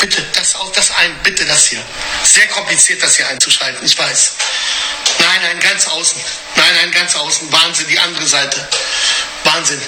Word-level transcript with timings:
Bitte, 0.00 0.22
das, 0.34 0.56
das 0.74 0.90
ein, 0.92 1.22
bitte 1.22 1.44
das 1.44 1.66
hier. 1.66 1.82
Sehr 2.22 2.46
kompliziert, 2.48 3.02
das 3.02 3.16
hier 3.16 3.28
einzuschalten, 3.28 3.84
ich 3.84 3.98
weiß. 3.98 4.32
Nein, 5.18 5.40
nein, 5.42 5.60
ganz 5.60 5.86
außen. 5.88 6.20
Nein, 6.54 6.74
nein, 6.80 6.90
ganz 6.92 7.16
außen. 7.16 7.50
Wahnsinn, 7.50 7.88
die 7.88 7.98
andere 7.98 8.26
Seite. 8.26 8.68
Wahnsinn. 9.44 9.80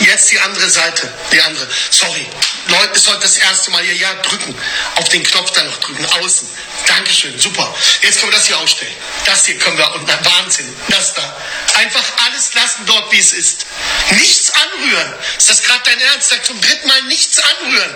Jetzt 0.00 0.30
die 0.30 0.38
andere 0.38 0.68
Seite. 0.70 1.12
Die 1.32 1.40
andere. 1.42 1.66
Sorry. 1.90 2.26
Leute, 2.68 2.94
ist 2.94 3.08
heute 3.08 3.20
das 3.20 3.36
erste 3.36 3.70
Mal 3.70 3.82
hier. 3.82 3.94
Ja, 3.94 4.14
drücken. 4.14 4.54
Auf 4.96 5.08
den 5.08 5.22
Knopf 5.22 5.50
da 5.52 5.62
noch 5.64 5.78
drücken. 5.78 6.04
Außen. 6.04 6.48
Dankeschön. 6.86 7.38
Super. 7.38 7.74
Jetzt 8.02 8.20
können 8.20 8.32
wir 8.32 8.36
das 8.38 8.46
hier 8.46 8.58
ausstellen. 8.58 8.94
Das 9.24 9.46
hier 9.46 9.58
können 9.58 9.78
wir. 9.78 9.94
Und 9.94 10.06
na, 10.06 10.18
Wahnsinn. 10.24 10.74
Das 10.88 11.14
da. 11.14 11.36
Einfach 11.74 12.04
alles 12.26 12.54
lassen 12.54 12.86
dort, 12.86 13.10
wie 13.12 13.18
es 13.18 13.32
ist. 13.32 13.66
Nichts 14.10 14.50
anrühren. 14.50 15.14
Ist 15.36 15.48
das 15.48 15.62
gerade 15.62 15.82
dein 15.84 16.00
Ernst? 16.00 16.28
Sag 16.28 16.44
zum 16.44 16.60
dritten 16.60 16.86
Mal 16.86 17.02
nichts 17.04 17.38
anrühren. 17.38 17.94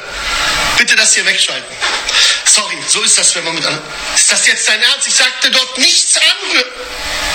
Bitte 0.77 0.97
das 0.97 1.15
hier 1.15 1.27
wegschalten. 1.27 1.77
Sorry, 2.45 2.79
so 2.87 3.03
ist 3.03 3.17
das, 3.19 3.35
wenn 3.35 3.45
man 3.45 3.55
mit 3.55 3.65
anderen. 3.65 3.85
Ist 4.15 4.31
das 4.31 4.47
jetzt 4.47 4.69
dein 4.69 4.83
Ernst? 4.83 5.09
Ich 5.09 5.15
sagte 5.15 5.51
dort 5.51 5.79
nichts 5.79 6.17
anrühren. 6.17 6.71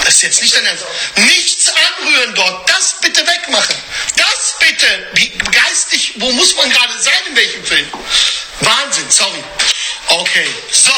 Das 0.04 0.16
ist 0.16 0.22
jetzt 0.22 0.42
nicht 0.42 0.56
dein 0.56 0.66
Ernst. 0.66 0.86
Nichts 1.16 1.70
anrühren 1.70 2.36
dort. 2.36 2.70
Das 2.70 2.96
bitte 3.02 3.26
wegmachen. 3.26 3.67
Das 4.16 4.56
bitte. 4.60 5.08
Wie 5.14 5.30
geistig, 5.52 6.14
wo 6.18 6.32
muss 6.32 6.56
man 6.56 6.70
gerade 6.70 6.94
sein, 7.00 7.14
in 7.28 7.36
welchem 7.36 7.66
Film? 7.66 7.88
Wahnsinn, 8.62 9.10
sorry. 9.10 9.44
Okay, 10.08 10.48
so. 10.72 10.92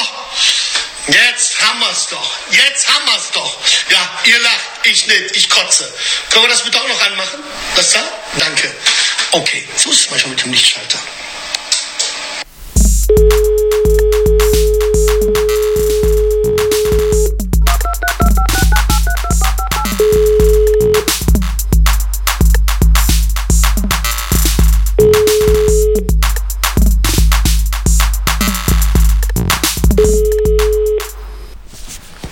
Jetzt 1.07 1.59
haben 1.61 1.79
wir's 1.79 2.07
doch. 2.07 2.31
Jetzt 2.51 2.87
haben 2.87 3.05
wir's 3.05 3.31
doch. 3.33 3.57
Ja, 3.89 4.19
ihr 4.25 4.39
lacht, 4.39 4.65
ich 4.83 5.07
nicht, 5.07 5.35
ich 5.35 5.49
kotze. 5.49 5.91
Können 6.29 6.45
wir 6.45 6.49
das 6.49 6.63
bitte 6.63 6.79
auch 6.79 6.87
noch 6.87 7.01
anmachen? 7.01 7.39
Das 7.75 7.91
da? 7.91 8.03
Danke. 8.37 8.71
Okay, 9.31 9.67
so 9.75 9.91
ist 9.91 10.01
es 10.01 10.09
manchmal 10.09 10.31
mit 10.31 10.43
dem 10.43 10.51
Lichtschalter. 10.51 10.99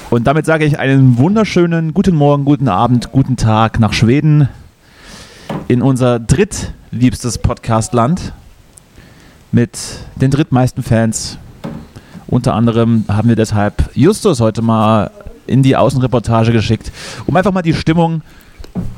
Und 0.10 0.26
damit 0.26 0.46
sage 0.46 0.64
ich 0.64 0.80
einen 0.80 1.18
wunderschönen 1.18 1.94
guten 1.94 2.16
Morgen, 2.16 2.46
guten 2.46 2.70
Abend, 2.70 3.12
guten 3.12 3.36
Tag 3.36 3.78
nach 3.82 3.92
Schweden 3.92 4.48
in 5.68 5.82
unser 5.82 6.18
drittliebstes 6.18 7.40
Podcastland 7.40 8.32
mit 9.52 9.78
den 10.16 10.32
drittmeisten 10.32 10.82
Fans. 10.82 11.38
Unter 12.26 12.54
anderem 12.54 13.04
haben 13.10 13.28
wir 13.28 13.36
deshalb 13.36 13.90
Justus 13.96 14.40
heute 14.40 14.62
mal 14.62 15.12
in 15.46 15.62
die 15.62 15.76
Außenreportage 15.76 16.54
geschickt, 16.54 16.90
um 17.26 17.36
einfach 17.36 17.52
mal 17.52 17.62
die 17.62 17.74
Stimmung 17.74 18.22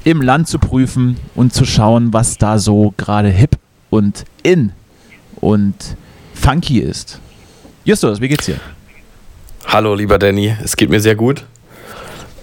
im 0.04 0.22
Land 0.22 0.48
zu 0.48 0.60
prüfen 0.60 1.18
und 1.34 1.54
zu 1.54 1.66
schauen, 1.66 2.14
was 2.14 2.38
da 2.38 2.60
so 2.60 2.94
gerade 2.98 3.30
hip 3.30 3.58
und 3.90 4.26
in 4.44 4.74
und 5.38 5.74
funky 6.36 6.80
ist. 6.80 7.20
Justus, 7.84 8.22
wie 8.22 8.28
geht's 8.28 8.46
dir? 8.46 8.60
Hallo, 9.72 9.94
lieber 9.94 10.18
Danny, 10.18 10.58
es 10.64 10.76
geht 10.78 10.90
mir 10.90 11.00
sehr 11.00 11.16
gut. 11.16 11.46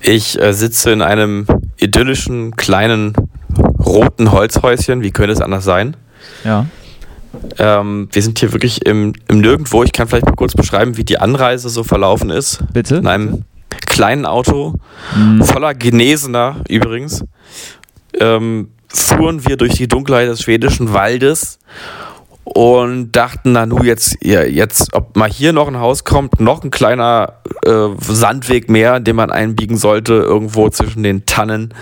Ich 0.00 0.40
äh, 0.40 0.52
sitze 0.52 0.92
in 0.92 1.02
einem 1.02 1.44
idyllischen, 1.76 2.54
kleinen, 2.54 3.14
roten 3.84 4.30
Holzhäuschen. 4.30 5.02
Wie 5.02 5.10
könnte 5.10 5.32
es 5.32 5.40
anders 5.40 5.64
sein? 5.64 5.96
Ja. 6.44 6.66
Ähm, 7.58 8.08
wir 8.12 8.22
sind 8.22 8.38
hier 8.38 8.52
wirklich 8.52 8.86
im, 8.86 9.12
im 9.26 9.40
Nirgendwo. 9.40 9.82
Ich 9.82 9.92
kann 9.92 10.06
vielleicht 10.06 10.26
mal 10.26 10.36
kurz 10.36 10.54
beschreiben, 10.54 10.96
wie 10.98 11.02
die 11.02 11.18
Anreise 11.18 11.68
so 11.68 11.82
verlaufen 11.82 12.30
ist. 12.30 12.62
Bitte? 12.72 12.98
In 12.98 13.08
einem 13.08 13.44
kleinen 13.86 14.24
Auto, 14.24 14.74
mhm. 15.16 15.42
voller 15.42 15.74
Genesener 15.74 16.58
übrigens, 16.68 17.24
ähm, 18.20 18.68
fuhren 18.86 19.44
wir 19.44 19.56
durch 19.56 19.74
die 19.74 19.88
Dunkelheit 19.88 20.28
des 20.28 20.42
schwedischen 20.42 20.92
Waldes 20.92 21.58
und 22.56 23.12
dachten, 23.12 23.52
na 23.52 23.66
nu, 23.66 23.82
jetzt, 23.82 24.16
ja, 24.24 24.42
jetzt, 24.42 24.94
ob 24.94 25.14
mal 25.14 25.28
hier 25.28 25.52
noch 25.52 25.68
ein 25.68 25.78
Haus 25.78 26.04
kommt, 26.04 26.40
noch 26.40 26.64
ein 26.64 26.70
kleiner 26.70 27.34
äh, 27.66 27.88
Sandweg 28.00 28.70
mehr, 28.70 28.98
den 28.98 29.14
man 29.14 29.30
einbiegen 29.30 29.76
sollte, 29.76 30.14
irgendwo 30.14 30.70
zwischen 30.70 31.02
den 31.02 31.26
Tannen. 31.26 31.74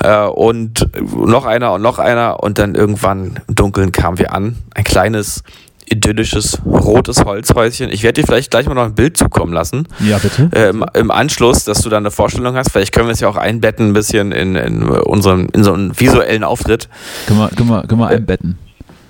Äh, 0.00 0.26
und 0.26 0.88
noch 1.12 1.44
einer 1.44 1.72
und 1.72 1.82
noch 1.82 1.98
einer. 1.98 2.40
Und 2.40 2.58
dann 2.58 2.76
irgendwann 2.76 3.40
im 3.48 3.56
Dunkeln 3.56 3.90
kamen 3.90 4.20
wir 4.20 4.32
an. 4.32 4.54
Ein 4.76 4.84
kleines, 4.84 5.42
idyllisches, 5.86 6.60
rotes 6.64 7.24
Holzhäuschen. 7.24 7.90
Ich 7.90 8.04
werde 8.04 8.20
dir 8.20 8.28
vielleicht 8.28 8.52
gleich 8.52 8.68
mal 8.68 8.74
noch 8.74 8.84
ein 8.84 8.94
Bild 8.94 9.16
zukommen 9.16 9.52
lassen. 9.52 9.88
Ja, 9.98 10.18
bitte. 10.18 10.50
Äh, 10.52 10.68
im, 10.68 10.84
im, 10.94 11.10
Anschluss, 11.10 11.64
dass 11.64 11.80
du 11.80 11.88
dann 11.88 12.04
eine 12.04 12.12
Vorstellung 12.12 12.54
hast. 12.54 12.70
Vielleicht 12.70 12.94
können 12.94 13.08
wir 13.08 13.12
es 13.12 13.18
ja 13.18 13.28
auch 13.28 13.36
einbetten, 13.36 13.88
ein 13.88 13.92
bisschen 13.92 14.30
in, 14.30 14.54
in, 14.54 14.84
unseren, 14.84 15.48
in 15.48 15.64
so 15.64 15.72
einen 15.72 15.98
visuellen 15.98 16.44
Auftritt. 16.44 16.88
Können 17.26 17.40
wir, 17.40 17.48
können 17.48 17.70
wir, 17.70 17.82
können 17.88 18.00
wir 18.00 18.06
einbetten. 18.06 18.56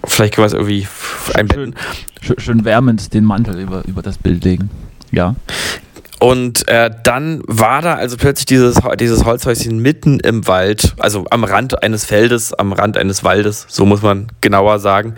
Vielleicht 0.07 0.35
können 0.35 0.45
wir 0.45 0.47
es 0.47 0.53
irgendwie 0.53 0.87
einbetten. 1.35 1.75
Schön, 2.21 2.37
schön, 2.39 2.65
wärmend 2.65 3.13
den 3.13 3.25
Mantel 3.25 3.59
über, 3.61 3.85
über 3.87 4.03
das 4.03 4.19
Bild 4.19 4.45
legen. 4.45 4.71
Ja. 5.11 5.35
Und 6.19 6.67
äh, 6.69 6.91
dann 7.03 7.43
war 7.47 7.83
da 7.83 7.95
also 7.95 8.17
plötzlich 8.17 8.47
dieses, 8.47 8.79
dieses 8.99 9.25
Holzhäuschen 9.25 9.79
mitten 9.79 10.19
im 10.21 10.47
Wald, 10.49 10.95
also 10.99 11.27
am 11.31 11.45
Rand 11.45 11.83
eines 11.83 12.07
Feldes, 12.07 12.55
am 12.55 12.73
Rand 12.73 12.97
eines 12.97 13.23
Waldes, 13.23 13.67
so 13.69 13.85
muss 13.85 14.01
man 14.01 14.29
genauer 14.41 14.79
sagen, 14.79 15.15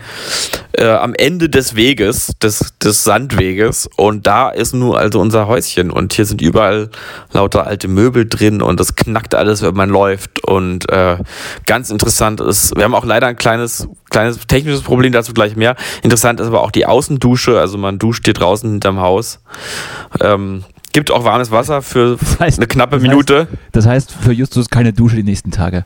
äh, 0.73 0.85
am 0.85 1.13
Ende 1.13 1.49
des 1.49 1.75
Weges, 1.75 2.33
des, 2.41 2.73
des 2.83 3.03
Sandweges. 3.05 3.89
Und 3.95 4.27
da 4.27 4.49
ist 4.49 4.73
nur 4.73 4.99
also 4.99 5.21
unser 5.21 5.47
Häuschen. 5.47 5.89
Und 5.89 6.13
hier 6.13 6.25
sind 6.25 6.41
überall 6.41 6.89
lauter 7.31 7.65
alte 7.65 7.87
Möbel 7.87 8.27
drin 8.27 8.61
und 8.61 8.79
das 8.79 8.95
knackt 8.95 9.35
alles, 9.35 9.61
wenn 9.61 9.75
man 9.75 9.89
läuft. 9.89 10.43
Und 10.43 10.89
äh, 10.91 11.17
ganz 11.65 11.89
interessant 11.91 12.41
ist, 12.41 12.75
wir 12.75 12.83
haben 12.83 12.95
auch 12.95 13.05
leider 13.05 13.27
ein 13.27 13.37
kleines, 13.37 13.87
kleines 14.09 14.39
technisches 14.47 14.81
Problem, 14.81 15.13
dazu 15.13 15.33
gleich 15.33 15.55
mehr. 15.55 15.75
Interessant 16.01 16.41
ist 16.41 16.47
aber 16.47 16.61
auch 16.61 16.71
die 16.71 16.85
Außendusche, 16.85 17.57
also 17.57 17.77
man 17.77 17.99
duscht 17.99 18.25
hier 18.25 18.33
draußen 18.33 18.69
hinterm 18.69 18.99
Haus. 18.99 19.39
Ähm, 20.19 20.65
Gibt 20.99 21.11
auch 21.11 21.23
warmes 21.23 21.49
Wasser 21.49 21.81
für 21.81 22.17
das 22.19 22.41
heißt, 22.41 22.59
eine 22.59 22.67
knappe 22.67 22.97
das 22.97 23.01
Minute. 23.01 23.39
Heißt, 23.39 23.49
das 23.71 23.85
heißt 23.85 24.11
für 24.11 24.33
Justus 24.33 24.67
keine 24.67 24.91
Dusche 24.91 25.15
die 25.15 25.23
nächsten 25.23 25.49
Tage. 25.49 25.85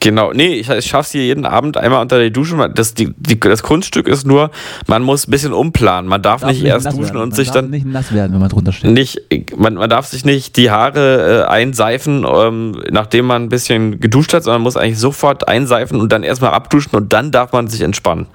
Genau, 0.00 0.32
nee, 0.34 0.54
ich, 0.54 0.68
ich 0.68 0.84
schaffe 0.84 1.06
es 1.06 1.12
hier 1.12 1.24
jeden 1.24 1.46
Abend 1.46 1.78
einmal 1.78 2.02
unter 2.02 2.20
die 2.22 2.30
Dusche. 2.30 2.56
Das, 2.74 2.92
die, 2.92 3.14
die, 3.16 3.40
das 3.40 3.62
Kunststück 3.62 4.06
ist 4.06 4.26
nur, 4.26 4.50
man 4.86 5.02
muss 5.02 5.26
ein 5.26 5.30
bisschen 5.30 5.54
umplanen. 5.54 6.08
Man 6.08 6.20
darf, 6.20 6.42
darf 6.42 6.50
nicht 6.50 6.62
erst 6.62 6.86
duschen 6.86 7.04
werden. 7.04 7.16
und 7.16 7.28
man 7.30 7.32
sich 7.32 7.48
darf 7.48 7.56
dann. 7.56 7.70
nicht 7.70 7.86
nass 7.86 8.12
werden, 8.12 8.34
wenn 8.34 8.40
man 8.40 8.50
drunter 8.50 8.72
steht. 8.72 8.90
Nicht, 8.90 9.22
man, 9.56 9.74
man 9.74 9.88
darf 9.88 10.06
sich 10.06 10.26
nicht 10.26 10.56
die 10.58 10.70
Haare 10.70 11.44
äh, 11.46 11.50
einseifen, 11.50 12.26
ähm, 12.30 12.82
nachdem 12.90 13.26
man 13.26 13.44
ein 13.44 13.48
bisschen 13.48 13.98
geduscht 13.98 14.34
hat, 14.34 14.44
sondern 14.44 14.60
muss 14.60 14.76
eigentlich 14.76 14.98
sofort 14.98 15.48
einseifen 15.48 16.00
und 16.00 16.12
dann 16.12 16.22
erstmal 16.22 16.52
abduschen 16.52 16.94
und 16.94 17.14
dann 17.14 17.30
darf 17.30 17.52
man 17.52 17.68
sich 17.68 17.80
entspannen. 17.80 18.26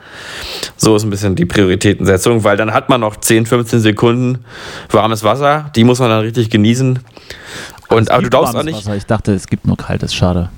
So 0.75 0.95
ist 0.95 1.03
ein 1.03 1.11
bisschen 1.11 1.35
die 1.35 1.45
Prioritätensetzung, 1.45 2.43
weil 2.43 2.57
dann 2.57 2.73
hat 2.73 2.89
man 2.89 2.99
noch 3.01 3.15
10, 3.17 3.45
15 3.45 3.79
Sekunden 3.79 4.39
warmes 4.89 5.23
Wasser, 5.23 5.69
die 5.75 5.83
muss 5.83 5.99
man 5.99 6.09
dann 6.09 6.21
richtig 6.21 6.49
genießen. 6.49 6.97
Und, 7.89 8.09
aber 8.09 8.23
du 8.23 8.29
darfst 8.29 8.55
auch 8.55 8.63
nicht. 8.63 8.77
Wasser. 8.77 8.95
Ich 8.95 9.05
dachte, 9.05 9.33
es 9.33 9.45
gibt 9.45 9.67
nur 9.67 9.77
kaltes, 9.77 10.15
schade. 10.15 10.49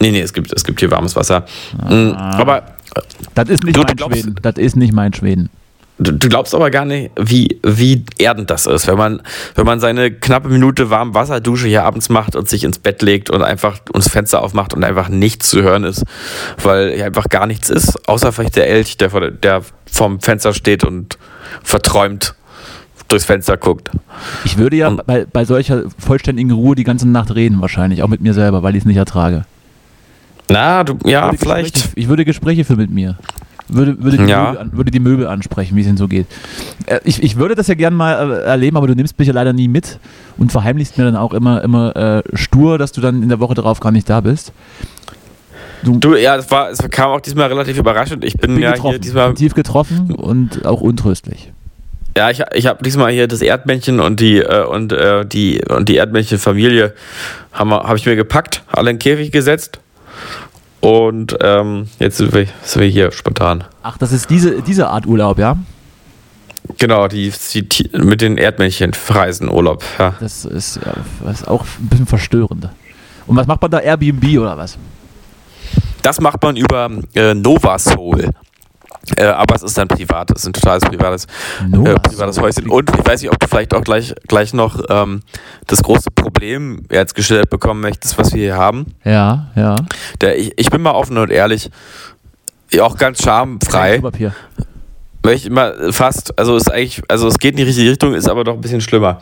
Nee, 0.00 0.10
nee, 0.10 0.20
es 0.20 0.32
gibt, 0.32 0.52
es 0.52 0.64
gibt 0.64 0.80
hier 0.80 0.90
warmes 0.90 1.16
Wasser. 1.16 1.44
Ah. 1.78 2.38
Aber. 2.38 2.62
Das 3.34 3.48
ist 3.48 3.64
nicht 3.64 3.76
du, 3.76 3.82
mein 3.82 3.96
glaubst, 3.96 4.18
Schweden. 4.18 4.36
Das 4.42 4.56
ist 4.56 4.76
nicht 4.76 4.92
mein 4.92 5.12
Schweden. 5.12 5.50
Du, 6.00 6.12
du, 6.12 6.28
glaubst 6.28 6.54
aber 6.54 6.70
gar 6.70 6.84
nicht, 6.84 7.10
wie, 7.20 7.58
wie 7.64 8.04
erdend 8.18 8.50
das 8.50 8.66
ist, 8.66 8.86
wenn 8.86 8.96
man, 8.96 9.20
wenn 9.56 9.66
man 9.66 9.80
seine 9.80 10.12
knappe 10.12 10.48
Minute 10.48 10.90
warme 10.90 11.12
Wasserdusche 11.14 11.66
hier 11.66 11.84
abends 11.84 12.08
macht 12.08 12.36
und 12.36 12.48
sich 12.48 12.62
ins 12.62 12.78
Bett 12.78 13.02
legt 13.02 13.30
und 13.30 13.42
einfach 13.42 13.80
uns 13.92 14.08
Fenster 14.08 14.40
aufmacht 14.40 14.74
und 14.74 14.84
einfach 14.84 15.08
nichts 15.08 15.50
zu 15.50 15.60
hören 15.60 15.82
ist, 15.82 16.04
weil 16.62 16.94
hier 16.94 17.04
einfach 17.04 17.28
gar 17.28 17.46
nichts 17.46 17.68
ist, 17.68 18.08
außer 18.08 18.30
vielleicht 18.30 18.54
der 18.54 18.68
Elch, 18.68 18.96
der, 18.96 19.10
vor, 19.10 19.28
der 19.28 19.62
vorm 19.90 20.20
Fenster 20.20 20.54
steht 20.54 20.84
und 20.84 21.18
verträumt 21.64 22.36
durchs 23.08 23.24
Fenster 23.24 23.56
guckt. 23.56 23.90
Ich 24.44 24.56
würde 24.56 24.76
ja 24.76 24.90
bei, 24.90 25.24
bei 25.24 25.44
solcher 25.44 25.82
vollständigen 25.98 26.52
Ruhe 26.52 26.76
die 26.76 26.84
ganze 26.84 27.08
Nacht 27.08 27.34
reden, 27.34 27.60
wahrscheinlich, 27.60 28.04
auch 28.04 28.08
mit 28.08 28.20
mir 28.20 28.34
selber, 28.34 28.62
weil 28.62 28.76
ich 28.76 28.82
es 28.82 28.86
nicht 28.86 28.98
ertrage. 28.98 29.46
Na, 30.50 30.84
du, 30.84 30.98
ja, 31.04 31.32
ich 31.32 31.40
vielleicht. 31.40 31.74
Gespräche, 31.74 32.00
ich 32.00 32.08
würde 32.08 32.24
Gespräche 32.24 32.64
führen 32.64 32.80
mit 32.80 32.90
mir. 32.90 33.18
Würde, 33.70 34.02
würde, 34.02 34.16
die 34.16 34.24
ja. 34.24 34.52
Möbel, 34.52 34.70
würde 34.72 34.90
die 34.90 35.00
Möbel 35.00 35.26
ansprechen, 35.26 35.76
wie 35.76 35.82
es 35.82 35.86
ihnen 35.86 35.98
so 35.98 36.08
geht. 36.08 36.26
Äh, 36.86 37.00
ich, 37.04 37.22
ich 37.22 37.36
würde 37.36 37.54
das 37.54 37.66
ja 37.66 37.74
gerne 37.74 37.94
mal 37.94 38.32
äh, 38.32 38.44
erleben, 38.44 38.78
aber 38.78 38.86
du 38.86 38.94
nimmst 38.94 39.18
mich 39.18 39.28
ja 39.28 39.34
leider 39.34 39.52
nie 39.52 39.68
mit 39.68 39.98
und 40.38 40.50
verheimlichst 40.50 40.96
mir 40.96 41.04
dann 41.04 41.16
auch 41.16 41.34
immer, 41.34 41.62
immer 41.62 41.94
äh, 41.94 42.22
stur, 42.32 42.78
dass 42.78 42.92
du 42.92 43.02
dann 43.02 43.22
in 43.22 43.28
der 43.28 43.40
Woche 43.40 43.54
darauf 43.54 43.80
gar 43.80 43.92
nicht 43.92 44.08
da 44.08 44.22
bist. 44.22 44.52
Du, 45.82 45.98
du, 45.98 46.16
ja, 46.16 46.36
es, 46.36 46.50
war, 46.50 46.70
es 46.70 46.78
kam 46.90 47.10
auch 47.10 47.20
diesmal 47.20 47.48
relativ 47.48 47.76
überraschend. 47.76 48.24
Ich 48.24 48.34
bin, 48.34 48.54
bin 48.54 48.62
ja 48.62 48.72
getroffen, 48.72 48.90
hier 48.92 48.98
diesmal. 49.00 49.34
Tief 49.34 49.54
getroffen 49.54 50.12
und 50.14 50.64
auch 50.64 50.80
untröstlich. 50.80 51.52
Ja, 52.16 52.30
ich, 52.30 52.42
ich 52.54 52.66
habe 52.66 52.82
diesmal 52.82 53.12
hier 53.12 53.28
das 53.28 53.42
Erdmännchen 53.42 54.00
und 54.00 54.18
die 54.18 54.38
äh, 54.38 54.64
und 54.64 54.92
äh, 54.92 55.26
die 55.26 55.60
und 55.68 55.88
die 55.88 55.96
Erdmännchenfamilie 55.96 56.94
habe 57.52 57.70
hab 57.70 57.96
ich 57.96 58.06
mir 58.06 58.16
gepackt, 58.16 58.62
alle 58.72 58.90
in 58.90 58.96
den 58.96 58.98
Käfig 58.98 59.30
gesetzt 59.30 59.78
und 60.80 61.36
ähm, 61.40 61.88
jetzt 61.98 62.18
sind 62.18 62.32
wir, 62.32 62.46
sind 62.62 62.82
wir, 62.82 62.88
hier 62.88 63.10
spontan. 63.10 63.64
Ach, 63.82 63.98
das 63.98 64.12
ist 64.12 64.30
diese, 64.30 64.62
diese 64.62 64.88
Art 64.88 65.06
Urlaub, 65.06 65.38
ja? 65.38 65.56
Genau, 66.76 67.08
die, 67.08 67.32
die 67.52 67.90
mit 67.96 68.20
den 68.20 68.36
Erdmännchen 68.36 68.92
reisen 69.08 69.48
Urlaub. 69.48 69.82
Ja. 69.98 70.14
Das 70.20 70.44
ist, 70.44 70.76
ja, 70.84 70.94
das 71.24 71.40
ist 71.40 71.48
auch 71.48 71.64
ein 71.64 71.88
bisschen 71.88 72.06
verstörend. 72.06 72.68
Und 73.26 73.36
was 73.36 73.46
macht 73.46 73.62
man 73.62 73.70
da? 73.70 73.78
Airbnb 73.78 74.38
oder 74.38 74.56
was? 74.56 74.78
Das 76.02 76.20
macht 76.20 76.42
man 76.42 76.56
über 76.56 76.90
äh, 77.14 77.34
Soul. 77.78 78.30
Äh, 79.16 79.24
aber 79.24 79.54
es 79.54 79.62
ist 79.62 79.78
dann 79.78 79.88
privat, 79.88 80.30
es 80.30 80.42
ist 80.42 80.46
ein 80.46 80.52
totales 80.52 80.84
privates, 80.84 81.26
äh, 81.72 81.94
privates 81.94 82.40
Häuschen. 82.40 82.68
Und 82.68 82.90
ich 82.90 83.06
weiß 83.06 83.22
nicht, 83.22 83.30
ob 83.30 83.38
du 83.38 83.46
vielleicht 83.46 83.74
auch 83.74 83.82
gleich, 83.82 84.14
gleich 84.26 84.52
noch 84.52 84.82
ähm, 84.88 85.20
das 85.66 85.82
große 85.82 86.10
Problem 86.10 86.82
jetzt 86.90 87.14
gestellt 87.14 87.50
bekommen 87.50 87.80
möchtest, 87.80 88.18
was 88.18 88.32
wir 88.32 88.42
hier 88.42 88.56
haben. 88.56 88.94
Ja, 89.04 89.48
ja. 89.54 89.76
Der, 90.20 90.38
ich, 90.38 90.52
ich 90.56 90.70
bin 90.70 90.82
mal 90.82 90.92
offen 90.92 91.16
und 91.18 91.30
ehrlich, 91.30 91.70
auch 92.80 92.96
ganz 92.96 93.22
schamfrei. 93.22 94.02
Ich 95.30 95.46
immer 95.46 95.92
fast, 95.92 96.38
also 96.38 96.56
ist 96.56 96.70
eigentlich, 96.72 97.02
also 97.08 97.28
es 97.28 97.38
geht 97.38 97.52
in 97.52 97.58
die 97.58 97.62
richtige 97.64 97.90
Richtung, 97.90 98.14
ist 98.14 98.28
aber 98.28 98.44
doch 98.44 98.54
ein 98.54 98.60
bisschen 98.60 98.80
schlimmer. 98.80 99.20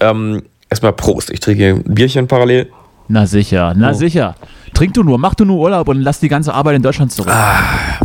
Ähm, 0.00 0.42
erstmal 0.68 0.92
Prost, 0.92 1.30
ich 1.30 1.40
trinke 1.40 1.68
ein 1.70 1.94
Bierchen 1.94 2.26
parallel. 2.26 2.70
Na 3.08 3.26
sicher, 3.26 3.72
na 3.76 3.90
oh. 3.90 3.94
sicher. 3.94 4.34
Trink 4.74 4.94
du 4.94 5.02
nur, 5.02 5.18
mach 5.18 5.34
du 5.34 5.44
nur 5.44 5.58
Urlaub 5.58 5.88
und 5.88 6.00
lass 6.00 6.20
die 6.20 6.28
ganze 6.28 6.54
Arbeit 6.54 6.76
in 6.76 6.82
Deutschland 6.82 7.12
zurück. 7.12 7.32
Ah. 7.32 8.00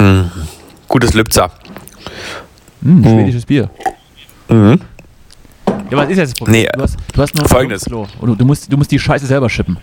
Mm. 0.00 0.30
Gutes 0.88 1.14
Lübzer. 1.14 1.50
Mm, 2.80 3.02
schwedisches. 3.02 3.44
Bier. 3.44 3.70
Mhm. 4.48 4.80
Ja, 5.90 5.96
was 5.96 6.08
ist 6.08 6.18
jetzt 6.18 6.32
das 6.32 6.38
Problem? 6.38 6.62
Nee, 6.62 6.68
du, 6.72 6.82
hast, 6.82 6.96
du 7.12 7.22
hast 7.22 7.34
nur 7.34 7.48
folgendes. 7.48 7.84
Klo. 7.84 8.06
Und 8.20 8.40
du 8.40 8.44
musst, 8.44 8.72
du 8.72 8.76
musst 8.76 8.90
die 8.90 8.98
Scheiße 8.98 9.26
selber 9.26 9.50
schippen. 9.50 9.78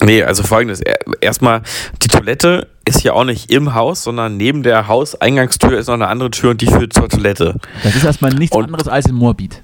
Nee, 0.00 0.22
also 0.22 0.42
folgendes. 0.42 0.80
Erstmal, 1.20 1.62
die 2.02 2.08
Toilette 2.08 2.68
ist 2.84 3.02
ja 3.02 3.12
auch 3.12 3.24
nicht 3.24 3.50
im 3.50 3.74
Haus, 3.74 4.04
sondern 4.04 4.36
neben 4.36 4.62
der 4.62 4.88
Hauseingangstür 4.88 5.78
ist 5.78 5.88
noch 5.88 5.94
eine 5.94 6.08
andere 6.08 6.30
Tür 6.30 6.50
und 6.50 6.60
die 6.60 6.66
führt 6.66 6.92
zur 6.92 7.08
Toilette. 7.08 7.56
Das 7.82 7.94
ist 7.94 8.04
erstmal 8.04 8.32
nichts 8.32 8.56
und 8.56 8.64
anderes 8.64 8.88
als 8.88 9.06
in 9.06 9.14
Moabit. 9.14 9.62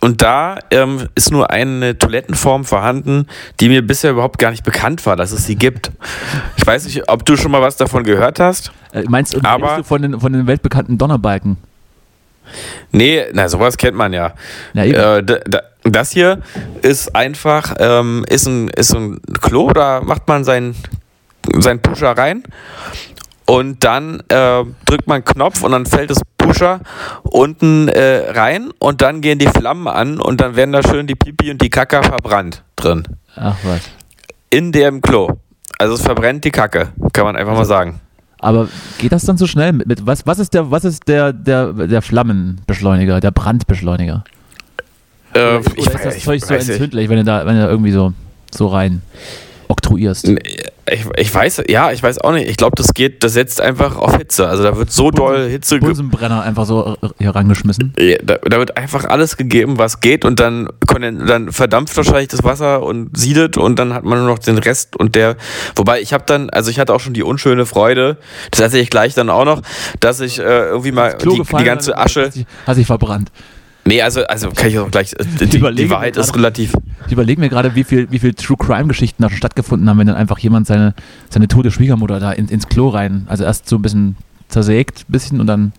Und 0.00 0.22
da 0.22 0.58
ähm, 0.70 1.08
ist 1.14 1.30
nur 1.30 1.50
eine 1.50 1.98
Toilettenform 1.98 2.64
vorhanden, 2.64 3.26
die 3.60 3.68
mir 3.68 3.86
bisher 3.86 4.12
überhaupt 4.12 4.38
gar 4.38 4.50
nicht 4.50 4.64
bekannt 4.64 5.04
war, 5.04 5.14
dass 5.14 5.30
es 5.30 5.44
sie 5.44 5.56
gibt. 5.56 5.90
Ich 6.56 6.66
weiß 6.66 6.86
nicht, 6.86 7.08
ob 7.08 7.26
du 7.26 7.36
schon 7.36 7.50
mal 7.50 7.60
was 7.60 7.76
davon 7.76 8.04
gehört 8.04 8.40
hast. 8.40 8.72
Äh, 8.92 9.04
meinst 9.08 9.34
du, 9.34 9.40
aber, 9.42 9.78
du 9.78 9.84
von 9.84 10.00
den, 10.00 10.18
von 10.18 10.32
den 10.32 10.46
weltbekannten 10.46 10.96
Donnerbalken? 10.96 11.58
Nee, 12.92 13.26
na, 13.32 13.48
sowas 13.48 13.76
kennt 13.76 13.96
man 13.96 14.12
ja. 14.12 14.32
ja 14.72 15.18
äh, 15.18 15.40
das 15.84 16.10
hier 16.10 16.40
ist 16.82 17.14
einfach, 17.14 17.74
ähm, 17.78 18.24
ist, 18.28 18.46
ein, 18.46 18.68
ist 18.68 18.94
ein 18.94 19.20
Klo, 19.40 19.70
da 19.70 20.00
macht 20.00 20.26
man 20.26 20.44
seinen 20.44 20.74
sein 21.58 21.80
Pusher 21.80 22.10
rein 22.10 22.42
und 23.46 23.82
dann 23.84 24.20
äh, 24.28 24.64
drückt 24.84 25.06
man 25.06 25.16
einen 25.16 25.24
Knopf 25.24 25.62
und 25.62 25.72
dann 25.72 25.86
fällt 25.86 26.10
das 26.10 26.20
Pusher 26.40 26.80
unten 27.22 27.88
äh, 27.88 28.30
rein 28.30 28.70
und 28.78 29.02
dann 29.02 29.20
gehen 29.20 29.38
die 29.38 29.46
Flammen 29.46 29.86
an 29.86 30.20
und 30.20 30.40
dann 30.40 30.56
werden 30.56 30.72
da 30.72 30.82
schön 30.82 31.06
die 31.06 31.14
Pipi 31.14 31.50
und 31.50 31.62
die 31.62 31.70
Kacke 31.70 32.02
verbrannt 32.02 32.62
drin. 32.76 33.04
Ach 33.36 33.56
was. 33.62 33.82
In 34.50 34.72
dem 34.72 35.00
Klo. 35.00 35.28
Also 35.78 35.94
es 35.94 36.02
verbrennt 36.02 36.44
die 36.44 36.50
Kacke, 36.50 36.88
kann 37.12 37.24
man 37.24 37.36
einfach 37.36 37.54
mal 37.54 37.64
sagen. 37.64 38.00
Aber 38.40 38.68
geht 38.98 39.12
das 39.12 39.24
dann 39.24 39.36
so 39.36 39.46
schnell? 39.46 39.72
Mit, 39.72 39.86
mit 39.86 40.06
was, 40.06 40.26
was 40.26 40.38
ist 40.38 40.54
der, 40.54 40.70
was 40.70 40.84
ist 40.84 41.06
der, 41.08 41.32
der, 41.32 41.72
der 41.72 42.02
Flammenbeschleuniger, 42.02 43.20
der 43.20 43.30
Brandbeschleuniger? 43.30 44.24
Äh, 45.34 45.38
oder, 45.38 45.58
oder 45.58 45.94
ist 45.94 46.04
das 46.04 46.18
Zeug 46.20 46.42
so 46.42 46.54
entzündlich, 46.54 47.08
wenn 47.08 47.18
du 47.18 47.24
da, 47.24 47.46
wenn 47.46 47.54
du 47.56 47.62
da 47.62 47.68
irgendwie 47.68 47.92
so, 47.92 48.12
so 48.50 48.66
rein 48.68 49.02
oktroyierst? 49.70 50.28
Ich, 50.90 51.06
ich 51.16 51.34
weiß, 51.34 51.62
ja, 51.68 51.92
ich 51.92 52.02
weiß 52.02 52.18
auch 52.18 52.32
nicht. 52.32 52.48
Ich 52.48 52.56
glaube, 52.56 52.74
das 52.76 52.92
geht, 52.94 53.22
das 53.22 53.34
setzt 53.34 53.60
einfach 53.60 53.96
auf 53.96 54.16
Hitze. 54.16 54.48
Also 54.48 54.62
da 54.62 54.76
wird 54.76 54.90
so 54.90 55.10
doll 55.10 55.48
Hitze. 55.48 55.78
Bunsenbrenner 55.78 56.42
einfach 56.42 56.66
so 56.66 56.96
hier 57.18 57.34
rangeschmissen. 57.34 57.94
Ja, 57.98 58.16
da, 58.22 58.36
da, 58.36 58.58
wird 58.58 58.76
einfach 58.76 59.04
alles 59.04 59.36
gegeben, 59.36 59.78
was 59.78 60.00
geht 60.00 60.24
und 60.24 60.40
dann, 60.40 60.68
dann 60.86 61.52
verdampft 61.52 61.96
wahrscheinlich 61.96 62.28
das 62.28 62.42
Wasser 62.42 62.82
und 62.82 63.16
siedet 63.16 63.56
und 63.56 63.78
dann 63.78 63.94
hat 63.94 64.04
man 64.04 64.18
nur 64.18 64.28
noch 64.28 64.38
den 64.38 64.58
Rest 64.58 64.96
und 64.96 65.14
der. 65.14 65.36
Wobei 65.76 66.00
ich 66.00 66.12
habe 66.12 66.24
dann, 66.26 66.50
also 66.50 66.70
ich 66.70 66.78
hatte 66.80 66.92
auch 66.92 67.00
schon 67.00 67.14
die 67.14 67.22
unschöne 67.22 67.66
Freude, 67.66 68.16
das 68.50 68.60
erzähle 68.60 68.82
ich 68.82 68.90
gleich 68.90 69.14
dann 69.14 69.30
auch 69.30 69.44
noch, 69.44 69.62
dass 70.00 70.20
ich 70.20 70.38
äh, 70.38 70.42
irgendwie 70.42 70.92
mal 70.92 71.16
die, 71.16 71.42
die, 71.42 71.64
ganze 71.64 71.96
Asche. 71.96 72.30
Hat 72.66 72.76
sich 72.76 72.86
verbrannt. 72.86 73.30
Nee, 73.90 74.02
also, 74.02 74.24
also 74.26 74.50
kann 74.50 74.68
ich 74.68 74.78
auch 74.78 74.88
gleich. 74.88 75.14
Äh, 75.14 75.46
die, 75.46 75.46
die 75.48 75.90
Wahrheit 75.90 76.16
ist 76.16 76.36
relativ. 76.36 76.74
Ich 77.06 77.12
überlege 77.12 77.40
mir 77.40 77.48
gerade, 77.48 77.74
wie 77.74 77.82
viel, 77.82 78.08
wie 78.12 78.20
viel 78.20 78.34
True 78.34 78.56
Crime-Geschichten 78.56 79.20
da 79.20 79.28
schon 79.28 79.38
stattgefunden 79.38 79.88
haben, 79.88 79.98
wenn 79.98 80.06
dann 80.06 80.14
einfach 80.14 80.38
jemand 80.38 80.68
seine, 80.68 80.94
seine 81.28 81.48
tote 81.48 81.72
Schwiegermutter 81.72 82.20
da 82.20 82.30
in, 82.30 82.46
ins 82.48 82.68
Klo 82.68 82.88
rein, 82.88 83.26
also 83.28 83.42
erst 83.42 83.68
so 83.68 83.76
ein 83.76 83.82
bisschen 83.82 84.16
zersägt, 84.46 85.06
bisschen 85.08 85.40
und 85.40 85.48
dann 85.48 85.72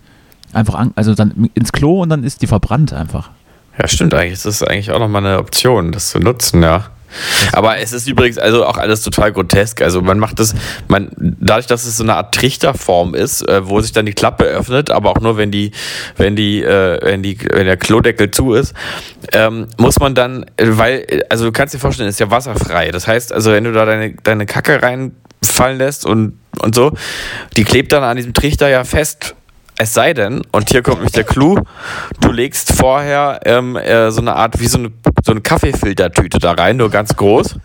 einfach, 0.52 0.74
an, 0.74 0.92
also 0.94 1.14
dann 1.14 1.48
ins 1.54 1.72
Klo 1.72 2.02
und 2.02 2.10
dann 2.10 2.22
ist 2.22 2.42
die 2.42 2.46
verbrannt 2.46 2.92
einfach. 2.92 3.30
Ja, 3.78 3.88
stimmt 3.88 4.12
eigentlich. 4.12 4.42
Das 4.42 4.44
ist 4.44 4.62
eigentlich 4.62 4.90
auch 4.90 4.98
nochmal 4.98 5.24
eine 5.24 5.38
Option, 5.38 5.90
das 5.90 6.10
zu 6.10 6.18
nutzen, 6.18 6.62
ja. 6.62 6.88
Aber 7.52 7.78
es 7.78 7.92
ist 7.92 8.08
übrigens 8.08 8.38
also 8.38 8.64
auch 8.66 8.78
alles 8.78 9.02
total 9.02 9.32
grotesk. 9.32 9.82
Also 9.82 10.02
man 10.02 10.18
macht 10.18 10.38
das, 10.38 10.54
man, 10.88 11.10
dadurch, 11.16 11.66
dass 11.66 11.84
es 11.84 11.96
so 11.96 12.02
eine 12.02 12.14
Art 12.14 12.34
Trichterform 12.34 13.14
ist, 13.14 13.46
äh, 13.48 13.68
wo 13.68 13.80
sich 13.80 13.92
dann 13.92 14.06
die 14.06 14.12
Klappe 14.12 14.44
öffnet, 14.44 14.90
aber 14.90 15.10
auch 15.10 15.20
nur 15.20 15.36
wenn 15.36 15.50
die, 15.50 15.72
wenn 16.16 16.36
die, 16.36 16.62
äh, 16.62 16.98
wenn 17.02 17.22
die, 17.22 17.38
wenn 17.50 17.66
der 17.66 17.76
Klodeckel 17.76 18.30
zu 18.30 18.54
ist, 18.54 18.74
ähm, 19.32 19.68
muss 19.78 19.98
man 19.98 20.14
dann, 20.14 20.46
weil, 20.58 21.24
also 21.28 21.44
du 21.44 21.52
kannst 21.52 21.74
dir 21.74 21.78
vorstellen, 21.78 22.08
ist 22.08 22.20
ja 22.20 22.30
wasserfrei. 22.30 22.90
Das 22.90 23.06
heißt, 23.06 23.32
also 23.32 23.52
wenn 23.52 23.64
du 23.64 23.72
da 23.72 23.84
deine, 23.84 24.14
deine 24.22 24.46
Kacke 24.46 24.82
reinfallen 24.82 25.78
lässt 25.78 26.06
und, 26.06 26.38
und 26.60 26.74
so, 26.74 26.92
die 27.56 27.64
klebt 27.64 27.92
dann 27.92 28.02
an 28.02 28.16
diesem 28.16 28.34
Trichter 28.34 28.68
ja 28.68 28.84
fest 28.84 29.34
es 29.82 29.94
sei 29.94 30.14
denn, 30.14 30.42
und 30.52 30.70
hier 30.70 30.82
kommt 30.82 31.02
mich 31.02 31.12
der 31.12 31.24
Clou, 31.24 31.58
du 32.20 32.30
legst 32.30 32.72
vorher 32.72 33.40
ähm, 33.44 33.76
äh, 33.76 34.10
so 34.10 34.20
eine 34.20 34.36
Art, 34.36 34.60
wie 34.60 34.68
so 34.68 34.78
eine, 34.78 34.92
so 35.22 35.32
eine 35.32 35.40
Kaffeefiltertüte 35.40 36.38
da 36.38 36.52
rein, 36.52 36.76
nur 36.76 36.90
ganz 36.90 37.16
groß. 37.16 37.56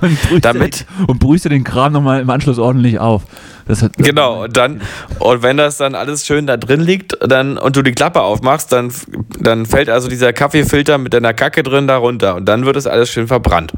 und 0.00 0.44
damit 0.44 0.80
den, 0.80 1.06
und 1.06 1.18
brühst 1.20 1.44
du 1.44 1.48
den 1.48 1.64
Kram 1.64 1.92
nochmal 1.92 2.20
im 2.20 2.30
Anschluss 2.30 2.58
ordentlich 2.58 2.98
auf. 2.98 3.22
Das 3.68 3.82
hat, 3.82 3.92
genau, 3.96 4.44
und 4.44 4.56
dann, 4.56 4.80
und 5.18 5.42
wenn 5.42 5.56
das 5.56 5.76
dann 5.76 5.94
alles 5.94 6.24
schön 6.24 6.46
da 6.46 6.56
drin 6.56 6.80
liegt 6.80 7.16
dann, 7.20 7.58
und 7.58 7.76
du 7.76 7.82
die 7.82 7.92
Klappe 7.92 8.22
aufmachst, 8.22 8.70
dann, 8.72 8.92
dann 9.40 9.66
fällt 9.66 9.88
also 9.88 10.08
dieser 10.08 10.32
Kaffeefilter 10.32 10.98
mit 10.98 11.14
deiner 11.14 11.34
Kacke 11.34 11.62
drin 11.62 11.86
da 11.86 11.96
runter 11.96 12.36
und 12.36 12.44
dann 12.44 12.64
wird 12.64 12.76
es 12.76 12.86
alles 12.86 13.10
schön 13.10 13.26
verbrannt. 13.26 13.72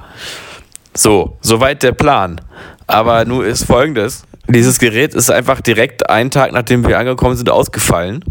So, 0.95 1.39
soweit 1.41 1.83
der 1.83 1.93
Plan. 1.93 2.41
Aber 2.87 3.25
nun 3.25 3.45
ist 3.45 3.65
folgendes: 3.65 4.25
dieses 4.47 4.79
Gerät 4.79 5.15
ist 5.15 5.31
einfach 5.31 5.61
direkt 5.61 6.09
einen 6.11 6.31
Tag, 6.31 6.53
nachdem 6.53 6.87
wir 6.87 6.99
angekommen 6.99 7.37
sind, 7.37 7.51
ausgefallen. 7.51 8.25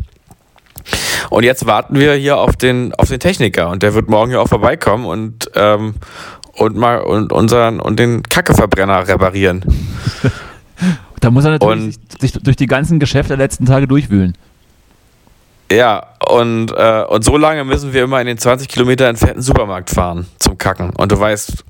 Und 1.30 1.44
jetzt 1.44 1.66
warten 1.66 2.00
wir 2.00 2.14
hier 2.14 2.38
auf 2.38 2.56
den, 2.56 2.94
auf 2.96 3.10
den 3.10 3.20
Techniker 3.20 3.70
und 3.70 3.84
der 3.84 3.94
wird 3.94 4.10
morgen 4.10 4.32
hier 4.32 4.42
auch 4.42 4.48
vorbeikommen 4.48 5.06
und, 5.06 5.52
ähm, 5.56 5.96
und 6.54 6.76
mal 6.76 7.00
und 7.00 7.32
unseren 7.32 7.80
und 7.80 8.00
den 8.00 8.24
Kackeverbrenner 8.24 9.08
reparieren. 9.08 9.64
da 11.20 11.32
muss 11.32 11.46
er 11.46 11.52
natürlich 11.52 11.86
und, 11.86 12.22
sich, 12.22 12.32
sich 12.32 12.44
durch 12.44 12.56
die 12.56 12.68
ganzen 12.68 13.00
Geschäfte 13.00 13.30
der 13.30 13.38
letzten 13.38 13.66
Tage 13.66 13.88
durchwühlen. 13.88 14.34
Ja, 15.72 16.04
und, 16.30 16.72
äh, 16.72 17.04
und 17.10 17.26
so 17.26 17.36
lange 17.36 17.66
müssen 17.66 17.92
wir 17.92 18.04
immer 18.04 18.22
in 18.22 18.28
den 18.28 18.38
20 18.38 18.70
Kilometer 18.70 19.08
entfernten 19.08 19.42
Supermarkt 19.42 19.90
fahren 19.90 20.26
zum 20.40 20.58
Kacken. 20.58 20.92
Und 20.92 21.12
du 21.12 21.20
weißt, 21.20 21.66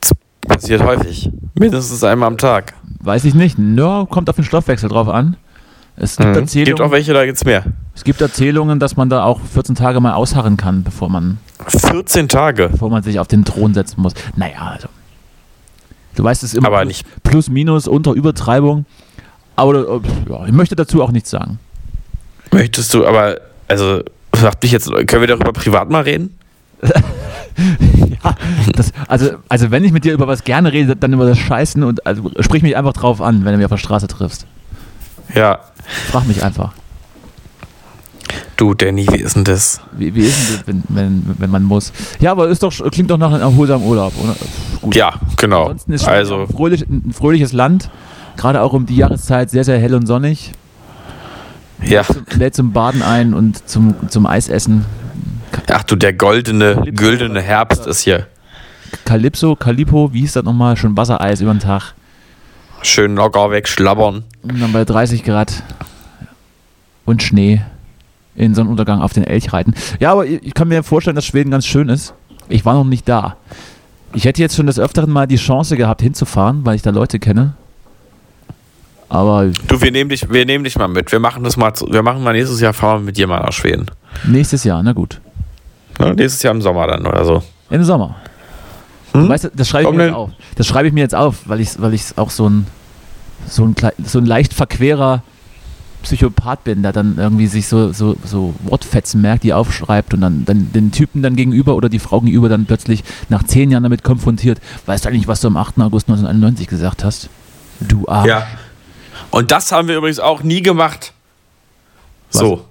das 0.00 0.12
passiert 0.46 0.82
häufig. 0.82 1.30
Mindestens 1.54 2.04
einmal 2.04 2.26
am 2.26 2.36
Tag. 2.36 2.74
Weiß 3.00 3.24
ich 3.24 3.34
nicht. 3.34 3.56
Ja, 3.58 4.06
kommt 4.10 4.28
auf 4.28 4.36
den 4.36 4.44
Stoffwechsel 4.44 4.90
drauf 4.90 5.08
an. 5.08 5.36
Es 5.96 6.16
gibt, 6.16 6.28
mhm. 6.28 6.36
Erzählungen, 6.36 6.76
gibt 6.76 6.80
auch 6.80 6.90
welche, 6.90 7.14
da 7.14 7.24
gibt 7.24 7.38
es 7.38 7.44
mehr. 7.44 7.64
Es 7.94 8.04
gibt 8.04 8.20
Erzählungen, 8.20 8.78
dass 8.78 8.96
man 8.96 9.08
da 9.08 9.24
auch 9.24 9.40
14 9.40 9.74
Tage 9.74 10.00
mal 10.00 10.12
ausharren 10.12 10.56
kann, 10.56 10.82
bevor 10.82 11.08
man. 11.08 11.38
14 11.68 12.28
Tage? 12.28 12.68
Bevor 12.68 12.90
man 12.90 13.02
sich 13.02 13.18
auf 13.18 13.28
den 13.28 13.44
Thron 13.44 13.72
setzen 13.72 14.02
muss. 14.02 14.12
Naja, 14.36 14.72
also. 14.74 14.88
Du 16.14 16.24
weißt 16.24 16.42
es 16.42 16.54
immer. 16.54 16.68
Aber 16.68 16.82
plus, 16.82 16.88
nicht. 16.88 17.22
Plus, 17.22 17.48
minus, 17.48 17.88
unter 17.88 18.12
Übertreibung. 18.12 18.84
Aber 19.56 20.02
ja, 20.28 20.46
ich 20.46 20.52
möchte 20.52 20.76
dazu 20.76 21.02
auch 21.02 21.10
nichts 21.10 21.30
sagen. 21.30 21.58
Möchtest 22.52 22.92
du, 22.92 23.06
aber, 23.06 23.38
also, 23.68 24.02
sagt 24.34 24.62
mich 24.62 24.72
jetzt, 24.72 24.90
können 24.90 25.22
wir 25.22 25.26
darüber 25.26 25.52
privat 25.52 25.90
mal 25.90 26.02
reden? 26.02 26.38
ja, 26.82 28.36
das, 28.74 28.92
also, 29.08 29.30
also 29.48 29.70
wenn 29.70 29.82
ich 29.82 29.92
mit 29.92 30.04
dir 30.04 30.12
über 30.12 30.26
was 30.26 30.44
gerne 30.44 30.72
rede, 30.72 30.94
dann 30.94 31.14
über 31.14 31.26
das 31.26 31.38
Scheißen 31.38 31.82
und 31.82 32.06
also 32.06 32.30
sprich 32.40 32.62
mich 32.62 32.76
einfach 32.76 32.92
drauf 32.92 33.22
an, 33.22 33.44
wenn 33.44 33.52
du 33.52 33.56
mich 33.56 33.64
auf 33.64 33.70
der 33.70 33.78
Straße 33.78 34.08
triffst. 34.08 34.46
Ja. 35.34 35.60
Frag 36.10 36.26
mich 36.26 36.42
einfach. 36.42 36.72
Du, 38.56 38.72
Danny, 38.72 39.06
wie 39.10 39.20
ist 39.20 39.36
denn 39.36 39.44
das? 39.44 39.80
Wie, 39.92 40.14
wie 40.14 40.26
ist 40.26 40.48
denn 40.48 40.56
das, 40.56 40.66
wenn, 40.66 40.84
wenn, 40.88 41.34
wenn 41.38 41.50
man 41.50 41.62
muss? 41.62 41.92
Ja, 42.20 42.30
aber 42.32 42.48
ist 42.48 42.62
doch, 42.62 42.72
klingt 42.90 43.10
doch 43.10 43.18
nach 43.18 43.30
einem 43.30 43.42
erholsamen 43.42 43.86
Urlaub, 43.86 44.14
oder? 44.22 44.34
Gut. 44.80 44.94
Ja, 44.94 45.14
genau. 45.36 45.64
Ansonsten 45.64 45.92
ist 45.92 46.08
also 46.08 46.40
ein, 46.40 46.48
fröhlich, 46.48 46.82
ein 46.88 47.12
fröhliches 47.12 47.52
Land, 47.52 47.90
gerade 48.36 48.62
auch 48.62 48.72
um 48.72 48.86
die 48.86 48.96
Jahreszeit 48.96 49.50
sehr, 49.50 49.64
sehr 49.64 49.78
hell 49.78 49.94
und 49.94 50.06
sonnig. 50.06 50.52
Ja. 51.84 52.02
Lädt 52.34 52.54
zum 52.54 52.72
Baden 52.72 53.02
ein 53.02 53.34
und 53.34 53.68
zum, 53.68 53.94
zum 54.08 54.26
Eisessen. 54.26 54.86
Ach 55.70 55.82
du, 55.82 55.96
der 55.96 56.14
goldene, 56.14 56.74
Calypso, 56.74 56.92
güldene 56.92 57.42
Herbst 57.42 57.86
ist 57.86 58.00
hier. 58.00 58.26
Calypso, 59.04 59.54
Calipo, 59.56 60.12
wie 60.12 60.20
hieß 60.20 60.32
das 60.32 60.44
nochmal? 60.44 60.76
Schon 60.76 60.96
Wassereis 60.96 61.40
über 61.42 61.52
den 61.52 61.60
Tag. 61.60 61.94
Schön 62.86 63.16
locker 63.16 63.50
wegschlabbern. 63.50 64.22
Und 64.42 64.60
dann 64.60 64.72
bei 64.72 64.84
30 64.84 65.24
Grad. 65.24 65.62
und 67.04 67.22
Schnee 67.22 67.62
in 68.36 68.54
Sonnenuntergang 68.54 69.00
auf 69.00 69.12
den 69.12 69.24
Elch 69.24 69.52
reiten. 69.52 69.74
Ja, 69.98 70.12
aber 70.12 70.26
ich 70.26 70.54
kann 70.54 70.68
mir 70.68 70.82
vorstellen, 70.82 71.16
dass 71.16 71.24
Schweden 71.24 71.50
ganz 71.50 71.66
schön 71.66 71.88
ist. 71.88 72.14
Ich 72.48 72.64
war 72.64 72.74
noch 72.74 72.84
nicht 72.84 73.08
da. 73.08 73.36
Ich 74.14 74.24
hätte 74.24 74.40
jetzt 74.42 74.54
schon 74.56 74.66
des 74.66 74.78
Öfteren 74.78 75.10
mal 75.10 75.26
die 75.26 75.36
Chance 75.36 75.76
gehabt, 75.76 76.00
hinzufahren, 76.02 76.64
weil 76.64 76.76
ich 76.76 76.82
da 76.82 76.90
Leute 76.90 77.18
kenne. 77.18 77.54
Aber 79.08 79.46
Du, 79.68 79.80
wir 79.80 79.90
nehmen 79.92 80.10
dich, 80.10 80.28
wir 80.30 80.44
nehmen 80.46 80.64
dich 80.64 80.76
mal 80.76 80.88
mit. 80.88 81.10
Wir 81.12 81.20
machen 81.20 81.44
das 81.44 81.56
mal, 81.56 81.72
wir 81.88 82.02
machen 82.02 82.22
mal 82.22 82.32
nächstes 82.32 82.60
Jahr 82.60 82.72
fahren 82.72 83.00
wir 83.02 83.06
mit 83.06 83.16
dir 83.16 83.26
mal 83.26 83.40
nach 83.40 83.52
Schweden. 83.52 83.86
nächstes 84.24 84.64
Jahr, 84.64 84.82
na 84.82 84.92
gut. 84.92 85.20
Ne? 85.98 86.14
Nächstes 86.14 86.42
Jahr 86.42 86.54
im 86.54 86.60
Sommer 86.62 86.86
dann 86.86 87.06
oder 87.06 87.24
so. 87.24 87.42
Im 87.70 87.84
Sommer. 87.84 88.16
Hm? 89.12 89.28
Weißt 89.28 89.50
das 89.54 89.68
schreibe 89.68 89.82
ich 89.82 89.86
Warum 89.86 89.96
mir 89.96 90.02
jetzt 90.04 90.10
denn? 90.12 90.14
auf. 90.14 90.30
Das 90.56 90.66
schreibe 90.66 90.88
ich 90.88 90.94
mir 90.94 91.00
jetzt 91.00 91.14
auf, 91.14 91.36
weil 91.48 91.60
ich 91.60 91.80
weil 91.80 91.94
ich 91.94 92.02
auch 92.16 92.30
so 92.30 92.48
ein 92.48 92.66
so 93.48 93.64
ein 93.64 93.74
so 94.04 94.18
ein 94.18 94.26
leicht 94.26 94.54
verquerer 94.54 95.22
Psychopath 96.06 96.62
bin, 96.62 96.82
der 96.82 96.92
dann 96.92 97.18
irgendwie 97.18 97.48
sich 97.48 97.66
so, 97.66 97.92
so, 97.92 98.16
so 98.24 98.54
Wortfetzen 98.62 99.20
merkt, 99.20 99.42
die 99.42 99.52
aufschreibt 99.52 100.14
und 100.14 100.20
dann, 100.20 100.44
dann 100.44 100.70
den 100.72 100.92
Typen 100.92 101.20
dann 101.20 101.34
gegenüber 101.34 101.74
oder 101.74 101.88
die 101.88 101.98
Frau 101.98 102.20
gegenüber 102.20 102.48
dann 102.48 102.64
plötzlich 102.64 103.02
nach 103.28 103.42
zehn 103.42 103.72
Jahren 103.72 103.82
damit 103.82 104.04
konfrontiert. 104.04 104.60
Weißt 104.86 105.04
du 105.04 105.08
eigentlich, 105.08 105.26
was 105.26 105.40
du 105.40 105.48
am 105.48 105.56
8. 105.56 105.78
August 105.80 106.08
1991 106.08 106.68
gesagt 106.68 107.02
hast? 107.02 107.28
Du 107.80 108.06
Arsch. 108.06 108.28
Ja. 108.28 108.46
Und 109.30 109.50
das 109.50 109.72
haben 109.72 109.88
wir 109.88 109.96
übrigens 109.96 110.20
auch 110.20 110.42
nie 110.42 110.62
gemacht. 110.62 111.12
So. 112.30 112.64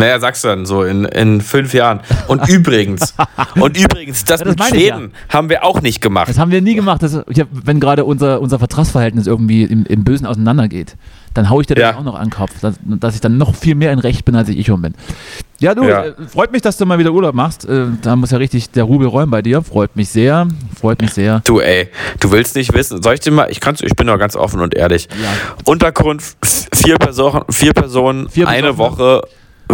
Naja, 0.00 0.18
sagst 0.18 0.42
du 0.44 0.48
dann 0.48 0.66
so 0.66 0.82
in, 0.82 1.04
in 1.04 1.40
fünf 1.40 1.72
Jahren. 1.74 2.00
Und 2.28 2.48
übrigens, 2.48 3.14
und 3.54 3.76
übrigens, 3.78 4.24
das, 4.24 4.40
Ja, 4.40 4.46
das 4.46 4.56
mit 4.56 4.64
Schweden 4.68 5.12
haben 5.28 5.48
wir 5.48 5.64
auch 5.64 5.80
nicht 5.80 6.00
gemacht. 6.00 6.28
Das 6.28 6.38
haben 6.38 6.50
wir 6.50 6.60
nie 6.62 6.74
gemacht. 6.74 7.02
Das, 7.02 7.14
hab, 7.14 7.26
wenn 7.52 7.80
gerade 7.80 8.04
unser, 8.04 8.40
unser 8.40 8.58
Vertragsverhältnis 8.58 9.26
irgendwie 9.26 9.62
im, 9.64 9.84
im 9.86 10.04
Bösen 10.04 10.26
auseinandergeht, 10.26 10.96
dann 11.34 11.48
haue 11.48 11.60
ich 11.60 11.68
dir 11.68 11.74
das 11.76 11.82
Ja. 11.82 11.96
auch 11.96 12.02
noch 12.02 12.16
an 12.16 12.24
den 12.26 12.30
Kopf, 12.32 12.50
dass, 12.60 12.74
dass 12.82 13.14
ich 13.14 13.20
dann 13.20 13.38
noch 13.38 13.54
viel 13.54 13.76
mehr 13.76 13.92
in 13.92 14.00
Recht 14.00 14.24
bin, 14.24 14.34
als 14.34 14.48
ich 14.48 14.66
schon 14.66 14.82
bin. 14.82 14.94
Ja, 15.60 15.74
du, 15.74 15.84
Ja. 15.84 16.06
Äh, 16.06 16.14
freut 16.26 16.50
mich, 16.50 16.62
dass 16.62 16.76
du 16.76 16.86
mal 16.86 16.98
wieder 16.98 17.12
Urlaub 17.12 17.34
machst. 17.34 17.68
Äh, 17.68 17.86
da 18.02 18.16
muss 18.16 18.30
ja 18.32 18.38
richtig 18.38 18.70
der 18.70 18.84
Rubel 18.84 19.06
räumen 19.06 19.30
bei 19.30 19.42
dir. 19.42 19.62
Freut 19.62 19.94
mich 19.94 20.08
sehr. 20.08 20.48
Freut 20.80 21.00
mich 21.02 21.12
sehr. 21.12 21.40
Du, 21.44 21.60
ey, 21.60 21.88
du 22.18 22.32
willst 22.32 22.56
nicht 22.56 22.72
wissen. 22.72 23.00
Soll 23.02 23.14
ich 23.14 23.20
dir 23.20 23.30
mal, 23.30 23.48
ich 23.50 23.60
kann's, 23.60 23.80
ich 23.82 23.94
bin 23.94 24.06
doch 24.08 24.18
ganz 24.18 24.34
offen 24.34 24.60
und 24.60 24.74
ehrlich. 24.74 25.08
Ja. 25.22 25.28
Unterkunft, 25.66 26.36
vier 26.74 26.96
Personen, 26.98 27.44
vier 27.50 27.74
Personen, 27.74 28.28
Vier 28.30 28.48
eine 28.48 28.72
Besoffene. 28.72 28.98
Woche, 28.98 29.22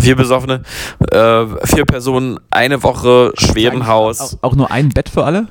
vier 0.00 0.17
Besoffene, 0.17 0.62
äh, 1.11 1.45
vier 1.65 1.85
Personen, 1.85 2.38
eine 2.50 2.83
Woche, 2.83 3.33
Schwedenhaus. 3.38 4.38
Auch, 4.43 4.50
auch 4.50 4.57
nur 4.57 4.71
ein 4.71 4.91
Bett 4.91 5.09
für 5.09 5.25
alle? 5.25 5.47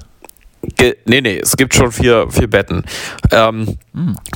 Ge 0.78 0.96
nee, 1.06 1.22
nee, 1.22 1.40
es 1.40 1.56
gibt 1.58 1.75
schon 1.75 1.92
vier, 1.92 2.28
vier 2.30 2.50
Betten. 2.50 2.84
Ähm, 3.32 3.78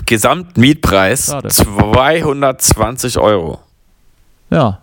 Gesamtmietpreis 0.06 1.28
Schade. 1.28 1.48
220 1.48 3.18
Euro. 3.18 3.60
Ja. 4.52 4.80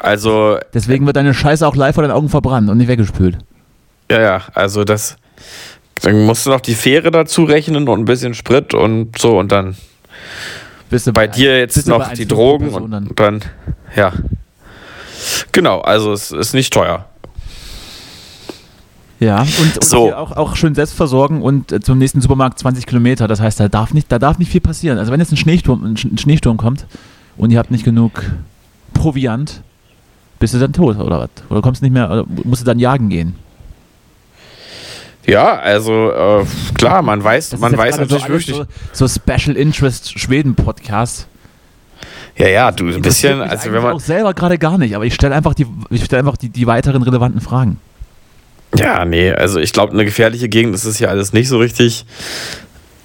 Also, 0.00 0.58
Deswegen 0.74 1.06
wird 1.06 1.16
deine 1.16 1.34
Scheiße 1.34 1.66
auch 1.66 1.74
live 1.74 1.94
vor 1.94 2.02
deinen 2.02 2.12
Augen 2.12 2.28
verbrannt 2.28 2.68
und 2.70 2.78
nicht 2.78 2.88
weggespült. 2.88 3.38
ja, 4.10 4.20
ja, 4.20 4.42
also 4.54 4.84
das. 4.84 5.16
Dann 6.02 6.24
musst 6.26 6.46
du 6.46 6.50
noch 6.50 6.60
die 6.60 6.74
Fähre 6.76 7.10
dazu 7.10 7.42
rechnen 7.42 7.88
und 7.88 8.00
ein 8.00 8.04
bisschen 8.04 8.34
Sprit 8.34 8.72
und 8.72 9.18
so 9.18 9.36
und 9.38 9.50
dann 9.50 9.76
Bist 10.90 11.12
bei 11.12 11.26
dir 11.26 11.58
jetzt 11.58 11.86
noch 11.86 12.08
die 12.12 12.24
1,50 12.24 12.28
Drogen 12.28 12.68
und 12.70 12.90
dann. 12.90 13.10
dann, 13.14 13.40
ja. 13.96 14.12
Genau, 15.52 15.80
also 15.80 16.12
es 16.12 16.30
ist 16.30 16.54
nicht 16.54 16.72
teuer. 16.72 17.04
Ja, 19.20 19.40
und, 19.40 19.48
und 19.76 19.84
So. 19.84 20.14
auch, 20.14 20.32
auch 20.36 20.54
schön 20.54 20.74
selbst 20.76 20.94
versorgen 20.94 21.42
und 21.42 21.72
äh, 21.72 21.80
zum 21.80 21.98
nächsten 21.98 22.20
Supermarkt 22.20 22.58
20 22.60 22.86
Kilometer. 22.86 23.26
Das 23.26 23.40
heißt, 23.40 23.58
da 23.58 23.68
darf 23.68 23.92
nicht, 23.92 24.10
da 24.12 24.18
darf 24.20 24.38
nicht 24.38 24.50
viel 24.50 24.60
passieren. 24.60 24.96
Also 24.98 25.10
wenn 25.10 25.18
jetzt 25.20 25.32
ein 25.32 25.36
Schneesturm, 25.36 25.84
ein 25.84 25.96
Sch- 25.96 26.12
ein 26.12 26.18
Schneesturm 26.18 26.56
kommt 26.56 26.86
und 27.36 27.50
ihr 27.50 27.58
habt 27.58 27.72
nicht 27.72 27.84
genug 27.84 28.22
Proviant, 28.94 29.62
bist 30.38 30.54
du 30.54 30.58
dann 30.60 30.72
tot 30.72 30.98
oder 31.00 31.18
was? 31.18 31.30
Oder 31.50 31.62
kommst 31.62 31.82
nicht 31.82 31.90
mehr, 31.92 32.08
oder 32.10 32.24
musst 32.44 32.62
du 32.62 32.66
dann 32.66 32.78
jagen 32.78 33.08
gehen? 33.08 33.34
Ja, 35.28 35.58
also 35.58 36.10
äh, 36.10 36.44
klar, 36.74 37.02
man 37.02 37.22
weiß, 37.22 37.50
Das 37.50 37.60
man 37.60 37.76
weiß 37.76 37.98
natürlich 37.98 38.22
so, 38.24 38.28
wirklich. 38.30 38.56
so, 38.92 39.06
so 39.06 39.08
Special 39.08 39.56
Interest 39.56 40.18
Schweden 40.18 40.54
Podcast. 40.54 41.28
Ja, 42.36 42.48
ja, 42.48 42.72
du 42.72 42.86
ein 42.86 43.02
bisschen, 43.02 43.42
also 43.42 43.72
wenn 43.72 43.82
man. 43.82 43.94
auch 43.94 44.00
selber 44.00 44.32
gerade 44.32 44.58
gar 44.58 44.78
nicht, 44.78 44.94
aber 44.94 45.04
ich 45.04 45.14
stelle 45.14 45.34
einfach 45.34 45.54
die, 45.54 45.66
ich 45.90 46.04
stelle 46.04 46.20
einfach 46.20 46.36
die, 46.36 46.48
die 46.48 46.66
weiteren 46.66 47.02
relevanten 47.02 47.40
Fragen. 47.40 47.78
Ja, 48.74 49.04
nee, 49.04 49.30
also 49.32 49.60
ich 49.60 49.72
glaube, 49.72 49.92
eine 49.92 50.04
gefährliche 50.04 50.48
Gegend 50.48 50.74
ist 50.74 50.84
es 50.84 50.96
hier 50.98 51.10
alles 51.10 51.32
nicht 51.32 51.48
so 51.48 51.58
richtig. 51.58 52.06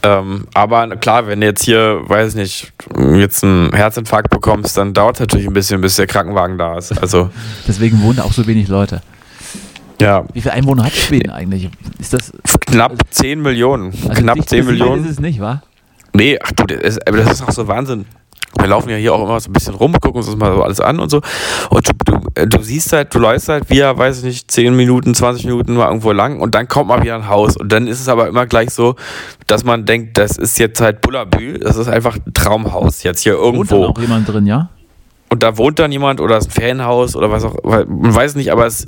Ähm, 0.03 0.47
aber 0.53 0.95
klar, 0.97 1.27
wenn 1.27 1.41
du 1.41 1.47
jetzt 1.47 1.63
hier, 1.63 2.01
weiß 2.05 2.35
nicht, 2.35 2.73
jetzt 3.15 3.43
einen 3.43 3.73
Herzinfarkt 3.73 4.29
bekommst, 4.29 4.77
dann 4.77 4.93
dauert 4.93 5.15
es 5.15 5.19
natürlich 5.21 5.47
ein 5.47 5.53
bisschen, 5.53 5.81
bis 5.81 5.95
der 5.95 6.07
Krankenwagen 6.07 6.57
da 6.57 6.77
ist. 6.77 6.91
Also, 7.01 7.29
Deswegen 7.67 8.01
wohnen 8.01 8.19
auch 8.19 8.33
so 8.33 8.45
wenig 8.45 8.67
Leute. 8.67 9.01
Ja, 10.01 10.25
Wie 10.33 10.41
viele 10.41 10.53
Einwohner 10.53 10.83
hat 10.85 10.93
Schweden 10.93 11.29
eigentlich? 11.31 11.69
Ist 11.99 12.13
das 12.13 12.31
knapp 12.67 12.93
10 13.11 13.41
Millionen. 13.41 13.93
also 14.07 14.21
knapp 14.21 14.35
dicht 14.35 14.49
10 14.49 14.59
besiedelt 14.65 14.79
Millionen. 14.79 15.05
Ist 15.05 15.11
es 15.11 15.19
nicht, 15.19 15.39
wa? 15.39 15.61
Nee, 16.13 16.37
ach 16.43 16.51
du, 16.51 16.65
das 16.65 16.77
ist, 16.81 17.07
aber 17.07 17.17
das 17.17 17.31
ist 17.31 17.41
auch 17.43 17.51
so 17.51 17.67
Wahnsinn. 17.67 18.05
Wir 18.59 18.67
laufen 18.67 18.89
ja 18.89 18.97
hier 18.97 19.13
auch 19.15 19.23
immer 19.23 19.39
so 19.39 19.49
ein 19.49 19.53
bisschen 19.53 19.73
rum, 19.73 19.93
gucken 19.93 20.17
uns 20.17 20.27
das 20.27 20.35
mal 20.35 20.53
so 20.53 20.61
alles 20.61 20.79
an 20.79 20.99
und 20.99 21.09
so. 21.09 21.21
Und 21.71 21.87
du, 21.89 21.93
du, 22.05 22.19
äh, 22.35 22.45
du 22.45 22.61
siehst 22.61 22.93
halt, 22.93 23.13
du 23.15 23.17
läufst 23.19 23.49
halt 23.49 23.67
via, 23.69 23.97
weiß 23.97 24.19
ich 24.19 24.23
nicht, 24.23 24.51
10 24.51 24.75
Minuten, 24.75 25.15
20 25.15 25.45
Minuten 25.45 25.73
mal 25.73 25.87
irgendwo 25.87 26.11
lang 26.11 26.39
und 26.39 26.53
dann 26.53 26.67
kommt 26.67 26.89
mal 26.89 27.01
wieder 27.01 27.15
ein 27.15 27.27
Haus. 27.27 27.57
Und 27.57 27.71
dann 27.71 27.87
ist 27.87 27.99
es 27.99 28.07
aber 28.07 28.27
immer 28.27 28.45
gleich 28.45 28.69
so, 28.69 28.95
dass 29.47 29.63
man 29.63 29.85
denkt, 29.85 30.19
das 30.19 30.37
ist 30.37 30.59
jetzt 30.59 30.81
halt 30.81 31.01
Bullabü, 31.01 31.57
das 31.57 31.77
ist 31.77 31.87
einfach 31.87 32.15
ein 32.15 32.33
Traumhaus 32.33 33.01
jetzt 33.01 33.21
hier 33.21 33.39
Wohnt 33.39 33.71
dann 33.71 33.79
irgendwo. 33.79 33.85
auch 33.85 33.99
jemand 33.99 34.29
drin, 34.29 34.45
ja? 34.45 34.69
Und 35.33 35.41
da 35.41 35.57
wohnt 35.57 35.79
dann 35.79 35.91
jemand 35.91 36.21
oder 36.21 36.37
ist 36.37 36.49
ein 36.49 36.51
Ferienhaus 36.51 37.15
oder 37.15 37.31
was 37.31 37.43
auch, 37.43 37.55
man 37.63 38.13
weiß 38.13 38.35
nicht, 38.35 38.51
aber 38.51 38.67
es, 38.67 38.85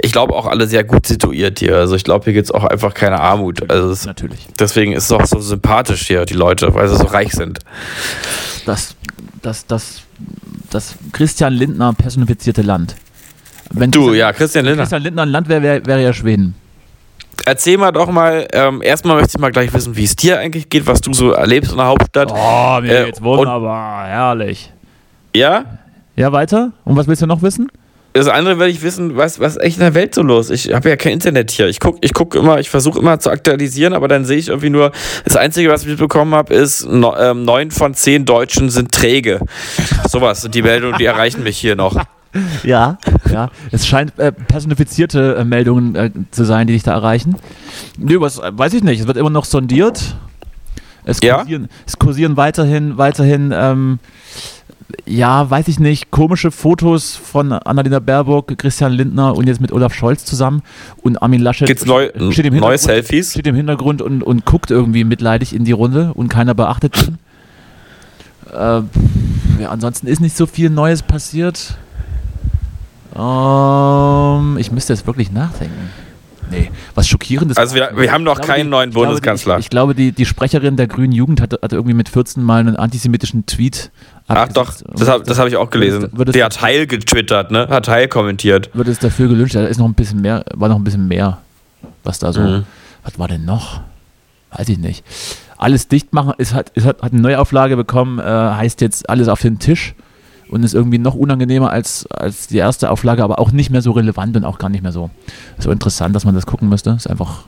ich 0.00 0.12
glaube 0.12 0.32
auch 0.32 0.46
alle 0.46 0.68
sehr 0.68 0.84
gut 0.84 1.06
situiert 1.06 1.58
hier. 1.58 1.76
Also 1.76 1.96
ich 1.96 2.04
glaube, 2.04 2.22
hier 2.22 2.34
gibt 2.34 2.44
es 2.44 2.52
auch 2.52 2.62
einfach 2.62 2.94
keine 2.94 3.20
Armut. 3.20 3.68
Also 3.68 3.90
es, 3.90 4.06
Natürlich. 4.06 4.46
deswegen 4.60 4.92
ist 4.92 5.06
es 5.06 5.10
auch 5.12 5.26
so 5.26 5.40
sympathisch 5.40 6.06
hier, 6.06 6.24
die 6.24 6.34
Leute, 6.34 6.72
weil 6.74 6.86
sie 6.86 6.96
so 6.96 7.06
reich 7.06 7.32
sind. 7.32 7.58
Das, 8.64 8.94
das, 9.42 9.66
das, 9.66 10.02
das 10.70 10.94
Christian 11.10 11.52
Lindner 11.52 11.92
personifizierte 11.94 12.62
Land. 12.62 12.94
Wenn 13.72 13.90
Du, 13.90 14.02
Christian, 14.02 14.16
ja, 14.18 14.32
Christian 14.32 14.64
Lindner. 14.64 14.82
Christian 14.84 15.02
Lindner 15.02 15.22
ein 15.22 15.30
Land 15.30 15.48
wäre, 15.48 15.62
wäre 15.62 15.84
wär 15.84 15.98
ja 15.98 16.12
Schweden. 16.12 16.54
Erzähl 17.44 17.76
mal 17.76 17.90
doch 17.90 18.08
mal, 18.08 18.46
ähm, 18.52 18.82
erstmal 18.82 19.16
möchte 19.16 19.32
ich 19.36 19.40
mal 19.40 19.50
gleich 19.50 19.74
wissen, 19.74 19.96
wie 19.96 20.04
es 20.04 20.14
dir 20.14 20.38
eigentlich 20.38 20.68
geht, 20.68 20.86
was 20.86 21.00
du 21.00 21.12
so 21.12 21.32
erlebst 21.32 21.72
in 21.72 21.78
der 21.78 21.86
Hauptstadt. 21.86 22.30
Oh, 22.32 22.78
mir 22.80 23.00
Äh, 23.00 23.04
geht's 23.06 23.20
wunderbar, 23.20 24.06
herrlich. 24.06 24.71
Ja? 25.34 25.64
Ja, 26.16 26.32
weiter? 26.32 26.72
Und 26.84 26.96
was 26.96 27.06
willst 27.06 27.22
du 27.22 27.26
noch 27.26 27.42
wissen? 27.42 27.70
Das 28.14 28.28
andere 28.28 28.58
werde 28.58 28.70
ich 28.70 28.82
wissen, 28.82 29.16
was, 29.16 29.40
was 29.40 29.56
ist 29.56 29.62
echt 29.62 29.76
in 29.78 29.80
der 29.80 29.94
Welt 29.94 30.14
so 30.14 30.22
los? 30.22 30.50
Ich 30.50 30.72
habe 30.74 30.90
ja 30.90 30.96
kein 30.96 31.14
Internet 31.14 31.50
hier. 31.50 31.68
Ich 31.68 31.80
gucke 31.80 31.98
ich 32.02 32.12
guck 32.12 32.34
immer, 32.34 32.60
ich 32.60 32.68
versuche 32.68 32.98
immer 32.98 33.18
zu 33.18 33.30
aktualisieren, 33.30 33.94
aber 33.94 34.06
dann 34.06 34.26
sehe 34.26 34.36
ich 34.36 34.48
irgendwie 34.48 34.68
nur, 34.68 34.92
das 35.24 35.36
Einzige, 35.36 35.70
was 35.70 35.82
ich 35.82 35.88
mitbekommen 35.88 36.34
habe, 36.34 36.52
ist, 36.52 36.86
ähm, 36.86 37.44
neun 37.44 37.70
von 37.70 37.94
zehn 37.94 38.26
Deutschen 38.26 38.68
sind 38.68 38.92
träge. 38.92 39.40
Sowas 40.08 40.42
sind 40.42 40.54
die 40.54 40.60
Meldungen, 40.60 40.98
die 40.98 41.06
erreichen 41.06 41.42
mich 41.42 41.58
hier 41.58 41.76
noch. 41.76 41.96
Ja, 42.64 42.96
ja. 43.30 43.50
Es 43.72 43.86
scheint 43.86 44.18
äh, 44.18 44.32
personifizierte 44.32 45.36
äh, 45.36 45.44
Meldungen 45.44 45.94
äh, 45.94 46.10
zu 46.30 46.44
sein, 46.44 46.66
die 46.66 46.72
dich 46.72 46.82
da 46.82 46.92
erreichen. 46.92 47.36
Nö, 47.98 48.22
was 48.22 48.38
äh, 48.38 48.50
weiß 48.50 48.72
ich 48.72 48.82
nicht. 48.82 49.00
Es 49.00 49.06
wird 49.06 49.18
immer 49.18 49.28
noch 49.28 49.44
sondiert. 49.44 50.16
Es 51.04 51.20
Ja? 51.22 51.36
kursieren, 51.38 51.68
es 51.86 51.98
kursieren 51.98 52.38
weiterhin, 52.38 52.96
weiterhin, 52.96 53.52
ähm, 53.54 53.98
ja, 55.06 55.48
weiß 55.50 55.68
ich 55.68 55.78
nicht, 55.80 56.10
komische 56.10 56.50
Fotos 56.50 57.14
von 57.16 57.52
Annalena 57.52 57.98
Baerbock, 57.98 58.56
Christian 58.58 58.92
Lindner 58.92 59.36
und 59.36 59.46
jetzt 59.46 59.60
mit 59.60 59.72
Olaf 59.72 59.94
Scholz 59.94 60.24
zusammen 60.24 60.62
und 61.02 61.20
Armin 61.22 61.40
Laschet 61.40 61.66
Gibt's 61.66 61.84
neu, 61.86 62.08
steht 62.30 62.46
im 62.46 62.54
neue 62.56 62.72
Hintergrund, 62.72 62.80
Selfies? 62.80 63.30
steht 63.32 63.46
im 63.46 63.54
Hintergrund 63.54 64.02
und, 64.02 64.22
und 64.22 64.44
guckt 64.46 64.70
irgendwie 64.70 65.04
mitleidig 65.04 65.54
in 65.54 65.64
die 65.64 65.72
Runde 65.72 66.12
und 66.14 66.28
keiner 66.28 66.54
beachtet 66.54 66.96
ihn. 67.06 67.18
Äh, 68.52 68.82
ja, 69.62 69.68
ansonsten 69.70 70.06
ist 70.06 70.20
nicht 70.20 70.36
so 70.36 70.46
viel 70.46 70.68
Neues 70.70 71.02
passiert. 71.02 71.76
Ähm, 73.16 74.56
ich 74.58 74.72
müsste 74.72 74.92
jetzt 74.92 75.06
wirklich 75.06 75.30
nachdenken. 75.32 75.90
Nee, 76.50 76.70
was 76.94 77.08
schockierendes. 77.08 77.56
Also 77.56 77.74
wir- 77.74 77.92
wir 77.96 78.12
haben 78.12 78.24
noch 78.24 78.38
Ich 78.40 78.46
keinen 78.46 78.68
neuen 78.68 78.90
ich 78.90 78.94
glaube, 78.94 79.06
Bundeskanzler. 79.06 79.54
Die, 79.56 79.60
ich, 79.60 79.66
ich 79.66 79.70
glaube, 79.70 79.94
die, 79.94 80.12
die 80.12 80.26
Sprecherin 80.26 80.76
der 80.76 80.86
Grünen 80.86 81.12
Jugend 81.12 81.40
hatte, 81.40 81.58
hatte 81.62 81.76
irgendwie 81.76 81.94
mit 81.94 82.10
14 82.10 82.42
Mal 82.42 82.60
einen 82.60 82.76
antisemitischen 82.76 83.46
Tweet. 83.46 83.90
Ach 84.28 84.48
doch, 84.48 84.72
das 84.96 85.08
habe 85.08 85.24
hab 85.34 85.46
ich 85.46 85.56
auch 85.56 85.70
gelesen. 85.70 86.08
Wird 86.12 86.28
es, 86.30 86.32
Der 86.32 86.46
hat 86.46 86.62
Heil 86.62 86.86
getwittert, 86.86 87.50
ne? 87.50 87.68
Hat 87.68 87.88
Heil 87.88 88.08
kommentiert. 88.08 88.70
wird 88.74 88.88
es 88.88 88.98
dafür 88.98 89.28
gelünscht. 89.28 89.54
Da 89.54 89.64
ist 89.66 89.78
noch 89.78 89.86
ein 89.86 89.94
bisschen 89.94 90.20
mehr, 90.20 90.44
war 90.54 90.68
noch 90.68 90.76
ein 90.76 90.84
bisschen 90.84 91.08
mehr, 91.08 91.38
was 92.04 92.18
da 92.18 92.32
so. 92.32 92.40
Mhm. 92.40 92.64
Was 93.04 93.18
war 93.18 93.28
denn 93.28 93.44
noch? 93.44 93.80
Weiß 94.52 94.68
ich 94.68 94.78
nicht. 94.78 95.04
Alles 95.58 95.88
dicht 95.88 96.12
machen, 96.12 96.34
es 96.38 96.54
hat, 96.54 96.72
es 96.74 96.84
hat, 96.84 97.02
hat 97.02 97.12
eine 97.12 97.20
Neuauflage 97.20 97.76
bekommen, 97.76 98.18
äh, 98.18 98.22
heißt 98.22 98.80
jetzt 98.80 99.08
alles 99.08 99.28
auf 99.28 99.40
den 99.40 99.58
Tisch 99.58 99.94
und 100.50 100.62
ist 100.64 100.74
irgendwie 100.74 100.98
noch 100.98 101.14
unangenehmer 101.14 101.70
als, 101.70 102.06
als 102.10 102.46
die 102.48 102.58
erste 102.58 102.90
Auflage, 102.90 103.22
aber 103.24 103.38
auch 103.38 103.52
nicht 103.52 103.70
mehr 103.70 103.80
so 103.82 103.92
relevant 103.92 104.36
und 104.36 104.44
auch 104.44 104.58
gar 104.58 104.68
nicht 104.68 104.82
mehr 104.82 104.92
so, 104.92 105.10
so 105.58 105.70
interessant, 105.70 106.14
dass 106.14 106.24
man 106.24 106.34
das 106.34 106.46
gucken 106.46 106.68
müsste. 106.68 106.90
Ist 106.90 107.08
einfach, 107.08 107.44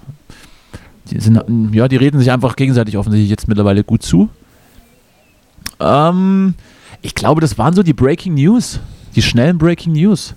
die 1.11 1.21
sind, 1.21 1.43
ja, 1.73 1.87
die 1.89 1.97
reden 1.97 2.19
sich 2.19 2.31
einfach 2.31 2.57
gegenseitig 2.57 2.97
offensichtlich 2.97 3.31
jetzt 3.31 3.47
mittlerweile 3.49 3.85
gut 3.85 4.03
zu. 4.03 4.29
Ähm, 5.81 6.55
Ich 7.03 7.15
glaube, 7.15 7.41
das 7.41 7.59
waren 7.59 7.75
so 7.75 7.83
die 7.83 7.93
Breaking 7.93 8.35
News. 8.35 8.81
Die 9.15 9.23
schnellen 9.23 9.59
Breaking 9.59 9.93
News. 9.93 10.35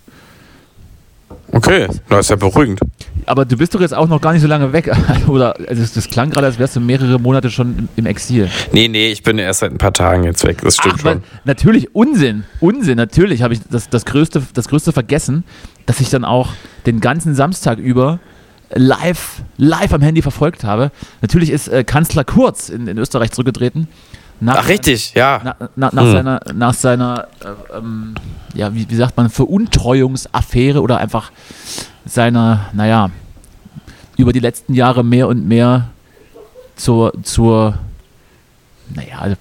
Okay, 1.51 1.87
das 2.09 2.25
ist 2.25 2.29
ja 2.29 2.35
beruhigend. 2.35 2.79
Aber 3.25 3.45
du 3.45 3.57
bist 3.57 3.73
doch 3.73 3.81
jetzt 3.81 3.93
auch 3.93 4.07
noch 4.07 4.21
gar 4.21 4.33
nicht 4.33 4.41
so 4.41 4.47
lange 4.47 4.73
weg. 4.73 4.91
Oder 5.27 5.55
also 5.67 5.83
das, 5.93 6.07
klang 6.09 6.29
gerade, 6.29 6.47
als 6.47 6.59
wärst 6.59 6.75
du 6.75 6.79
mehrere 6.79 7.19
Monate 7.19 7.49
schon 7.49 7.89
im, 7.95 8.05
Exil. 8.05 8.49
Nee, 8.71 8.87
nee, 8.87 9.11
ich 9.11 9.23
bin 9.23 9.37
erst 9.37 9.61
seit 9.61 9.71
ein 9.71 9.77
paar 9.77 9.93
Tagen 9.93 10.23
jetzt 10.23 10.45
weg. 10.45 10.59
Das 10.61 10.75
stimmt 10.75 10.95
Ach, 10.97 11.01
schon. 11.01 11.23
Natürlich 11.45 11.95
Unsinn. 11.95 12.43
Unsinn. 12.59 12.97
Natürlich 12.97 13.41
habe 13.41 13.53
ich 13.53 13.61
das, 13.69 13.89
das, 13.89 14.05
größte, 14.05 14.43
das 14.53 14.67
Größte 14.67 14.91
vergessen, 14.91 15.43
dass 15.85 15.99
ich 15.99 16.09
dann 16.09 16.25
auch 16.25 16.49
den 16.85 16.99
ganzen 16.99 17.33
Samstag 17.35 17.79
über 17.79 18.19
live, 18.73 19.41
live 19.57 19.93
am 19.93 20.01
Handy 20.01 20.21
verfolgt 20.21 20.63
habe. 20.63 20.91
Natürlich 21.21 21.49
ist 21.49 21.69
äh, 21.69 21.83
Kanzler 21.83 22.23
Kurz 22.23 22.69
in, 22.69 22.87
in 22.87 22.97
Österreich 22.97 23.31
zurückgetreten. 23.31 23.87
Nach, 24.39 24.57
Ach, 24.59 24.67
richtig, 24.67 25.13
ja. 25.15 25.41
Na, 25.43 25.55
na, 25.75 25.89
nach 25.93 26.03
Hm. 26.03 26.11
seiner, 26.11 26.39
nach 26.53 26.73
seiner 26.73 27.27
äh, 27.43 27.77
ähm, 27.77 28.13
ja, 28.53 28.73
wie, 28.73 28.89
wie 28.89 28.95
sagt 28.95 29.17
man, 29.17 29.29
Veruntreuungsaffäre 29.29 30.81
oder 30.81 30.97
einfach 30.97 31.31
seiner, 32.05 32.67
naja, 32.73 33.09
über 34.17 34.33
die 34.33 34.39
letzten 34.39 34.73
Jahre 34.73 35.03
mehr 35.03 35.27
und 35.27 35.47
mehr 35.47 35.89
zur, 36.75 37.13
zur 37.23 37.77
naja, 38.93 39.19
also, 39.19 39.35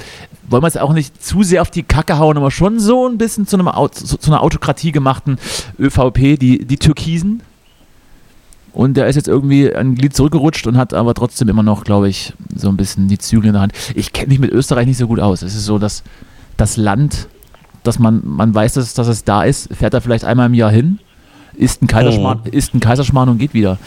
wollen 0.48 0.62
wir 0.62 0.68
es 0.68 0.76
auch 0.76 0.92
nicht 0.92 1.22
zu 1.22 1.42
sehr 1.42 1.62
auf 1.62 1.70
die 1.70 1.82
Kacke 1.82 2.18
hauen, 2.18 2.36
aber 2.36 2.50
schon 2.50 2.78
so 2.78 3.06
ein 3.08 3.18
bisschen 3.18 3.46
zu, 3.46 3.58
einem, 3.58 3.70
zu, 3.92 4.16
zu 4.16 4.30
einer 4.30 4.42
Autokratie 4.42 4.92
gemachten 4.92 5.38
ÖVP, 5.78 6.38
die, 6.38 6.64
die 6.64 6.76
Türkisen. 6.78 7.42
Und 8.76 8.94
der 8.98 9.06
ist 9.06 9.16
jetzt 9.16 9.26
irgendwie 9.26 9.74
ein 9.74 9.94
Glied 9.94 10.14
zurückgerutscht 10.14 10.66
und 10.66 10.76
hat 10.76 10.92
aber 10.92 11.14
trotzdem 11.14 11.48
immer 11.48 11.62
noch, 11.62 11.82
glaube 11.84 12.10
ich, 12.10 12.34
so 12.54 12.68
ein 12.68 12.76
bisschen 12.76 13.08
die 13.08 13.16
Zügel 13.16 13.46
in 13.46 13.52
der 13.54 13.62
Hand. 13.62 13.72
Ich 13.94 14.12
kenne 14.12 14.28
mich 14.28 14.38
mit 14.38 14.50
Österreich 14.52 14.86
nicht 14.86 14.98
so 14.98 15.06
gut 15.06 15.18
aus. 15.18 15.40
Es 15.40 15.54
ist 15.54 15.64
so, 15.64 15.78
dass 15.78 16.02
das 16.58 16.76
Land, 16.76 17.26
dass 17.84 17.98
man, 17.98 18.20
man 18.22 18.54
weiß, 18.54 18.74
dass, 18.74 18.92
dass 18.92 19.08
es 19.08 19.24
da 19.24 19.44
ist, 19.44 19.74
fährt 19.74 19.94
da 19.94 20.00
vielleicht 20.00 20.24
einmal 20.26 20.44
im 20.46 20.52
Jahr 20.54 20.70
hin, 20.70 20.98
isst 21.56 21.80
ein 21.82 21.86
Kaiserschmarrn, 21.86 22.40
isst 22.50 22.74
ein 22.74 22.80
Kaiserschmarrn 22.80 23.30
und 23.30 23.38
geht 23.38 23.54
wieder. 23.54 23.78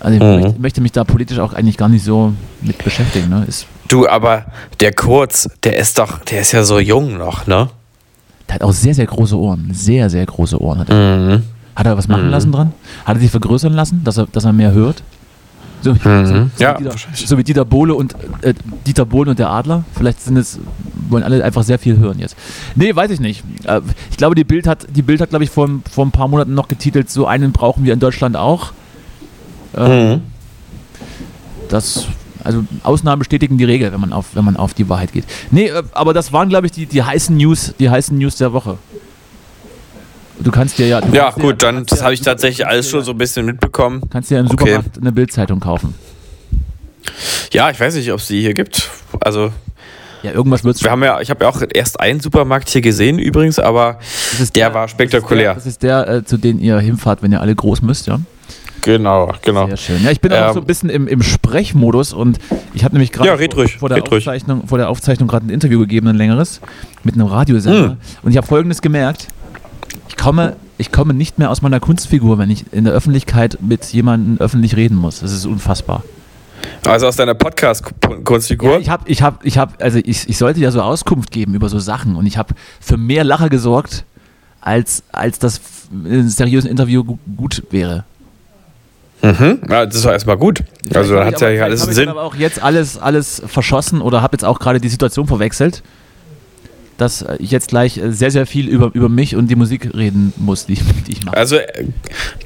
Also 0.00 0.16
ich 0.18 0.22
Mhm. 0.22 0.40
möchte, 0.42 0.60
möchte 0.60 0.80
mich 0.80 0.90
da 0.92 1.04
politisch 1.04 1.38
auch 1.38 1.52
eigentlich 1.52 1.76
gar 1.76 1.88
nicht 1.88 2.02
so 2.04 2.32
mit 2.62 2.78
beschäftigen. 2.82 3.28
Ne? 3.28 3.44
Ist, 3.46 3.66
Du, 3.86 4.08
aber 4.08 4.46
der 4.80 4.92
Kurz, 4.92 5.48
der 5.62 5.76
ist 5.78 5.98
doch, 6.00 6.18
der 6.24 6.40
ist 6.40 6.50
ja 6.50 6.64
so 6.64 6.80
jung 6.80 7.16
noch, 7.16 7.46
ne? 7.46 7.68
der 8.48 8.56
hat 8.56 8.62
auch 8.62 8.72
sehr, 8.72 8.94
sehr 8.94 9.06
große 9.06 9.38
Ohren. 9.38 9.70
Sehr, 9.72 10.10
sehr 10.10 10.26
große 10.26 10.60
Ohren. 10.60 10.80
Hat 10.80 10.90
er, 10.90 11.16
Mhm. 11.38 11.42
Hat 11.76 11.86
er 11.86 11.96
was 11.96 12.08
machen 12.08 12.30
lassen 12.30 12.50
dran? 12.52 12.72
Hat 13.04 13.16
er 13.16 13.20
sich 13.20 13.30
vergrößern 13.30 13.72
lassen, 13.72 14.02
dass 14.02 14.16
er, 14.16 14.26
dass 14.26 14.44
er 14.44 14.52
mehr 14.52 14.72
hört? 14.72 15.02
So, 15.82 15.92
so, 15.94 16.00
so, 16.00 16.08
Mhm. 16.08 16.50
Ja, 16.58 16.72
wie 16.74 16.78
Dieter, 16.78 16.90
wahrscheinlich. 16.90 17.26
so 17.28 17.38
wie 17.38 17.44
Dieter 17.44 17.64
Bohle 17.66 17.94
und 17.94 18.14
äh, 18.40 18.54
Dieter 18.86 19.04
Bohlen 19.04 19.28
und 19.28 19.38
der 19.38 19.50
Adler. 19.50 19.84
Vielleicht 19.94 20.22
sind 20.22 20.36
es, 20.38 20.58
wollen 21.10 21.22
alle 21.22 21.44
einfach 21.44 21.62
sehr 21.62 21.78
viel 21.78 21.98
hören 21.98 22.18
jetzt. 22.18 22.34
Nee, 22.74 22.96
weiß 22.96 23.10
ich 23.10 23.20
nicht. 23.20 23.44
Äh, 23.64 23.82
ich 24.10 24.16
glaube, 24.16 24.34
die 24.34 24.42
Bild 24.44 24.66
hat, 24.66 24.86
die 24.96 25.02
Bild 25.02 25.20
hat, 25.20 25.28
glaube 25.30 25.44
ich, 25.44 25.50
vor, 25.50 25.68
vor 25.90 26.04
ein 26.06 26.10
paar 26.10 26.28
Monaten 26.28 26.54
noch 26.54 26.66
getitelt, 26.68 27.10
so 27.10 27.26
einen 27.26 27.52
brauchen 27.52 27.84
wir 27.84 27.92
in 27.92 28.00
Deutschland 28.00 28.36
auch. 28.36 28.72
Äh, 29.76 30.14
Mhm. 30.16 30.22
Das, 31.68 32.06
also 32.44 32.64
Ausnahmen 32.84 33.18
bestätigen 33.18 33.58
die 33.58 33.64
Regel, 33.64 33.92
wenn 33.92 34.00
man 34.00 34.12
auf, 34.12 34.26
wenn 34.34 34.44
man 34.44 34.56
auf 34.56 34.72
die 34.72 34.88
Wahrheit 34.88 35.12
geht. 35.12 35.24
Nee, 35.50 35.66
äh, 35.66 35.82
aber 35.92 36.14
das 36.14 36.32
waren, 36.32 36.48
glaube 36.48 36.66
ich, 36.66 36.72
die, 36.72 36.86
die 36.86 37.02
heißen 37.02 37.36
News, 37.36 37.74
die 37.78 37.90
heißen 37.90 38.16
News 38.16 38.36
der 38.36 38.52
Woche. 38.52 38.78
Du 40.40 40.50
kannst 40.50 40.78
dir 40.78 40.86
ja. 40.86 41.00
Ja, 41.12 41.24
kannst 41.24 41.38
dir- 41.38 41.42
gut, 41.42 41.62
dann, 41.62 41.84
das 41.86 42.02
habe 42.02 42.14
ich 42.14 42.20
tatsächlich 42.20 42.66
alles 42.66 42.88
schon 42.88 43.02
so 43.02 43.12
ein 43.12 43.18
bisschen 43.18 43.46
mitbekommen. 43.46 44.02
Kannst 44.10 44.30
dir 44.30 44.38
im 44.38 44.46
Okay. 44.46 44.56
Supermarkt 44.58 44.98
eine 44.98 45.12
Bildzeitung 45.12 45.60
kaufen. 45.60 45.94
Ja, 47.52 47.70
ich 47.70 47.78
weiß 47.80 47.94
nicht, 47.94 48.12
ob 48.12 48.20
es 48.20 48.26
die 48.26 48.40
hier 48.40 48.54
gibt. 48.54 48.90
Also, 49.20 49.52
Ja, 50.22 50.32
irgendwas 50.32 50.64
wird 50.64 50.82
wir 50.82 50.90
haben 50.90 51.04
ja, 51.04 51.20
ich 51.20 51.30
habe 51.30 51.44
ja 51.44 51.50
auch 51.50 51.62
erst 51.72 52.00
einen 52.00 52.20
Supermarkt 52.20 52.68
hier 52.68 52.80
gesehen 52.80 53.18
übrigens, 53.18 53.58
aber 53.58 53.98
Das 54.32 54.40
ist 54.40 54.56
der 54.56 54.74
war 54.74 54.88
spektakulär. 54.88 55.54
Das 55.54 55.66
ist 55.66 55.82
der, 55.82 56.04
das 56.04 56.08
ist 56.08 56.12
der 56.12 56.16
äh, 56.16 56.24
zu 56.24 56.36
dem 56.38 56.58
ihr 56.58 56.78
hinfahrt, 56.80 57.22
wenn 57.22 57.32
ihr 57.32 57.40
alle 57.40 57.54
groß 57.54 57.82
müsst, 57.82 58.06
ja? 58.06 58.18
Genau, 58.82 59.32
genau. 59.42 59.66
Sehr 59.66 59.76
schön. 59.76 60.04
Ja, 60.04 60.10
ich 60.12 60.20
bin 60.20 60.32
auch 60.32 60.48
Ähm, 60.48 60.54
so 60.54 60.60
ein 60.60 60.66
bisschen 60.66 60.90
im, 60.90 61.08
im 61.08 61.22
Sprechmodus 61.22 62.12
und 62.12 62.38
ich 62.72 62.84
habe 62.84 62.94
nämlich 62.94 63.10
gerade 63.10 63.28
Ja, 63.28 63.36
vor, 63.36 63.68
vor, 63.68 63.88
der. 63.88 64.02
Aufzeichnung, 64.02 64.66
vor 64.68 64.78
der 64.78 64.88
Aufzeichnung 64.88 65.28
gerade 65.28 65.46
ein 65.46 65.50
Interview 65.50 65.80
gegeben, 65.80 66.06
ein 66.08 66.14
längeres, 66.16 66.60
mit 67.02 67.14
einem 67.14 67.26
Radiosender. 67.26 67.90
Hm. 67.90 67.96
Und 68.22 68.30
ich 68.30 68.36
habe 68.36 68.46
folgendes 68.46 68.82
gemerkt. 68.82 69.28
Ich 70.08 70.16
komme, 70.16 70.56
ich 70.78 70.92
komme 70.92 71.14
nicht 71.14 71.38
mehr 71.38 71.50
aus 71.50 71.62
meiner 71.62 71.80
Kunstfigur, 71.80 72.38
wenn 72.38 72.50
ich 72.50 72.64
in 72.72 72.84
der 72.84 72.92
Öffentlichkeit 72.92 73.58
mit 73.60 73.84
jemandem 73.86 74.38
öffentlich 74.38 74.76
reden 74.76 74.96
muss. 74.96 75.20
Das 75.20 75.32
ist 75.32 75.46
unfassbar. 75.46 76.02
Also 76.86 77.06
aus 77.06 77.16
deiner 77.16 77.34
Podcast-Kunstfigur. 77.34 78.72
Ja, 78.74 78.78
ich 78.78 78.88
habe, 78.90 79.04
ich 79.08 79.22
habe, 79.22 79.38
ich 79.42 79.58
habe, 79.58 79.74
also 79.80 79.98
ich, 80.02 80.28
ich 80.28 80.38
sollte 80.38 80.60
ja 80.60 80.70
so 80.70 80.80
Auskunft 80.82 81.30
geben 81.30 81.54
über 81.54 81.68
so 81.68 81.78
Sachen 81.78 82.16
und 82.16 82.26
ich 82.26 82.38
habe 82.38 82.54
für 82.80 82.96
mehr 82.96 83.24
Lacher 83.24 83.48
gesorgt, 83.48 84.04
als, 84.60 85.02
als 85.12 85.38
das 85.38 85.60
in 85.92 86.06
einem 86.06 86.28
seriösen 86.28 86.68
Interview 86.70 87.04
gu- 87.04 87.18
gut 87.36 87.62
wäre. 87.70 88.04
mhm. 89.22 89.60
ja, 89.68 89.86
das 89.86 89.96
ist 89.96 90.04
doch 90.04 90.10
erstmal 90.12 90.36
gut. 90.36 90.64
Also 90.94 91.14
dann 91.14 91.26
hat 91.26 91.40
ja 91.40 91.48
hier 91.48 91.64
alles 91.64 91.80
einen 91.80 91.82
Habe 91.82 91.90
ich 91.92 91.96
Sinn. 91.96 92.06
dann 92.06 92.16
aber 92.16 92.22
auch 92.26 92.34
jetzt 92.34 92.60
alles, 92.62 92.98
alles 92.98 93.42
verschossen 93.46 94.00
oder 94.00 94.22
habe 94.22 94.34
jetzt 94.34 94.44
auch 94.44 94.58
gerade 94.58 94.80
die 94.80 94.88
Situation 94.88 95.26
verwechselt, 95.26 95.82
dass 96.98 97.24
ich 97.38 97.50
jetzt 97.50 97.68
gleich 97.68 97.98
äh, 97.98 98.10
sehr, 98.12 98.30
sehr 98.30 98.46
viel 98.46 98.68
über, 98.68 98.90
über 98.94 99.08
mich 99.08 99.36
und 99.36 99.48
die 99.48 99.56
Musik 99.56 99.94
reden 99.94 100.32
muss, 100.36 100.66
die, 100.66 100.74
die 101.06 101.12
ich 101.12 101.24
mache. 101.24 101.36
Also 101.36 101.56
äh, 101.56 101.84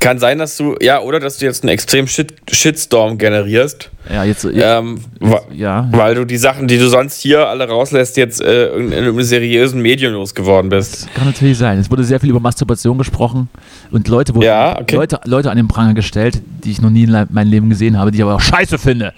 kann 0.00 0.18
sein, 0.18 0.38
dass 0.38 0.56
du, 0.56 0.76
ja, 0.80 1.00
oder 1.00 1.20
dass 1.20 1.38
du 1.38 1.44
jetzt 1.46 1.62
einen 1.62 1.70
extrem 1.70 2.06
Shit 2.06 2.34
Shitstorm 2.50 3.16
generierst. 3.18 3.90
Ja, 4.12 4.24
jetzt, 4.24 4.44
Ähm, 4.44 5.00
wa- 5.20 5.42
ja. 5.54 5.88
Weil 5.92 6.14
du 6.14 6.24
die 6.24 6.36
Sachen, 6.38 6.66
die 6.68 6.78
du 6.78 6.88
sonst 6.88 7.20
hier 7.20 7.46
alle 7.46 7.68
rauslässt, 7.68 8.16
jetzt 8.16 8.40
äh, 8.40 8.68
in, 8.74 8.92
in 8.92 8.98
einem 9.04 9.22
seriösen 9.22 9.80
Medium 9.82 10.14
losgeworden 10.14 10.68
bist. 10.70 11.06
Kann 11.14 11.26
natürlich 11.26 11.58
sein. 11.58 11.78
Es 11.78 11.90
wurde 11.90 12.02
sehr 12.02 12.18
viel 12.18 12.30
über 12.30 12.40
Masturbation 12.40 12.98
gesprochen 12.98 13.48
und 13.90 14.08
Leute 14.08 14.34
wurden 14.34 14.46
Ja, 14.46 14.80
okay. 14.80 14.96
Leute, 14.96 15.20
Leute 15.26 15.50
an 15.50 15.56
den 15.58 15.68
Pranger 15.68 15.94
gestellt, 15.94 16.40
die 16.64 16.70
ich 16.72 16.80
noch 16.80 16.90
nie 16.90 17.04
in 17.04 17.10
meinem 17.30 17.50
Leben 17.50 17.68
gesehen 17.70 17.98
habe, 17.98 18.10
die 18.10 18.16
ich 18.18 18.22
aber 18.22 18.34
auch 18.34 18.40
scheiße 18.40 18.78
finde. 18.78 19.12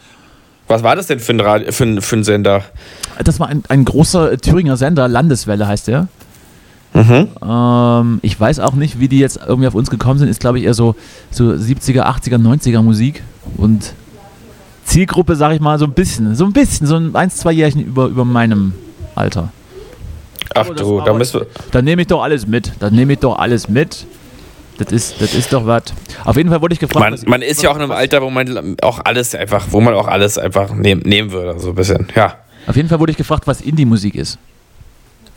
Was 0.72 0.82
war 0.82 0.96
das 0.96 1.06
denn 1.06 1.20
für 1.20 1.35
ein, 1.35 1.40
Radio, 1.40 1.70
für 1.70 1.85
ein, 1.85 2.00
für 2.00 2.16
ein 2.16 2.24
Sender? 2.24 2.64
Das 3.22 3.38
war 3.38 3.48
ein, 3.48 3.62
ein 3.68 3.85
großer 3.85 4.38
Thüringer 4.38 4.78
Sender, 4.78 5.06
Landeswelle 5.06 5.66
heißt 5.66 5.88
der. 5.88 6.08
Mhm. 6.94 7.28
Ähm, 7.46 8.20
ich 8.22 8.40
weiß 8.40 8.58
auch 8.61 8.72
nicht, 8.72 8.98
wie 8.98 9.08
die 9.08 9.18
jetzt 9.18 9.38
irgendwie 9.46 9.68
auf 9.68 9.74
uns 9.74 9.90
gekommen 9.90 10.18
sind. 10.18 10.28
Ist, 10.28 10.40
glaube 10.40 10.58
ich, 10.58 10.64
eher 10.64 10.72
so, 10.72 10.94
so 11.30 11.50
70er, 11.50 12.04
80er, 12.04 12.38
90er 12.38 12.80
Musik. 12.80 13.22
Und 13.58 13.92
Zielgruppe, 14.87 15.37
sage 15.37 15.56
ich 15.56 15.61
mal, 15.61 15.78
so 15.78 15.85
ein 15.85 15.92
bisschen, 15.92 16.35
so 16.35 16.46
ein 16.46 16.54
bisschen, 16.54 16.87
so 16.87 16.96
ein 16.96 17.14
eins, 17.14 17.37
zwei 17.37 17.52
Jährchen 17.52 17.85
über, 17.85 18.06
über 18.06 18.24
meinem 18.24 18.72
Alter. 19.14 19.50
Ach 20.54 20.68
das 20.68 20.76
du, 20.76 21.02
da 21.02 21.12
müssen 21.12 21.40
wir. 21.40 21.46
Dann 21.70 21.85
nehme 21.85 22.00
ich 22.00 22.08
doch 22.08 22.22
alles 22.22 22.46
mit. 22.46 22.72
Dann 22.80 22.94
nehme 22.94 23.12
ich 23.12 23.18
doch 23.18 23.38
alles 23.38 23.68
mit. 23.68 24.06
Das 24.78 24.90
ist, 24.90 25.20
das 25.20 25.35
ist 25.35 25.52
doch 25.52 25.66
was. 25.66 25.82
Auf 26.24 26.37
jeden 26.37 26.48
Fall 26.50 26.61
wurde 26.62 26.72
ich 26.74 26.80
gefragt. 26.80 27.00
Man, 27.00 27.12
was- 27.12 27.26
man 27.26 27.42
ist 27.42 27.62
ja 27.62 27.70
auch 27.70 27.76
in 27.76 27.82
einem 27.82 27.92
Alter, 27.92 28.22
wo 28.22 28.30
man 28.30 28.76
auch 28.82 29.00
alles 29.04 29.35
einfach, 29.35 29.66
wo 29.70 29.80
man 29.80 29.94
auch 29.94 30.08
alles 30.08 30.38
einfach 30.38 30.72
nehmen, 30.74 31.02
nehmen 31.04 31.30
würde, 31.30 31.58
so 31.61 31.68
ein 31.70 31.74
bisschen. 31.74 32.08
Ja. 32.14 32.37
Auf 32.66 32.76
jeden 32.76 32.88
Fall 32.88 32.98
wurde 33.00 33.12
ich 33.12 33.18
gefragt, 33.18 33.46
was 33.46 33.61
Indie-Musik 33.61 34.14
ist. 34.14 34.38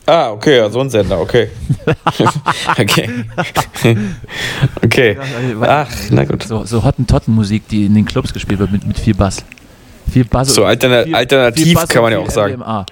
Ah, 0.06 0.30
okay, 0.30 0.58
ja, 0.58 0.70
so 0.70 0.80
ein 0.80 0.88
Sender, 0.88 1.20
okay. 1.20 1.48
okay. 2.78 3.10
okay. 4.84 5.16
Ach, 5.62 5.88
na 6.10 6.24
gut. 6.24 6.42
So, 6.44 6.64
so 6.64 6.82
Hottentotten-Musik, 6.84 7.68
die 7.68 7.86
in 7.86 7.94
den 7.94 8.04
Clubs 8.04 8.32
gespielt 8.32 8.60
wird 8.60 8.72
mit, 8.72 8.86
mit 8.86 8.98
viel 8.98 9.14
Bass. 9.14 9.44
Viel 10.10 10.24
Bass. 10.24 10.54
So 10.54 10.64
alterna- 10.64 11.04
viel- 11.04 11.14
alternativ 11.14 11.64
viel 11.64 11.74
Bass 11.74 11.88
kann 11.88 12.02
man 12.02 12.12
ja 12.12 12.18
auch 12.18 12.30
sagen. 12.30 12.54
MDMA. 12.54 12.86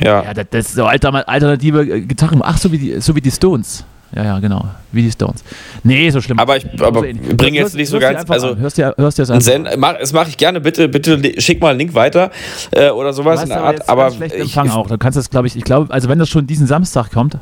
Ja. 0.00 0.22
Ja, 0.22 0.34
das, 0.34 0.46
das 0.50 0.66
ist 0.68 0.74
so 0.76 0.86
alter, 0.86 1.28
alternative 1.28 2.00
Gitarren. 2.02 2.40
Ach, 2.42 2.56
so 2.56 2.70
wie, 2.72 2.78
die, 2.78 3.00
so 3.00 3.14
wie 3.14 3.20
die 3.20 3.30
Stones. 3.30 3.84
Ja, 4.14 4.24
ja, 4.24 4.38
genau. 4.40 4.64
Wie 4.92 5.02
die 5.02 5.10
Stones. 5.10 5.44
Nee, 5.84 6.10
so 6.10 6.20
schlimm. 6.20 6.38
Aber 6.38 6.56
ich 6.56 6.66
aber 6.80 7.00
So 7.00 7.06
ähnlich. 7.06 7.36
bring 7.36 7.54
jetzt 7.54 7.76
nicht 7.76 7.88
so 7.88 7.98
ganz. 8.00 8.28
Also. 8.28 8.56
Hörst 8.56 8.76
dir, 8.76 8.94
hörst 8.98 9.18
dir 9.18 9.22
das 9.22 9.30
an. 9.30 9.40
Send, 9.40 9.68
mach, 9.78 9.98
das 9.98 10.12
mache 10.12 10.28
ich 10.30 10.36
gerne. 10.36 10.60
Bitte, 10.60 10.88
bitte 10.88 11.40
schick 11.40 11.60
mal 11.60 11.70
einen 11.70 11.78
Link 11.78 11.94
weiter 11.94 12.30
äh, 12.72 12.90
oder 12.90 13.12
sowas 13.12 13.38
Du 13.40 13.44
in 13.44 13.48
der 13.50 13.58
aber 13.58 13.66
Art. 13.68 13.88
Aber 13.88 14.08
ich, 14.08 14.34
Empfang 14.34 14.70
auch. 14.70 14.88
Du 14.88 14.98
kannst 14.98 15.16
das, 15.16 15.30
glaube 15.30 15.46
ich, 15.46 15.54
ich 15.56 15.62
glaube, 15.64 15.92
also 15.92 16.08
wenn 16.08 16.18
das 16.18 16.28
schon 16.28 16.46
diesen 16.46 16.66
Samstag 16.66 17.12
kommt, 17.12 17.36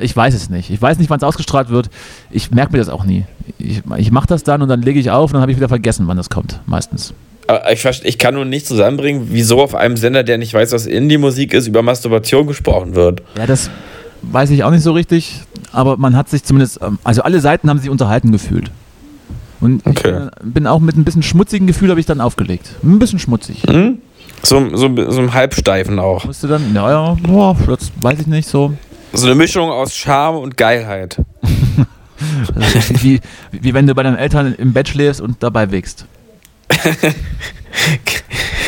ich 0.00 0.16
weiß 0.16 0.34
es 0.34 0.48
nicht. 0.48 0.70
Ich 0.70 0.80
weiß 0.80 0.98
nicht, 0.98 1.10
wann 1.10 1.18
es 1.18 1.24
ausgestrahlt 1.24 1.68
wird. 1.68 1.90
Ich 2.30 2.50
merke 2.50 2.72
mir 2.72 2.78
das 2.78 2.88
auch 2.88 3.04
nie. 3.04 3.24
Ich, 3.58 3.82
ich 3.98 4.10
mache 4.10 4.26
das 4.26 4.42
dann 4.42 4.62
und 4.62 4.68
dann 4.68 4.80
lege 4.80 4.98
ich 4.98 5.10
auf 5.10 5.30
und 5.30 5.34
dann 5.34 5.42
habe 5.42 5.52
ich 5.52 5.58
wieder 5.58 5.68
vergessen, 5.68 6.06
wann 6.06 6.16
das 6.16 6.30
kommt. 6.30 6.60
Meistens. 6.64 7.12
aber 7.48 7.70
ich, 7.70 7.84
ich 8.04 8.18
kann 8.18 8.34
nur 8.34 8.46
nicht 8.46 8.66
zusammenbringen, 8.66 9.28
wieso 9.30 9.60
auf 9.60 9.74
einem 9.74 9.98
Sender, 9.98 10.22
der 10.22 10.38
nicht 10.38 10.54
weiß, 10.54 10.72
was 10.72 10.86
Indie-Musik 10.86 11.52
ist, 11.52 11.66
über 11.66 11.82
Masturbation 11.82 12.46
gesprochen 12.46 12.94
wird. 12.94 13.20
Ja, 13.36 13.46
das 13.46 13.68
weiß 14.32 14.50
ich 14.50 14.64
auch 14.64 14.70
nicht 14.70 14.82
so 14.82 14.92
richtig, 14.92 15.42
aber 15.72 15.96
man 15.96 16.16
hat 16.16 16.28
sich 16.28 16.44
zumindest, 16.44 16.80
ähm, 16.82 16.98
also 17.04 17.22
alle 17.22 17.40
Seiten 17.40 17.68
haben 17.70 17.78
sich 17.78 17.90
unterhalten 17.90 18.32
gefühlt. 18.32 18.70
Und 19.60 19.86
Okay. 19.86 20.28
bin, 20.42 20.52
bin 20.52 20.66
auch 20.66 20.80
mit 20.80 20.96
ein 20.96 21.04
bisschen 21.04 21.22
schmutzigen 21.22 21.66
Gefühl 21.66 21.90
habe 21.90 22.00
ich 22.00 22.06
dann 22.06 22.20
aufgelegt. 22.20 22.70
Ein 22.82 22.98
bisschen 22.98 23.18
schmutzig. 23.18 23.62
Hm? 23.68 23.98
So, 24.42 24.76
so, 24.76 24.94
so 25.10 25.18
einem 25.20 25.32
Halbsteifen 25.32 25.98
auch. 25.98 26.24
Musste 26.24 26.48
dann, 26.48 26.74
ja, 26.74 26.90
ja, 26.90 27.16
boah, 27.22 27.56
das 27.66 27.90
weiß 28.00 28.20
ich 28.20 28.26
nicht 28.26 28.48
so. 28.48 28.74
So 29.12 29.26
eine 29.26 29.34
Mischung 29.36 29.70
aus 29.70 29.94
Charme 29.94 30.36
und 30.38 30.56
Geilheit. 30.56 31.16
Also, 32.54 33.02
wie, 33.02 33.20
wie 33.52 33.74
wenn 33.74 33.86
du 33.86 33.94
bei 33.94 34.02
deinen 34.02 34.16
Eltern 34.16 34.54
im 34.54 34.72
Bett 34.72 34.88
schläfst 34.88 35.20
und 35.20 35.42
dabei 35.42 35.70
wächst. 35.70 36.06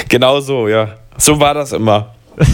Genau 0.09 0.40
so, 0.40 0.69
ja. 0.69 0.88
So 1.19 1.38
war 1.40 1.55
das 1.55 1.73
immer. 1.73 2.14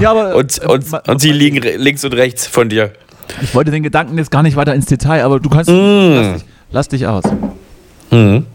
Ja, 0.00 0.10
aber- 0.10 0.34
und, 0.36 0.58
und, 0.60 0.90
Ma- 0.90 1.02
und 1.06 1.20
sie 1.20 1.32
liegen 1.32 1.60
links 1.80 2.04
und 2.04 2.12
rechts 2.14 2.46
von 2.46 2.68
dir. 2.68 2.92
Ich 3.42 3.54
wollte 3.54 3.70
den 3.70 3.82
Gedanken 3.82 4.18
jetzt 4.18 4.30
gar 4.30 4.42
nicht 4.42 4.56
weiter 4.56 4.74
ins 4.74 4.86
Detail, 4.86 5.22
aber 5.24 5.38
du 5.40 5.48
kannst. 5.48 5.70
Mm. 5.70 5.74
Lass, 6.14 6.32
dich, 6.34 6.44
lass 6.72 6.88
dich 6.88 7.06
aus. 7.06 7.24
Mhm. 8.10 8.46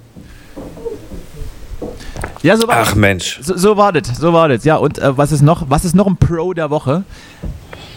Ja, 2.44 2.58
so 2.58 2.68
war 2.68 2.78
Ach 2.82 2.94
Mensch. 2.96 3.40
So, 3.42 3.58
so 3.58 3.78
war 3.78 3.92
das, 3.94 4.18
so 4.18 4.34
war 4.34 4.50
das. 4.50 4.64
Ja, 4.66 4.76
und 4.76 5.00
äh, 5.00 5.18
was 5.18 5.32
ist 5.32 5.42
noch? 5.42 5.70
Was 5.70 5.86
ist 5.86 5.96
noch 5.96 6.08
ein 6.08 6.18
Pro 6.18 6.54
der 6.54 6.70
Woche? 6.70 7.04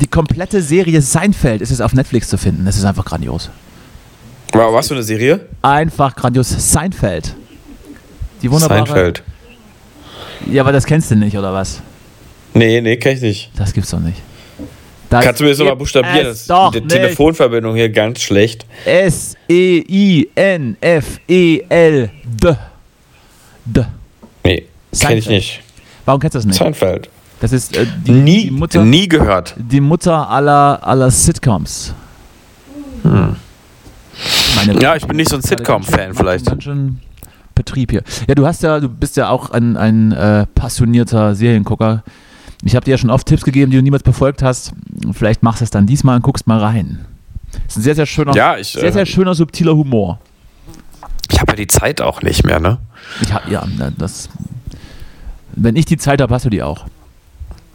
Die 0.01 0.07
komplette 0.07 0.63
Serie 0.63 1.03
Seinfeld 1.03 1.61
ist 1.61 1.71
es 1.71 1.81
auf 1.81 1.93
Netflix 1.93 2.29
zu 2.29 2.39
finden. 2.39 2.65
Das 2.65 2.77
ist 2.77 2.85
einfach 2.85 3.05
grandios. 3.05 3.51
War 4.53 4.73
was 4.73 4.89
für 4.89 4.95
eine 4.95 5.03
Serie? 5.03 5.47
Einfach 5.63 6.15
grandios. 6.15 6.49
Seinfeld. 6.73 7.35
Die 8.41 8.51
wunderbare. 8.51 8.87
Seinfeld. 8.87 9.23
Ja, 10.51 10.63
aber 10.63 10.73
das 10.73 10.87
kennst 10.87 11.11
du 11.11 11.17
nicht, 11.17 11.37
oder 11.37 11.53
was? 11.53 11.83
Nee, 12.55 12.81
nee, 12.81 12.97
kenn 12.97 13.17
ich 13.17 13.23
nicht. 13.23 13.51
Das 13.57 13.73
gibt's 13.73 13.91
doch 13.91 14.01
nicht. 14.01 14.21
Das 15.11 15.25
Kannst 15.25 15.41
du 15.41 15.45
mir 15.45 15.51
das 15.51 15.59
nochmal 15.59 15.77
buchstabieren? 15.77 16.25
Das 16.27 16.47
doch 16.47 16.71
die 16.71 16.81
nicht. 16.81 16.91
Telefonverbindung 16.91 17.75
hier 17.77 17.89
ganz 17.89 18.21
schlecht. 18.21 18.67
S-E-I-N-F-E-L. 20.89 22.11
D. 22.25 22.57
D. 23.65 23.85
Nee, 24.45 24.57
kenn 24.57 24.67
ich 24.91 24.99
Seinfeld. 24.99 25.29
nicht. 25.29 25.61
Warum 26.05 26.21
kennst 26.21 26.35
du 26.35 26.39
das 26.39 26.47
nicht? 26.47 26.59
Seinfeld. 26.59 27.09
Das 27.41 27.53
ist 27.53 27.77
äh, 27.77 27.87
die, 28.05 28.11
Nie, 28.13 28.45
die 28.45 28.51
Mutter. 28.51 28.85
nie 28.85 29.09
gehört. 29.09 29.55
Die 29.57 29.81
Mutter 29.81 30.29
aller, 30.29 30.81
aller 30.87 31.11
Sitcoms. 31.11 31.95
Meine 33.03 33.37
Hm. 34.73 34.81
Ja, 34.81 34.97
ich 34.97 35.07
bin 35.07 35.17
nicht 35.17 35.31
so 35.31 35.37
ein 35.37 35.43
Sitcom-Fan 35.43 36.15
vielleicht. 36.15 36.47
Ganz 36.47 36.65
schön 36.65 36.99
Betrieb 37.55 37.91
hier. 37.93 38.03
Ja, 38.29 38.35
du 38.35 38.47
hast 38.47 38.63
ja, 38.63 38.81
du 38.81 38.89
bist 38.89 39.17
ja 39.17 39.31
auch 39.31 39.51
ein, 39.51 39.77
ein 39.77 40.13
äh, 40.13 40.47
passionierter 40.55 41.35
Seriengucker. 41.35 42.03
Ich 42.65 42.75
habe 42.75 42.85
dir 42.85 42.93
ja 42.93 42.99
schon 42.99 43.11
oft 43.11 43.27
Tipps 43.27 43.45
gegeben, 43.45 43.71
die 43.71 43.77
du 43.77 43.83
niemals 43.83 44.03
befolgt 44.03 44.43
hast. 44.43 44.73
Vielleicht 45.13 45.43
machst 45.43 45.61
du 45.61 45.65
es 45.65 45.71
dann 45.71 45.87
diesmal 45.87 46.17
und 46.17 46.23
guckst 46.23 46.47
mal 46.47 46.59
rein. 46.59 47.05
ist 47.67 47.79
ein 47.79 47.83
sehr, 47.83 47.95
sehr 47.95 48.07
schöner, 48.07 48.35
Ja, 48.35 48.57
ich, 48.57 48.69
sehr, 48.69 48.85
äh, 48.85 48.93
sehr 48.93 49.07
schöner, 49.07 49.35
subtiler 49.35 49.77
Humor. 49.77 50.19
Ich 51.31 51.41
habe 51.41 51.53
ja 51.53 51.57
die 51.57 51.67
Zeit 51.67 52.01
auch 52.01 52.23
nicht 52.23 52.45
mehr, 52.45 52.59
ne? 52.59 52.79
Ich 53.21 53.33
hab, 53.33 53.49
ja, 53.49 53.65
das. 53.97 54.29
Wenn 55.55 55.77
ich 55.77 55.85
die 55.85 55.97
Zeit 55.99 56.21
habe, 56.21 56.35
hast 56.35 56.45
du 56.47 56.51
die 56.51 56.63
auch. 56.63 56.87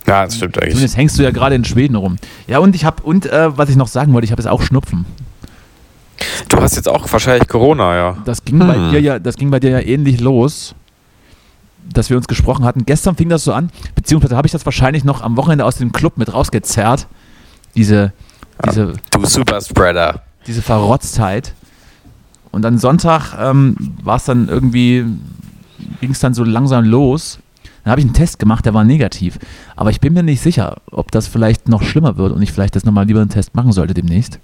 Ja, 0.06 0.26
das 0.26 0.36
stimmt 0.36 0.58
eigentlich. 0.58 0.72
Zumindest 0.74 0.98
hängst 0.98 1.18
du 1.18 1.24
ja 1.24 1.32
gerade 1.32 1.56
in 1.56 1.64
Schweden 1.64 1.96
rum. 1.96 2.18
Ja, 2.48 2.60
und 2.60 2.76
ich 2.76 2.84
habe, 2.84 3.02
und 3.04 3.26
äh, 3.26 3.58
was 3.58 3.70
ich 3.70 3.76
noch 3.78 3.88
sagen 3.88 4.14
wollte, 4.14 4.26
ich 4.26 4.32
habe 4.32 4.42
jetzt 4.42 4.50
auch 4.52 4.62
Schnupfen. 4.62 5.06
Du 6.50 6.58
hast 6.58 6.76
jetzt 6.76 6.90
auch 6.90 7.10
wahrscheinlich 7.12 7.48
Corona, 7.48 7.96
ja. 7.96 8.18
Das 8.26 8.44
ging, 8.44 8.60
bei 8.60 8.76
Hm. 8.76 8.92
dir 8.92 9.00
ja, 9.02 9.20
das 9.20 9.36
ging 9.36 9.50
bei 9.50 9.60
dir 9.60 9.70
ja 9.72 9.80
ähnlich 9.80 10.20
los, 10.20 10.76
dass 11.92 12.10
wir 12.10 12.18
uns 12.18 12.28
gesprochen 12.28 12.66
hatten. 12.66 12.86
Gestern 12.86 13.16
fing 13.16 13.30
das 13.30 13.44
so 13.44 13.54
an, 13.54 13.70
beziehungsweise 13.96 14.36
habe 14.36 14.48
ich 14.48 14.52
das 14.52 14.66
wahrscheinlich 14.66 15.04
noch 15.04 15.22
am 15.22 15.36
Wochenende 15.38 15.66
aus 15.66 15.78
dem 15.78 15.92
Club 15.92 16.18
mit 16.18 16.34
rausgezerrt. 16.34 17.08
Diese, 17.76 18.14
diese, 18.66 18.94
Du 19.12 19.26
Superspreader. 19.26 20.22
diese 20.48 20.62
Verrotztheit. 20.62 21.54
Und 22.52 22.62
dann 22.62 22.78
Sonntag 22.78 23.34
ähm, 23.40 23.76
war 24.04 24.18
es 24.18 24.26
dann 24.26 24.48
irgendwie, 24.48 25.06
ging 26.02 26.12
es 26.12 26.20
dann 26.20 26.34
so 26.36 26.44
langsam 26.44 26.86
los. 26.86 27.40
Dann 27.84 27.92
habe 27.92 28.02
ich 28.02 28.06
einen 28.06 28.14
Test 28.14 28.38
gemacht, 28.40 28.66
der 28.66 28.74
war 28.74 28.84
negativ. 28.84 29.40
Aber 29.76 29.90
ich 29.90 30.00
bin 30.00 30.14
mir 30.14 30.24
nicht 30.24 30.42
sicher, 30.42 30.78
ob 30.92 31.12
das 31.12 31.28
vielleicht 31.28 31.68
noch 31.68 31.82
schlimmer 31.84 32.18
wird 32.18 32.32
und 32.32 32.42
ich 32.42 32.52
vielleicht 32.52 32.76
das 32.76 32.86
nochmal 32.86 33.06
lieber 33.06 33.22
einen 33.22 33.30
Test 33.30 33.56
machen 33.56 33.72
sollte 33.72 33.94
demnächst. 33.94 34.40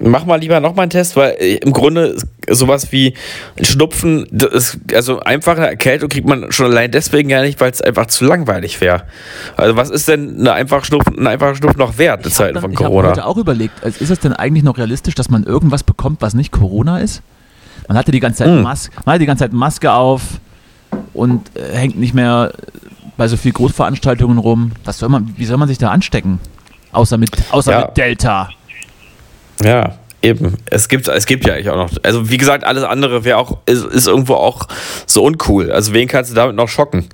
Mach 0.00 0.24
mal 0.24 0.36
lieber 0.40 0.58
nochmal 0.58 0.84
einen 0.84 0.90
Test, 0.90 1.16
weil 1.16 1.32
äh, 1.38 1.56
im 1.56 1.72
Grunde 1.72 2.16
sowas 2.48 2.90
wie 2.92 3.14
Schnupfen, 3.60 4.26
das 4.30 4.50
ist, 4.52 4.78
also 4.94 5.20
einfache 5.20 5.66
Erkältung 5.66 6.08
kriegt 6.08 6.26
man 6.26 6.50
schon 6.50 6.66
allein 6.66 6.90
deswegen 6.90 7.28
ja 7.30 7.42
nicht, 7.42 7.60
weil 7.60 7.70
es 7.70 7.82
einfach 7.82 8.06
zu 8.06 8.24
langweilig 8.24 8.80
wäre. 8.80 9.02
Also 9.56 9.76
was 9.76 9.90
ist 9.90 10.08
denn 10.08 10.40
eine 10.40 10.52
einfache 10.54 10.84
Schnupfen, 10.86 11.18
ein 11.18 11.26
einfacher 11.26 11.54
Schnupfen 11.54 11.78
noch 11.78 11.98
wert 11.98 12.24
in 12.24 12.32
Zeiten 12.32 12.54
von 12.54 12.62
dann- 12.62 12.72
Ich 12.72 12.78
habe 12.78 12.88
Corona? 12.88 13.08
heute 13.10 13.26
auch 13.26 13.36
überlegt, 13.36 13.84
also 13.84 14.02
ist 14.02 14.10
es 14.10 14.18
denn 14.18 14.32
eigentlich 14.32 14.64
noch 14.64 14.78
realistisch, 14.78 15.14
dass 15.14 15.28
man 15.28 15.44
irgendwas 15.44 15.82
bekommt, 15.82 16.22
was 16.22 16.34
nicht 16.34 16.50
Corona 16.52 16.98
ist? 16.98 17.22
Man 17.86 17.96
hatte 17.98 18.12
die 18.12 18.20
ganze 18.20 18.38
Zeit, 18.38 18.48
Hm. 18.48 18.62
Mas 18.62 18.90
man 19.04 19.12
hatte 19.14 19.20
die 19.20 19.26
ganze 19.26 19.44
Zeit 19.44 19.52
Maske 19.52 19.92
auf 19.92 20.22
und 21.12 21.50
äh, 21.54 21.76
hängt 21.76 21.98
nicht 21.98 22.14
mehr 22.14 22.52
bei 23.18 23.28
so 23.28 23.36
viel 23.36 23.52
Großveranstaltungen 23.52 24.38
rum. 24.38 24.72
Was 24.84 24.98
soll 24.98 25.10
man, 25.10 25.34
wie 25.36 25.44
soll 25.44 25.58
man 25.58 25.68
sich 25.68 25.78
da 25.78 25.90
anstecken? 25.90 26.40
Außer 26.92 27.18
mit, 27.18 27.30
außer 27.50 27.72
Ja. 27.72 27.80
mit 27.86 27.96
Delta. 27.98 28.48
Ja, 29.64 29.94
eben. 30.22 30.56
Es 30.66 30.88
gibt, 30.88 31.08
es 31.08 31.26
gibt 31.26 31.46
ja 31.46 31.54
eigentlich 31.54 31.70
auch 31.70 31.76
noch. 31.76 31.90
Also 32.02 32.30
wie 32.30 32.36
gesagt, 32.38 32.64
alles 32.64 32.84
andere 32.84 33.24
wäre 33.24 33.38
auch, 33.38 33.58
ist, 33.66 33.84
ist 33.84 34.06
irgendwo 34.06 34.34
auch 34.34 34.66
so 35.06 35.22
uncool. 35.24 35.70
Also 35.70 35.92
wen 35.92 36.08
kannst 36.08 36.30
du 36.30 36.34
damit 36.34 36.56
noch 36.56 36.68
schocken? 36.68 37.06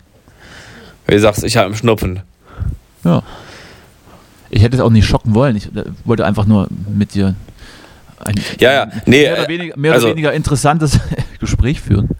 Wenn 1.06 1.16
du 1.16 1.20
sagst, 1.22 1.44
ich 1.44 1.56
habe 1.56 1.66
einen 1.66 1.74
Schnupfen. 1.76 2.20
Ja. 3.04 3.22
Ich 4.50 4.62
hätte 4.62 4.76
es 4.76 4.82
auch 4.82 4.90
nicht 4.90 5.06
schocken 5.06 5.34
wollen. 5.34 5.56
Ich 5.56 5.66
äh, 5.74 5.84
wollte 6.04 6.24
einfach 6.24 6.46
nur 6.46 6.68
mit 6.94 7.14
dir 7.14 7.34
ein 8.24 8.34
Ja, 8.58 8.72
ja. 8.72 8.86
Nee, 9.06 9.22
mehr, 9.22 9.32
oder 9.34 9.44
äh, 9.44 9.48
weniger, 9.48 9.78
mehr 9.78 9.92
also- 9.92 10.06
oder 10.06 10.14
weniger 10.16 10.32
interessantes 10.32 10.98
Gespräch 11.40 11.80
führen. 11.80 12.10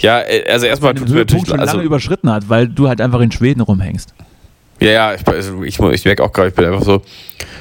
Ja, 0.00 0.20
äh, 0.20 0.44
also 0.50 0.66
erstmal 0.66 0.94
tut 0.94 1.08
mir 1.08 1.14
Höhepunkt 1.14 1.46
schon 1.48 1.56
natürlich. 1.56 1.66
lange 1.66 1.78
Also, 1.78 1.80
überschritten 1.86 2.30
hat, 2.30 2.48
weil 2.48 2.68
du 2.68 2.88
halt 2.88 3.00
einfach 3.00 3.20
in 3.20 3.30
Schweden 3.32 3.60
rumhängst. 3.60 4.14
Ja, 4.80 4.90
ja, 4.90 5.14
ich, 5.14 5.26
also 5.26 5.62
ich, 5.62 5.78
ich 5.78 6.04
merke 6.04 6.22
auch 6.22 6.32
gerade, 6.32 6.48
ich 6.48 6.54
bin 6.54 6.64
einfach 6.64 6.82
so, 6.84 7.02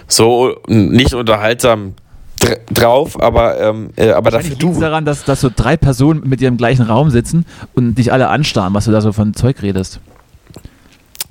so 0.08 0.58
nicht 0.68 1.14
unterhaltsam 1.14 1.94
dr 2.40 2.58
drauf, 2.72 3.22
aber, 3.22 3.60
ähm, 3.60 3.90
äh, 3.96 4.12
aber 4.12 4.32
dafür 4.32 4.56
du. 4.56 4.80
daran, 4.80 5.06
dass, 5.06 5.24
dass 5.24 5.42
so 5.42 5.50
drei 5.54 5.76
Personen 5.78 6.22
mit 6.28 6.40
dir 6.40 6.48
im 6.48 6.58
gleichen 6.58 6.84
Raum 6.84 7.10
sitzen 7.10 7.46
und 7.74 7.96
dich 7.96 8.14
alle 8.14 8.30
anstarren, 8.30 8.74
was 8.74 8.86
du 8.86 8.92
da 8.92 9.02
so 9.02 9.12
von 9.12 9.34
Zeug 9.34 9.62
redest. 9.62 10.00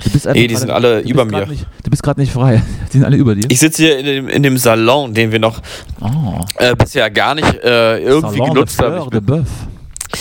Du 0.04 0.10
bist 0.10 0.26
einfach 0.26 0.40
Nee, 0.40 0.46
die 0.46 0.54
gerade- 0.54 0.60
sind 0.60 0.70
alle 0.70 1.00
über 1.00 1.24
mir. 1.24 1.46
Nicht, 1.46 1.66
du 1.82 1.90
bist 1.90 2.02
gerade 2.02 2.20
nicht 2.20 2.32
frei. 2.32 2.62
Die 2.88 2.98
sind 2.98 3.04
alle 3.04 3.16
über 3.16 3.34
dir. 3.34 3.46
Ich 3.48 3.58
sitze 3.58 3.82
hier 3.82 3.98
in 3.98 4.04
dem, 4.06 4.28
in 4.28 4.42
dem 4.42 4.56
Salon, 4.58 5.14
den 5.14 5.32
wir 5.32 5.38
noch 5.38 5.60
oh, 6.00 6.40
äh, 6.58 6.76
bisher 6.76 7.10
gar 7.10 7.34
nicht 7.34 7.54
äh, 7.64 7.98
irgendwie 7.98 8.36
Salon 8.38 8.54
genutzt 8.54 8.80
haben. 8.80 9.02
Ich 9.04 9.08
de 9.10 9.20
bin, 9.20 9.46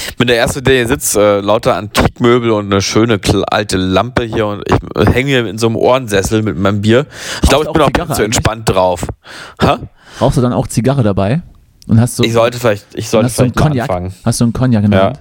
Boeuf. 0.08 0.15
bin 0.17 0.27
der 0.27 0.38
Erste, 0.38 0.62
der 0.62 0.75
hier 0.75 0.88
sitzt. 0.88 1.15
Äh, 1.15 1.39
lauter 1.41 1.75
Antikmöbel 1.75 2.51
und 2.51 2.71
eine 2.71 2.81
schöne 2.81 3.19
alte 3.49 3.77
Lampe 3.77 4.23
hier 4.23 4.47
und 4.47 4.63
ich 4.67 4.75
äh, 4.95 5.12
hänge 5.12 5.29
hier 5.29 5.45
in 5.47 5.58
so 5.58 5.67
einem 5.67 5.75
Ohrensessel 5.75 6.41
mit 6.43 6.58
meinem 6.58 6.81
Bier. 6.81 7.05
Ich 7.43 7.49
glaube, 7.49 7.65
du 7.65 7.69
ich 7.71 7.73
bin 7.73 7.81
auch 7.84 7.88
Zigarre 7.88 8.08
zu 8.08 8.13
eigentlich? 8.13 8.25
entspannt 8.25 8.69
drauf. 8.69 9.05
Ha? 9.62 9.79
Rauchst 10.21 10.38
du 10.38 10.41
dann 10.41 10.53
auch 10.53 10.67
Zigarre 10.67 11.03
dabei? 11.03 11.41
Und 11.88 11.99
hast 11.99 12.15
so, 12.15 12.23
Ich 12.23 12.34
sollte 12.34 12.58
vielleicht, 12.60 12.86
ich 12.95 13.10
sollte 13.10 13.25
hast 13.25 13.36
so 13.36 13.43
einen 13.43 13.53
vielleicht 13.53 13.63
mal 13.63 13.69
Cognac? 13.69 13.89
anfangen. 13.89 14.13
Hast 14.25 14.39
du 14.39 14.45
einen 14.45 14.53
Cognac 14.53 14.84
in 14.84 14.91
der 14.91 14.99
Ja. 14.99 15.05
Hand? 15.08 15.19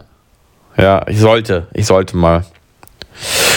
Ja, 0.77 1.07
ich 1.09 1.21
sollte. 1.21 1.67
Ich 1.73 1.87
sollte 1.87 2.17
mal. 2.17 2.45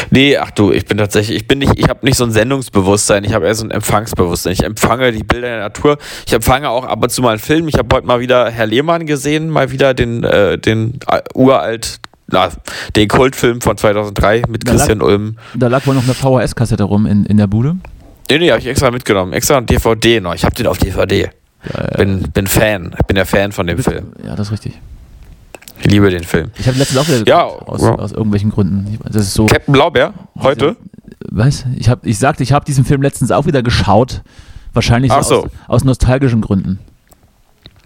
Nee, 0.10 0.38
ach 0.38 0.52
du, 0.52 0.72
ich 0.72 0.86
bin 0.86 0.98
tatsächlich, 0.98 1.38
ich 1.38 1.48
bin 1.48 1.60
nicht, 1.60 1.78
ich 1.78 1.90
habe 1.90 2.06
nicht 2.06 2.16
so 2.18 2.24
ein 2.24 2.32
Sendungsbewusstsein, 2.32 3.24
ich 3.24 3.34
habe 3.34 3.46
eher 3.46 3.56
so 3.56 3.66
ein 3.66 3.72
Empfangsbewusstsein. 3.72 4.54
Ich 4.54 4.64
empfange 4.64 5.12
die 5.12 5.24
Bilder 5.24 5.48
der 5.48 5.60
Natur. 5.60 5.98
Ich 6.26 6.34
empfange 6.34 6.70
auch 6.70 6.86
ab 6.86 7.04
und 7.04 7.10
zu 7.12 7.22
mal 7.22 7.32
einen 7.32 7.40
Film. 7.40 7.68
Ich 7.68 7.76
habe 7.78 7.94
heute 7.96 8.08
mal 8.08 8.20
wieder 8.20 8.50
Herr 8.50 8.66
Lehmann 8.68 9.06
gesehen, 9.06 9.50
mal 9.50 9.72
wieder 9.72 9.94
den, 9.94 10.24
äh, 10.24 10.58
den 10.58 11.00
äh, 11.10 11.22
uralt, 11.34 12.00
na, 12.28 12.50
den 12.96 13.08
Kultfilm 13.08 13.62
von 13.62 13.78
2003 13.78 14.44
mit 14.50 14.68
Da 14.68 14.72
lag- 14.72 14.78
Christian 14.80 15.02
Ulm. 15.02 15.38
Da 15.56 15.68
lag 15.68 15.86
wohl 15.88 15.96
noch 15.96 16.04
eine 16.04 16.14
VHS-Kassette 16.14 16.84
rum 16.84 17.06
in, 17.06 17.26
in 17.26 17.38
der 17.38 17.48
Bude. 17.48 17.76
Nee, 18.30 18.40
nee, 18.40 18.50
habe 18.52 18.60
ich 18.60 18.68
extra 18.68 18.92
mitgenommen. 18.92 19.32
Extra 19.34 19.58
ein 19.58 19.66
DVD 19.66 20.20
noch. 20.20 20.36
Ich 20.36 20.44
habe 20.44 20.54
den 20.56 20.68
auf 20.68 20.78
DVD. 20.78 21.30
Bin, 21.98 22.24
bin 22.34 22.48
Fan. 22.48 22.96
Ich 23.00 23.06
bin 23.08 23.16
der 23.16 23.26
Fan 23.26 23.52
von 23.52 23.68
dem 23.68 23.78
Film. 23.80 24.12
Ja, 24.26 24.36
das 24.36 24.48
ist 24.48 24.52
richtig. 24.54 24.74
Ich 25.80 25.86
liebe 25.92 26.10
den 26.10 26.24
Film. 26.24 26.52
Ich 26.58 26.68
habe 26.68 26.78
letztens 26.78 27.00
auch 27.00 27.08
wieder 27.08 27.28
Ja, 27.28 27.44
geguckt, 27.46 27.70
aus, 27.70 27.82
ja. 27.82 27.96
aus 27.96 28.12
irgendwelchen 28.12 28.50
Gründen. 28.50 28.98
Das 29.06 29.24
ist 29.24 29.34
so. 29.34 29.46
Captain 29.46 29.72
Blaubeer, 29.74 30.14
heute? 30.40 30.76
Was? 31.30 31.66
Ich, 31.76 31.90
hab, 31.90 32.06
ich 32.06 32.18
sagte, 32.18 32.44
ich 32.44 32.52
habe 32.52 32.66
diesen 32.66 32.86
Film 32.86 33.02
letztens 33.02 33.32
auch 33.32 33.46
wieder 33.46 33.62
geschaut. 33.64 34.22
Wahrscheinlich 34.74 35.12
so 35.12 35.22
so. 35.22 35.44
Aus, 35.44 35.50
aus 35.68 35.84
nostalgischen 35.84 36.42
Gründen. 36.42 36.80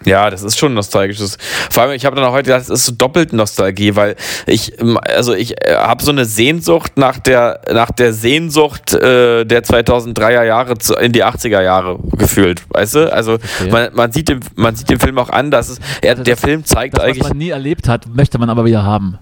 Ja, 0.05 0.29
das 0.29 0.41
ist 0.43 0.57
schon 0.57 0.73
nostalgisches. 0.73 1.37
Vor 1.69 1.83
allem, 1.83 1.91
ich 1.93 2.05
habe 2.05 2.15
dann 2.15 2.25
auch 2.25 2.31
heute 2.33 2.45
gedacht, 2.51 2.61
das 2.61 2.69
ist 2.69 2.85
so 2.85 2.91
doppelt 2.93 3.33
Nostalgie, 3.33 3.95
weil 3.95 4.15
ich, 4.47 4.79
ähm, 4.79 4.97
also 4.97 5.33
ich 5.33 5.51
äh, 5.65 5.75
habe 5.75 6.03
so 6.03 6.11
eine 6.11 6.25
Sehnsucht 6.25 6.93
nach 6.97 7.19
der, 7.19 7.61
nach 7.71 7.91
der 7.91 8.13
Sehnsucht 8.13 8.93
äh, 8.93 9.45
der 9.45 9.63
2003er 9.63 10.43
Jahre 10.43 10.77
zu, 10.77 10.95
in 10.95 11.11
die 11.11 11.23
80er 11.23 11.61
Jahre 11.61 11.99
gefühlt, 12.17 12.61
weißt 12.69 12.95
du? 12.95 13.13
Also 13.13 13.37
man, 13.69 13.89
man 13.93 14.11
sieht 14.11 14.29
dem, 14.29 14.39
man 14.55 14.75
sieht 14.75 14.89
dem 14.89 14.99
Film 14.99 15.17
auch 15.19 15.29
an, 15.29 15.51
dass 15.51 15.69
es, 15.69 15.79
er, 16.01 16.11
Also 16.11 16.23
der 16.23 16.35
das- 16.35 16.43
Film 16.43 16.65
zeigt 16.65 16.95
Das, 16.95 17.01
was 17.03 17.07
eigentlich, 17.09 17.23
man 17.29 17.37
nie 17.37 17.49
erlebt 17.49 17.87
hat, 17.87 18.07
möchte 18.07 18.37
man 18.39 18.49
aber 18.49 18.65
wieder 18.65 18.83
haben. 18.83 19.19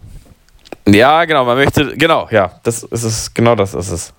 ja, 0.87 1.25
genau, 1.25 1.45
man 1.45 1.57
möchte, 1.57 1.95
genau, 1.97 2.27
ja, 2.31 2.51
das 2.63 2.83
ist 2.83 3.03
es, 3.03 3.33
genau 3.33 3.55
das 3.55 3.73
ist 3.73 3.91
es. 3.91 4.13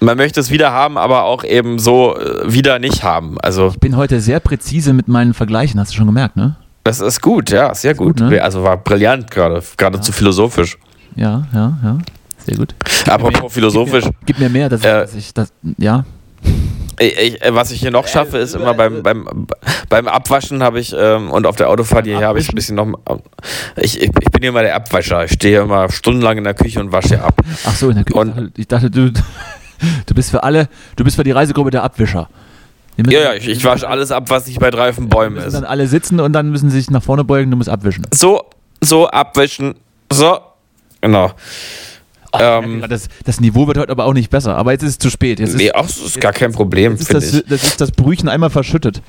Man 0.00 0.16
möchte 0.16 0.38
es 0.40 0.50
wieder 0.50 0.70
haben, 0.72 0.96
aber 0.96 1.24
auch 1.24 1.42
eben 1.44 1.78
so 1.78 2.16
äh, 2.16 2.52
wieder 2.52 2.78
nicht 2.78 3.02
haben. 3.02 3.36
Also 3.40 3.68
Ich 3.68 3.80
bin 3.80 3.96
heute 3.96 4.20
sehr 4.20 4.38
präzise 4.40 4.92
mit 4.92 5.08
meinen 5.08 5.34
Vergleichen, 5.34 5.80
hast 5.80 5.92
du 5.92 5.96
schon 5.96 6.06
gemerkt, 6.06 6.36
ne? 6.36 6.56
das 6.84 7.00
ist 7.00 7.20
gut, 7.20 7.50
ja, 7.50 7.74
sehr 7.74 7.94
gut. 7.94 8.16
gut, 8.18 8.30
ne? 8.30 8.42
Also 8.42 8.62
war 8.62 8.76
brillant 8.78 9.30
gerade, 9.30 9.62
geradezu 9.76 10.10
philosophisch. 10.12 10.78
Ja, 11.16 11.46
ja, 11.52 11.76
ja. 11.82 11.98
Sehr 12.46 12.56
gut. 12.56 12.74
Apropos 13.06 13.52
philosophisch, 13.52 14.04
Gib 14.04 14.12
mir, 14.14 14.24
gib 14.26 14.38
mir 14.38 14.48
mehr, 14.48 14.68
dass, 14.70 14.82
Äh, 14.84 15.04
ich, 15.04 15.10
dass 15.10 15.14
ich 15.16 15.34
das. 15.34 15.52
Ja. 15.76 16.04
ich, 16.98 17.42
äh, 17.42 17.54
was 17.54 17.72
ich 17.72 17.80
hier 17.80 17.90
noch 17.90 18.06
schaffe, 18.06 18.38
ist 18.38 18.54
immer 18.54 18.72
beim, 18.72 19.02
beim, 19.02 19.46
beim 19.90 20.08
Abwaschen 20.08 20.62
habe 20.62 20.80
ich 20.80 20.94
ähm, 20.96 21.30
und 21.30 21.46
auf 21.46 21.56
der 21.56 21.68
Autofahrt 21.68 22.06
hierher 22.06 22.28
habe 22.28 22.38
ich 22.38 22.48
ein 22.48 22.54
bisschen 22.54 22.76
noch. 22.76 22.86
Ich, 23.76 24.00
ich, 24.00 24.08
ich 24.20 24.30
bin 24.30 24.40
hier 24.40 24.48
immer 24.50 24.62
der 24.62 24.74
Abwascher. 24.76 25.24
Ich 25.24 25.32
stehe 25.32 25.60
immer 25.60 25.90
stundenlang 25.90 26.38
in 26.38 26.44
der 26.44 26.54
Küche 26.54 26.80
und 26.80 26.90
wasche 26.90 27.22
ab. 27.22 27.34
Ach 27.66 27.74
so, 27.74 27.90
in 27.90 27.96
der 27.96 28.04
Küche. 28.04 28.18
Und- 28.18 28.58
ich 28.58 28.66
dachte, 28.68 28.90
du. 28.90 29.10
Bist 30.14 30.30
für 30.30 30.42
alle, 30.42 30.68
du 30.96 31.04
bist 31.04 31.16
für 31.16 31.24
die 31.24 31.30
Reisegruppe 31.30 31.70
der 31.70 31.82
Abwischer. 31.82 32.28
Ja, 32.96 33.20
ja, 33.20 33.34
ich, 33.34 33.46
ich 33.46 33.64
wasche 33.64 33.88
alles 33.88 34.10
ab, 34.10 34.24
was 34.28 34.46
nicht 34.48 34.58
bei 34.58 34.70
drei 34.70 34.90
auf 34.90 34.96
den 34.96 35.08
Bäumen 35.08 35.36
ist. 35.36 35.54
dann 35.54 35.64
alle 35.64 35.86
sitzen 35.86 36.18
und 36.18 36.32
dann 36.32 36.50
müssen 36.50 36.68
sie 36.70 36.78
sich 36.78 36.90
nach 36.90 37.02
vorne 37.02 37.22
beugen, 37.22 37.50
du 37.50 37.56
musst 37.56 37.68
abwischen. 37.68 38.04
So, 38.12 38.44
so, 38.80 39.08
abwischen. 39.08 39.76
So. 40.12 40.40
Genau. 41.00 41.32
Ähm, 42.32 42.84
das, 42.88 43.08
das 43.24 43.40
Niveau 43.40 43.66
wird 43.66 43.78
heute 43.78 43.92
aber 43.92 44.04
auch 44.04 44.12
nicht 44.12 44.30
besser. 44.30 44.56
Aber 44.56 44.72
jetzt 44.72 44.82
ist 44.82 44.90
es 44.90 44.98
zu 44.98 45.10
spät. 45.10 45.38
Jetzt 45.38 45.50
ist, 45.50 45.56
nee, 45.56 45.70
auch 45.72 45.86
das 45.86 45.98
ist 45.98 46.20
gar 46.20 46.32
kein 46.32 46.52
Problem, 46.52 46.92
jetzt 46.92 47.06
finde 47.06 47.24
das, 47.24 47.34
ich. 47.34 47.44
das 47.46 47.62
ist 47.62 47.80
das 47.80 47.92
Brüchen 47.92 48.28
einmal 48.28 48.50
verschüttet. 48.50 49.00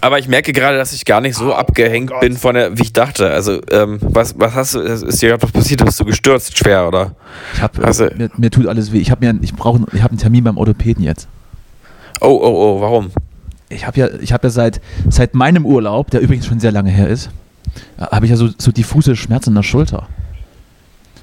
Aber 0.00 0.18
ich 0.18 0.28
merke 0.28 0.52
gerade, 0.52 0.78
dass 0.78 0.92
ich 0.92 1.04
gar 1.04 1.20
nicht 1.20 1.36
so 1.36 1.54
abgehängt 1.54 2.12
bin 2.20 2.36
von 2.36 2.54
der, 2.54 2.76
wie 2.78 2.82
ich 2.82 2.92
dachte. 2.92 3.30
Also, 3.30 3.60
ähm, 3.70 3.98
was, 4.00 4.38
was 4.38 4.54
hast 4.54 4.74
du, 4.74 4.80
ist 4.80 5.20
dir 5.22 5.30
gerade 5.30 5.42
was 5.42 5.52
passiert? 5.52 5.84
Bist 5.84 6.00
du 6.00 6.04
gestürzt 6.04 6.56
schwer, 6.56 6.88
oder? 6.88 7.14
Ich 7.54 7.62
hab, 7.62 7.78
Also- 7.84 8.08
mir, 8.16 8.30
mir 8.36 8.50
tut 8.50 8.66
alles 8.66 8.92
weh. 8.92 8.98
Ich 8.98 9.10
habe 9.10 9.24
mir, 9.26 9.38
ich 9.42 9.54
brauche, 9.54 9.80
ich 9.92 10.02
habe 10.02 10.10
einen 10.10 10.18
Termin 10.18 10.44
beim 10.44 10.56
Orthopäden 10.58 11.02
jetzt. 11.04 11.28
Oh, 12.20 12.28
oh, 12.28 12.76
oh, 12.76 12.80
warum? 12.80 13.10
Ich 13.68 13.86
habe 13.86 13.98
ja, 13.98 14.08
ich 14.20 14.32
habe 14.32 14.46
ja 14.46 14.50
seit, 14.50 14.80
seit 15.10 15.34
meinem 15.34 15.66
Urlaub, 15.66 16.10
der 16.10 16.20
übrigens 16.20 16.46
schon 16.46 16.60
sehr 16.60 16.72
lange 16.72 16.90
her 16.90 17.08
ist, 17.08 17.30
habe 17.98 18.26
ich 18.26 18.30
ja 18.30 18.36
so, 18.36 18.48
so 18.56 18.70
diffuse 18.72 19.16
Schmerzen 19.16 19.50
in 19.50 19.56
der 19.56 19.62
Schulter. 19.62 20.06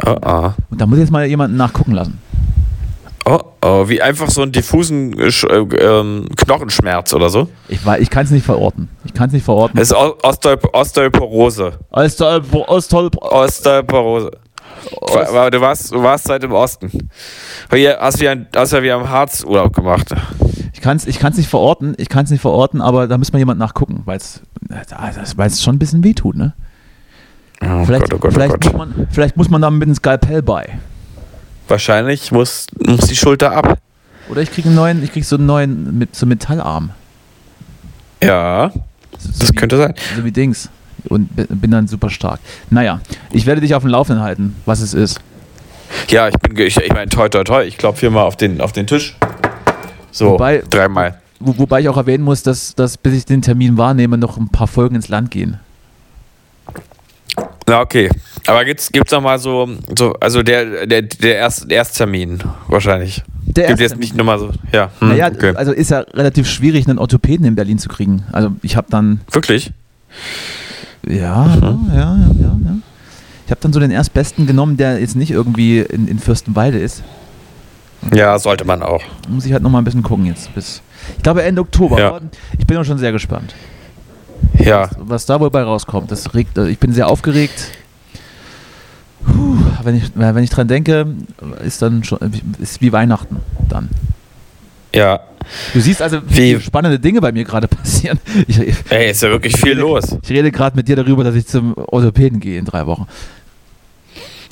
Oh, 0.06 0.18
oh. 0.24 0.52
Und 0.70 0.82
da 0.82 0.86
muss 0.86 1.00
jetzt 1.00 1.12
mal 1.12 1.26
jemanden 1.26 1.58
nachgucken 1.58 1.94
lassen. 1.94 2.20
Oh, 3.26 3.40
oh, 3.64 3.88
wie 3.88 4.02
einfach 4.02 4.30
so 4.32 4.42
einen 4.42 4.52
diffusen 4.52 5.14
äh, 5.20 5.28
äh, 5.28 6.00
ähm, 6.00 6.26
Knochenschmerz 6.38 7.14
oder 7.14 7.30
so. 7.30 7.48
Ich, 7.68 7.80
ich 8.00 8.10
kann 8.10 8.26
es 8.26 8.32
nicht 8.32 8.46
verorten. 8.46 8.90
Ich 9.06 9.14
kann 9.14 9.28
es 9.28 9.34
nicht 9.34 9.44
verorten. 9.46 9.78
Das 9.78 9.90
ist 9.92 9.96
O- 9.96 10.16
Osteop 10.24 10.74
Osteoporose. 10.74 11.74
Ostol, 11.92 12.42
Ostol, 12.68 13.10
Osteoporose. 13.20 14.32
Wa- 15.02 15.50
Du 15.52 15.62
warst, 15.62 15.92
du 15.94 16.02
warst 16.02 16.26
seit 16.26 16.44
im 16.44 16.52
Osten. 16.54 16.90
Hier 17.72 17.98
hast 18.00 18.20
du 18.20 18.26
ja, 18.26 18.36
hast 18.56 18.74
ja 18.74 18.82
wie 18.82 18.92
am 18.92 19.08
Harz 19.08 19.44
Urlaub 19.44 19.74
gemacht. 19.76 20.08
ich 20.74 20.82
kann 20.82 20.98
es 20.98 21.06
ich 21.06 21.20
kann's 21.20 21.38
nicht 21.38 21.50
verorten, 21.50 21.94
ich 21.98 22.10
kann 22.10 22.26
es 22.26 22.32
nicht 22.32 22.42
verorten, 22.42 22.82
aber 22.82 23.08
da 23.08 23.18
muss 23.20 23.32
mal 23.32 23.40
jemand 23.40 23.60
nachgucken, 23.60 24.02
weil 24.06 24.18
es 24.18 24.42
es 25.38 25.64
schon 25.64 25.76
ein 25.76 25.80
bisschen 25.80 26.04
wehtut, 26.04 26.36
ne? 26.36 26.54
Oh 27.64 27.86
Vielleicht, 27.86 28.10
Gott, 28.10 28.14
oh 28.16 28.18
Gott, 28.18 28.34
vielleicht, 28.34 28.54
oh. 28.66 28.70
Muss 28.70 28.78
man, 28.78 29.08
vielleicht 29.12 29.38
muss 29.38 29.50
man 29.52 29.62
da 29.62 29.70
mit 29.70 29.84
einem 29.84 29.94
Skalpell 29.94 30.42
bei. 30.42 30.80
Wahrscheinlich 31.68 32.32
muss, 32.32 32.68
muss 32.86 33.02
die 33.08 33.16
Schulter 33.16 33.52
ab. 33.52 33.78
Oder 34.30 34.42
ich 34.42 34.52
kriege 34.52 34.68
einen 34.70 34.76
neuen, 34.76 35.04
ich 35.04 35.12
krieg 35.12 35.26
so 35.26 35.36
einen 35.38 35.46
neuen 35.46 35.98
mit 35.98 36.16
so 36.16 36.26
Metallarm. 36.26 36.92
Ja, 38.24 38.72
So, 39.18 39.32
so 39.32 39.40
das 39.40 39.52
wie, 39.52 39.56
könnte 39.56 39.78
sein. 39.78 39.94
so 40.16 40.24
wie 40.24 40.32
Dings. 40.32 40.70
Und 41.10 41.36
bi- 41.36 41.46
bin 41.50 41.72
dann 41.72 41.88
super 41.88 42.10
stark. 42.10 42.40
Naja, 42.70 43.02
ich 43.32 43.46
werde 43.46 43.62
dich 43.62 43.74
auf 43.74 43.84
dem 43.84 43.90
Laufenden 43.90 44.24
halten, 44.24 44.56
was 44.66 44.82
es 44.82 44.94
ist. 44.94 45.20
Ja, 46.10 46.28
ich 46.28 46.36
bin, 46.38 46.56
ich, 46.58 46.78
ich 46.78 46.94
meine, 46.94 47.10
toi, 47.10 47.28
toi, 47.30 47.44
toi. 47.44 47.64
Ich 47.64 47.78
klopfe 47.78 48.02
hier 48.02 48.12
mal 48.12 48.24
auf 48.24 48.38
den, 48.38 48.62
auf 48.62 48.72
den 48.72 48.86
Tisch. 48.88 49.16
So, 50.12 50.32
Wobei- 50.34 50.64
dreimal. 50.70 51.20
Wo, 51.40 51.58
wobei 51.58 51.82
ich 51.82 51.90
auch 51.90 51.98
erwähnen 51.98 52.24
muss, 52.24 52.44
dass, 52.44 52.76
dass 52.76 52.98
bis 52.98 53.14
ich 53.16 53.26
den 53.26 53.42
Termin 53.42 53.76
wahrnehme, 53.78 54.18
noch 54.18 54.38
ein 54.38 54.50
paar 54.50 54.68
Folgen 54.68 54.96
ins 54.96 55.10
Land 55.10 55.32
gehen. 55.32 55.60
Na, 57.68 57.82
okay. 57.82 58.10
Aber 58.48 58.66
gibt's, 58.66 58.92
gibt's 58.92 59.12
noch 59.12 59.22
mal 59.22 59.38
so, 59.40 59.70
so 59.98 60.14
also 60.20 60.42
der, 60.44 60.86
der, 60.88 61.04
der 61.04 61.36
Erst, 61.36 61.70
Ersttermin 61.72 62.40
wahrscheinlich. 62.68 63.24
Der 63.46 63.68
Gibt 63.68 63.80
jetzt 63.82 63.98
nicht 63.98 64.16
nur 64.16 64.26
mal 64.26 64.40
so, 64.40 64.52
ja. 64.72 64.90
Hm, 65.00 65.10
naja, 65.10 65.28
okay. 65.28 65.54
also 65.56 65.72
ist 65.74 65.92
ja 65.92 66.00
relativ 66.00 66.48
schwierig, 66.50 66.88
einen 66.88 66.98
Orthopäden 67.00 67.46
in 67.46 67.56
Berlin 67.56 67.78
zu 67.80 67.90
kriegen. 67.90 68.24
Also 68.32 68.52
ich 68.62 68.76
habe 68.78 68.88
dann, 68.90 69.22
Wirklich? 69.32 69.72
ja, 71.08 71.46
Mhm. 71.46 71.92
ja, 71.94 71.96
ja, 71.96 72.16
ja, 72.40 72.58
ja. 72.64 72.76
Ich 73.46 73.52
habe 73.52 73.62
dann 73.62 73.74
so 73.74 73.80
den 73.82 73.92
Erstbesten 73.92 74.48
genommen, 74.48 74.78
der 74.78 75.00
jetzt 75.00 75.16
nicht 75.16 75.32
irgendwie 75.32 75.80
in, 75.80 76.08
in 76.08 76.20
Fürstenwalde 76.20 76.80
ist. 76.80 77.04
Ja, 78.14 78.40
sollte 78.40 78.64
man 78.66 78.82
auch. 78.82 79.04
Muss 79.28 79.46
ich 79.46 79.52
halt 79.54 79.62
noch 79.62 79.70
mal 79.70 79.80
ein 79.80 79.84
bisschen 79.84 80.04
gucken 80.04 80.26
jetzt. 80.26 80.54
Bis, 80.56 80.82
ich 81.18 81.24
glaube 81.24 81.44
Ende 81.44 81.62
Oktober. 81.62 82.00
Ja. 82.00 82.20
Ich 82.58 82.66
bin 82.66 82.78
auch 82.78 82.86
schon 82.86 82.98
sehr 82.98 83.12
gespannt, 83.12 83.54
Ja. 84.58 84.90
was 84.98 85.26
da 85.26 85.40
wohl 85.40 85.50
bei 85.52 85.62
rauskommt. 85.64 86.10
Das 86.12 86.34
regt, 86.34 86.58
äh, 86.58 86.70
ich 86.70 86.80
bin 86.80 86.94
sehr 86.94 87.08
aufgeregt. 87.08 87.72
Puh, 89.26 89.58
wenn 89.84 89.96
ich, 89.96 90.12
wenn 90.16 90.44
ich 90.44 90.50
dran 90.50 90.68
denke, 90.68 91.08
ist 91.64 91.82
dann 91.82 92.04
schon 92.04 92.20
ist 92.60 92.82
wie 92.82 92.92
Weihnachten 92.92 93.38
dann. 93.70 93.90
Ja. 94.94 95.22
Du 95.74 95.80
siehst 95.80 96.02
also, 96.02 96.20
wie 96.28 96.58
Wie- 96.58 96.62
spannende 96.62 97.00
Dinge 97.00 97.22
bei 97.22 97.32
mir 97.32 97.44
gerade 97.46 97.68
passieren. 97.70 98.20
Ich, 98.48 98.60
ich, 98.60 98.76
Ey, 98.90 99.12
ist 99.12 99.22
ja 99.24 99.30
wirklich 99.30 99.56
viel 99.58 99.78
los. 99.78 100.18
ich 100.22 100.30
rede 100.30 100.52
gerade 100.52 100.76
mit 100.76 100.88
dir 100.88 100.96
darüber, 100.96 101.24
dass 101.24 101.36
ich 101.36 101.48
zum 101.48 101.74
Orthopäden 101.78 102.40
gehe 102.40 102.60
in 102.60 102.66
drei 102.66 102.86
Wochen. 102.86 103.08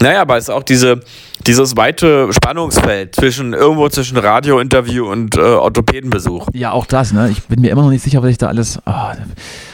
Naja, 0.02 0.22
aber 0.22 0.38
es 0.38 0.46
ist 0.46 0.50
auch 0.50 0.64
diese, 0.64 1.02
dieses 1.46 1.76
weite 1.76 2.32
Spannungsfeld 2.32 3.16
zwischen 3.16 3.52
irgendwo 3.54 3.90
zwischen 3.90 4.16
Radiointerview 4.18 5.06
und 5.12 5.36
äh, 5.36 5.42
Orthopädenbesuch. 5.42 6.48
Ja, 6.54 6.72
auch 6.72 6.86
das, 6.86 7.12
ne? 7.12 7.30
Ich 7.30 7.44
bin 7.44 7.60
mir 7.60 7.70
immer 7.70 7.82
noch 7.82 7.90
nicht 7.90 8.04
sicher, 8.04 8.24
was 8.24 8.30
ich 8.30 8.38
da 8.38 8.48
alles. 8.48 8.80
Ah, 8.86 9.16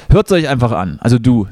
hört 0.10 0.26
es 0.26 0.32
euch 0.32 0.48
einfach 0.48 0.72
an. 0.72 0.98
Also 1.00 1.20
du 1.20 1.48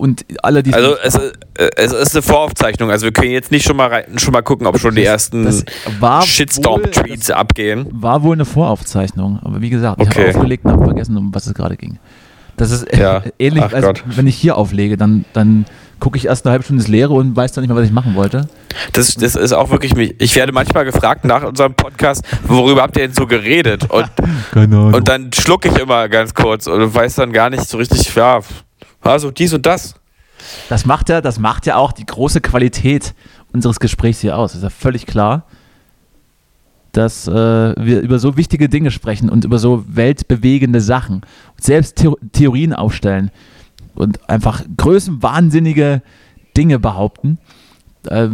und 0.00 0.24
alle, 0.42 0.62
die 0.62 0.72
Also 0.74 0.96
es, 1.02 1.14
ist- 1.14 1.32
äh, 1.58 1.68
es 1.76 1.92
ist 1.92 2.14
eine 2.16 2.22
Voraufzeichnung. 2.22 2.90
Also 2.90 3.04
wir 3.06 3.12
können 3.12 3.30
jetzt 3.30 3.50
nicht 3.50 3.66
schon 3.66 3.76
mal 3.76 3.88
rein, 3.88 4.18
schon 4.18 4.32
mal 4.32 4.42
gucken, 4.42 4.66
ob 4.66 4.78
schon 4.78 4.94
die 4.94 5.04
ersten 5.04 5.46
Shitstorm-Tweets 6.24 7.30
abgehen. 7.30 7.86
War 7.92 8.22
wohl 8.22 8.34
eine 8.34 8.44
Voraufzeichnung, 8.44 9.38
aber 9.42 9.60
wie 9.60 9.70
gesagt, 9.70 10.00
ich 10.00 10.08
Okay. 10.08 10.28
habe 10.28 10.38
aufgelegt 10.38 10.64
und 10.64 10.72
habe 10.72 10.84
vergessen, 10.84 11.16
um 11.16 11.34
was 11.34 11.46
es 11.46 11.54
gerade 11.54 11.76
ging. 11.76 11.98
Das 12.56 12.70
ist 12.70 12.94
Ja. 12.96 13.22
ähnlich, 13.38 13.64
Ach 13.66 13.72
als 13.72 13.84
Gott. 13.84 14.04
wenn 14.06 14.26
ich 14.26 14.36
hier 14.36 14.56
auflege, 14.56 14.96
dann, 14.96 15.24
dann 15.32 15.64
gucke 15.98 16.16
ich 16.16 16.26
erst 16.26 16.46
eine 16.46 16.52
halbe 16.52 16.64
Stunde 16.64 16.80
ins 16.82 16.88
Leere 16.88 17.12
und 17.12 17.36
weiß 17.36 17.52
dann 17.52 17.62
nicht 17.62 17.68
mehr, 17.68 17.76
was 17.78 17.86
ich 17.86 17.92
machen 17.92 18.14
wollte. 18.14 18.48
Das, 18.94 19.14
das 19.14 19.36
ist 19.36 19.52
auch 19.52 19.70
wirklich 19.70 19.94
mich. 19.94 20.14
Ich 20.18 20.34
werde 20.34 20.50
manchmal 20.52 20.84
gefragt 20.86 21.24
nach 21.26 21.42
unserem 21.42 21.74
Podcast, 21.74 22.24
worüber 22.44 22.82
habt 22.82 22.96
ihr 22.96 23.02
denn 23.06 23.14
so 23.14 23.26
geredet? 23.26 23.84
Und, 23.90 24.08
und 24.94 25.08
dann 25.08 25.30
schlucke 25.32 25.68
ich 25.68 25.78
immer 25.78 26.08
ganz 26.08 26.34
kurz 26.34 26.66
und 26.66 26.94
weiß 26.94 27.16
dann 27.16 27.32
gar 27.32 27.50
nicht 27.50 27.68
so 27.68 27.76
richtig, 27.76 28.14
ja, 28.14 28.40
also 29.02 29.30
dies 29.30 29.52
und 29.52 29.66
das. 29.66 29.94
Das 30.68 30.86
macht 30.86 31.08
ja, 31.08 31.20
das 31.20 31.38
macht 31.38 31.66
ja 31.66 31.76
auch 31.76 31.92
die 31.92 32.06
große 32.06 32.40
Qualität 32.40 33.14
unseres 33.52 33.78
Gesprächs 33.80 34.20
hier 34.20 34.38
aus. 34.38 34.54
Ist 34.54 34.62
ja 34.62 34.70
völlig 34.70 35.06
klar, 35.06 35.44
dass 36.92 37.28
äh, 37.28 37.32
wir 37.32 38.00
über 38.00 38.18
so 38.18 38.36
wichtige 38.36 38.68
Dinge 38.68 38.90
sprechen 38.90 39.28
und 39.28 39.44
über 39.44 39.58
so 39.58 39.84
weltbewegende 39.86 40.80
Sachen 40.80 41.16
und 41.16 41.62
selbst 41.62 41.96
Theo 41.96 42.16
Theorien 42.32 42.72
aufstellen 42.72 43.30
und 43.94 44.28
einfach 44.28 44.62
größenwahnsinnige 44.76 46.02
Dinge 46.56 46.78
behaupten, 46.78 47.38
äh, 48.06 48.28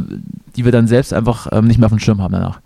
die 0.54 0.64
wir 0.64 0.72
dann 0.72 0.86
selbst 0.86 1.12
einfach 1.12 1.48
ähm, 1.52 1.66
nicht 1.66 1.78
mehr 1.78 1.86
auf 1.86 1.92
dem 1.92 1.98
Schirm 1.98 2.22
haben 2.22 2.32
danach. 2.32 2.60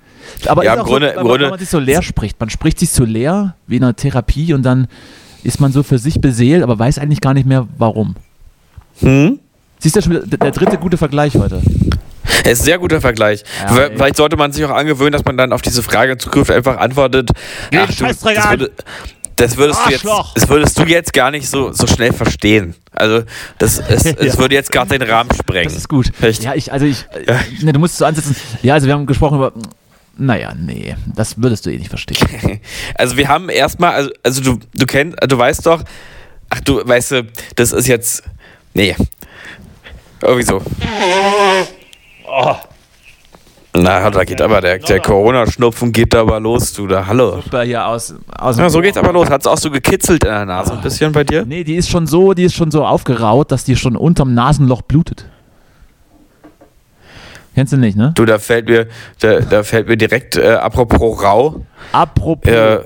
Aber 0.47 0.65
Ja, 0.65 0.75
im 0.75 0.85
Grunde- 0.85 1.09
so, 1.09 1.13
im 1.13 1.17
weil, 1.17 1.25
Grunde- 1.25 1.45
wenn 1.45 1.51
man 1.51 1.59
sich 1.59 1.71
so 1.71 1.79
leer 1.79 2.03
spricht. 2.03 2.39
Man 2.39 2.51
spricht 2.51 2.79
sich 2.79 2.91
so 2.91 3.05
leer 3.05 3.57
wie 3.67 3.77
in 3.79 3.83
einer 3.85 3.97
Therapie 3.97 4.53
und 4.55 4.63
dann 4.63 4.87
ist 5.45 5.61
man 5.61 5.73
so 5.73 5.83
für 5.83 5.99
sich 5.99 6.21
beseelt, 6.21 6.63
aber 6.63 6.79
weiß 6.79 6.99
eigentlich 6.99 7.21
gar 7.21 7.35
nicht 7.35 7.47
mehr, 7.47 7.67
warum. 7.79 8.17
Hm? 9.01 9.39
Siehst 9.79 9.97
du 9.97 10.03
schon 10.03 10.13
wieder, 10.13 10.27
der, 10.27 10.51
dritte 10.51 10.77
gute 10.77 10.97
Vergleich 10.99 11.35
heute. 11.35 11.63
Es 12.45 12.53
ist 12.53 12.61
ein 12.61 12.65
sehr 12.65 12.79
guter 12.79 13.01
Vergleich. 13.01 13.45
Ja. 13.63 13.91
Vielleicht 13.95 14.17
sollte 14.17 14.37
man 14.37 14.53
sich 14.53 14.65
auch 14.65 14.71
angewöhnen, 14.71 15.13
dass 15.13 15.25
man 15.25 15.37
dann 15.37 15.53
auf 15.53 15.63
diese 15.63 15.83
Frage 15.83 16.13
in 16.13 16.19
Zukunft 16.19 16.51
einfach 16.51 16.77
antwortet. 16.79 17.31
Ach, 17.75 17.87
du, 17.89 18.05
das, 18.05 18.23
würde, 18.25 18.71
das, 19.37 19.57
würdest 19.57 19.81
du 19.87 19.91
jetzt, 19.91 20.05
das 20.35 20.49
würdest 20.49 20.79
du 20.79 20.83
jetzt 20.85 21.13
gar 21.15 21.31
nicht 21.31 21.49
so, 21.49 21.73
so 21.73 21.87
schnell 21.87 22.13
verstehen. 22.13 22.75
Also, 22.93 23.23
das, 23.59 23.79
es, 23.79 24.05
es 24.05 24.35
Ja. 24.35 24.39
würde 24.39 24.55
jetzt 24.55 24.71
gerade 24.71 24.99
den 24.99 25.09
Rahmen 25.09 25.31
sprengen. 25.33 25.65
Das 25.65 25.77
ist 25.77 25.89
gut. 25.89 26.13
Echt? 26.21 26.43
Ja, 26.43 26.55
ich, 26.55 26.73
also 26.73 26.85
ich, 26.85 27.07
ne, 27.63 27.73
du 27.73 27.79
musst 27.79 27.97
so 27.97 28.05
ansetzen. 28.05 28.37
Ja, 28.63 28.75
also 28.75 28.87
wir 28.87 28.95
haben 28.95 29.07
gesprochen 29.07 29.39
über, 29.39 29.53
naja, 30.21 30.53
nee, 30.57 30.95
das 31.15 31.41
würdest 31.41 31.67
du 31.67 31.71
eh 31.71 31.79
nicht 31.79 31.89
verstehen. 31.89 32.61
Also 32.95 33.17
wir 33.17 33.29
haben 33.29 33.49
erstmal, 33.49 33.93
also, 33.93 34.11
also 34.23 34.43
du, 34.43 34.59
du 34.75 34.87
kennst, 34.87 35.17
du 35.27 35.39
weißt 35.39 35.65
doch, 35.67 35.83
ach 36.51 36.61
du, 36.61 36.87
weißt 36.87 37.13
du, 37.13 37.27
das 37.57 37.73
ist 37.73 37.87
jetzt, 37.87 38.23
nee, 38.75 38.95
irgendwie 40.23 40.45
so. 40.45 40.63
Na, 43.73 44.11
da 44.11 44.25
geht 44.25 44.43
aber 44.43 44.61
der, 44.61 44.79
der 44.79 45.01
Corona-Schnupfen 45.01 45.93
geht 45.93 46.15
aber 46.15 46.41
los, 46.41 46.73
du 46.73 46.89
da, 46.89 47.07
hallo. 47.07 47.41
Super 47.41 47.63
hier 47.63 47.87
aus, 47.87 48.15
aus 48.37 48.57
dem 48.57 48.65
Ja, 48.65 48.71
so 48.71 48.81
geht's 48.81 48.99
aber 48.99 49.13
los. 49.13 49.31
Hat's 49.31 49.47
auch 49.47 49.59
so 49.59 49.71
gekitzelt 49.71 50.25
in 50.25 50.31
der 50.31 50.45
Nase 50.45 50.73
ein 50.73 50.81
bisschen 50.81 51.13
bei 51.13 51.23
dir? 51.23 51.47
Nee, 51.47 51.63
die 51.63 51.77
ist 51.77 51.89
schon 51.89 52.07
so, 52.07 52.35
die 52.35 52.45
ist 52.45 52.55
schon 52.55 52.71
so 52.73 52.85
aufgeraut, 52.85 53.53
dass 53.53 53.65
die 53.65 53.77
schon 53.77 53.97
unterm 53.97 54.35
Nasenloch 54.35 54.83
blutet. 54.83 55.27
Kennst 57.61 57.75
du 57.75 57.77
nicht, 57.77 57.95
ne? 57.95 58.13
Du, 58.15 58.25
da 58.25 58.39
fällt 58.39 58.71
mir, 58.71 58.87
da, 59.19 59.41
da 59.41 59.63
fällt 59.65 59.87
mir 59.87 59.99
direkt, 59.99 60.39
äh, 60.39 60.53
apropos 60.53 61.23
rau, 61.23 61.67
Apropos. 61.93 62.51
äh, 62.51 62.79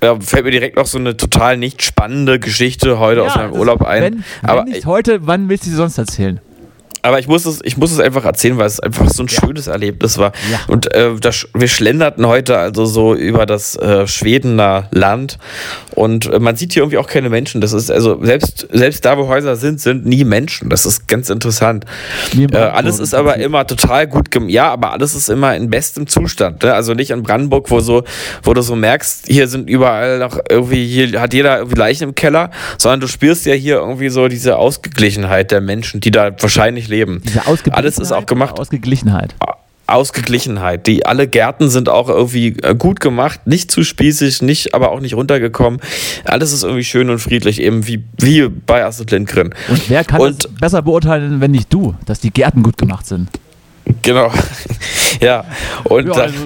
da 0.00 0.18
fällt 0.18 0.44
mir 0.46 0.50
direkt 0.50 0.76
noch 0.76 0.86
so 0.86 0.98
eine 0.98 1.16
total 1.16 1.56
nicht 1.58 1.80
spannende 1.80 2.40
Geschichte 2.40 2.98
heute 2.98 3.22
aus 3.22 3.36
Ja, 3.36 3.42
meinem 3.42 3.50
das- 3.52 3.60
Urlaub 3.60 3.82
ein. 3.82 4.02
Wenn, 4.02 4.24
aber 4.42 4.64
wenn 4.66 4.72
nicht 4.72 4.86
heute, 4.86 5.28
wann 5.28 5.48
willst 5.48 5.66
du 5.66 5.70
sie 5.70 5.76
sonst 5.76 5.96
erzählen? 5.96 6.40
Aber 7.04 7.18
ich 7.18 7.28
muss 7.28 7.44
es, 7.44 7.60
ich 7.62 7.76
muss 7.76 7.92
es 7.92 8.00
einfach 8.00 8.24
erzählen, 8.24 8.56
weil 8.56 8.66
es 8.66 8.80
einfach 8.80 9.10
so 9.10 9.22
ein 9.24 9.26
ja. 9.26 9.38
schönes 9.38 9.66
Erlebnis 9.66 10.16
war. 10.16 10.32
Ja. 10.50 10.60
Und 10.68 10.94
äh, 10.94 11.10
das, 11.20 11.46
wir 11.52 11.68
schlenderten 11.68 12.26
heute 12.26 12.56
also 12.56 12.86
so 12.86 13.14
über 13.14 13.44
das 13.44 13.76
äh, 13.76 14.06
Schwedener 14.06 14.88
Land 14.90 15.38
und 15.90 16.32
äh, 16.32 16.38
man 16.38 16.56
sieht 16.56 16.72
hier 16.72 16.82
irgendwie 16.82 16.96
auch 16.96 17.06
keine 17.06 17.28
Menschen. 17.28 17.60
Das 17.60 17.74
ist 17.74 17.90
also 17.90 18.24
selbst 18.24 18.66
selbst 18.72 19.04
da, 19.04 19.18
wo 19.18 19.28
Häuser 19.28 19.56
sind, 19.56 19.82
sind 19.82 20.06
nie 20.06 20.24
Menschen. 20.24 20.70
Das 20.70 20.86
ist 20.86 21.06
ganz 21.06 21.28
interessant. 21.28 21.84
Äh, 22.34 22.56
alles 22.56 22.98
ist 22.98 23.14
aber 23.14 23.36
immer 23.36 23.66
total 23.66 24.06
gut 24.06 24.30
gemacht. 24.30 24.50
Ja, 24.50 24.72
aber 24.72 24.92
alles 24.92 25.14
ist 25.14 25.28
immer 25.28 25.54
in 25.56 25.68
bestem 25.68 26.06
Zustand. 26.06 26.62
Ne? 26.62 26.72
Also 26.72 26.94
nicht 26.94 27.10
in 27.10 27.22
Brandenburg, 27.22 27.70
wo 27.70 27.80
so, 27.80 28.04
wo 28.42 28.54
du 28.54 28.62
so 28.62 28.76
merkst, 28.76 29.26
hier 29.28 29.46
sind 29.46 29.68
überall 29.68 30.20
noch 30.20 30.38
irgendwie 30.48 30.86
hier 30.86 31.20
hat 31.20 31.34
jeder 31.34 31.58
irgendwie 31.58 31.78
Leichen 31.78 32.04
im 32.04 32.14
Keller, 32.14 32.50
sondern 32.78 33.00
du 33.00 33.08
spürst 33.08 33.44
ja 33.44 33.52
hier 33.52 33.76
irgendwie 33.76 34.08
so 34.08 34.28
diese 34.28 34.56
Ausgeglichenheit 34.56 35.50
der 35.50 35.60
Menschen, 35.60 36.00
die 36.00 36.10
da 36.10 36.30
wahrscheinlich 36.40 36.88
leben. 36.94 37.22
Diese 37.24 37.46
Alles 37.72 37.98
ist 37.98 38.12
auch 38.12 38.26
gemacht. 38.26 38.58
Ausgeglichenheit. 38.58 39.34
Ausgeglichenheit. 39.86 40.86
Die 40.86 41.04
alle 41.04 41.28
Gärten 41.28 41.68
sind 41.68 41.88
auch 41.88 42.08
irgendwie 42.08 42.56
äh, 42.62 42.74
gut 42.74 43.00
gemacht, 43.00 43.46
nicht 43.46 43.70
zu 43.70 43.84
spießig, 43.84 44.42
nicht, 44.42 44.74
aber 44.74 44.92
auch 44.92 45.00
nicht 45.00 45.14
runtergekommen. 45.14 45.80
Alles 46.24 46.52
ist 46.52 46.64
irgendwie 46.64 46.84
schön 46.84 47.10
und 47.10 47.18
friedlich, 47.18 47.60
eben 47.60 47.86
wie, 47.86 48.02
wie 48.18 48.48
bei 48.48 48.84
Astrid 48.84 49.10
Lindgren. 49.10 49.54
Und 49.68 49.90
wer 49.90 50.04
kann 50.04 50.20
und, 50.20 50.44
das 50.44 50.52
besser 50.52 50.82
beurteilen, 50.82 51.40
wenn 51.40 51.50
nicht 51.50 51.72
du, 51.72 51.94
dass 52.06 52.20
die 52.20 52.30
Gärten 52.30 52.62
gut 52.62 52.78
gemacht 52.78 53.06
sind? 53.06 53.28
Genau. 54.00 54.32
ja. 55.20 55.44
Und 55.84 56.06
ja, 56.06 56.12
also, 56.14 56.38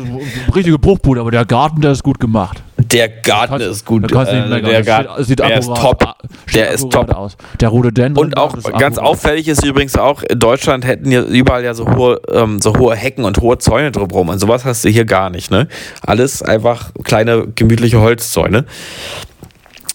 richtige 0.55 0.79
Bruchbude, 0.79 1.21
aber 1.21 1.31
der 1.31 1.45
Garten, 1.45 1.81
der 1.81 1.93
ist 1.93 2.03
gut 2.03 2.19
gemacht. 2.19 2.63
Der 2.93 3.09
Garten 3.09 3.61
ist 3.61 3.85
gut. 3.85 4.11
Äh, 4.11 4.63
der 4.63 4.83
Garten 4.83 5.25
sieht 5.25 5.39
der 5.39 5.59
ist 5.59 5.67
top. 5.67 6.15
Der 6.55 6.71
ist 6.71 6.91
top. 6.91 7.11
Aus. 7.11 7.37
Der 7.61 7.69
Rhododendron. 7.69 8.27
Und 8.27 8.37
auch 8.37 8.55
ganz 8.79 8.99
auffällig 8.99 9.49
ist 9.49 9.65
übrigens 9.65 9.97
auch, 9.97 10.23
in 10.23 10.39
Deutschland 10.39 10.87
hätten 10.87 11.11
ja 11.11 11.23
überall 11.23 11.65
ja 11.65 11.75
so 11.75 11.89
hohe, 11.91 12.21
ähm, 12.33 12.61
so 12.61 12.77
hohe 12.77 12.97
Hecken 12.97 13.25
und 13.25 13.39
hohe 13.41 13.59
Zäune 13.59 13.93
drumherum. 13.93 14.29
Und 14.31 14.39
sowas 14.39 14.65
hast 14.65 14.85
du 14.85 14.89
hier 14.89 15.05
gar 15.05 15.31
nicht, 15.31 15.51
ne? 15.51 15.69
Alles 16.07 16.43
einfach 16.43 16.91
kleine, 17.05 17.49
gemütliche 17.55 18.01
Holzzäune. 18.01 18.65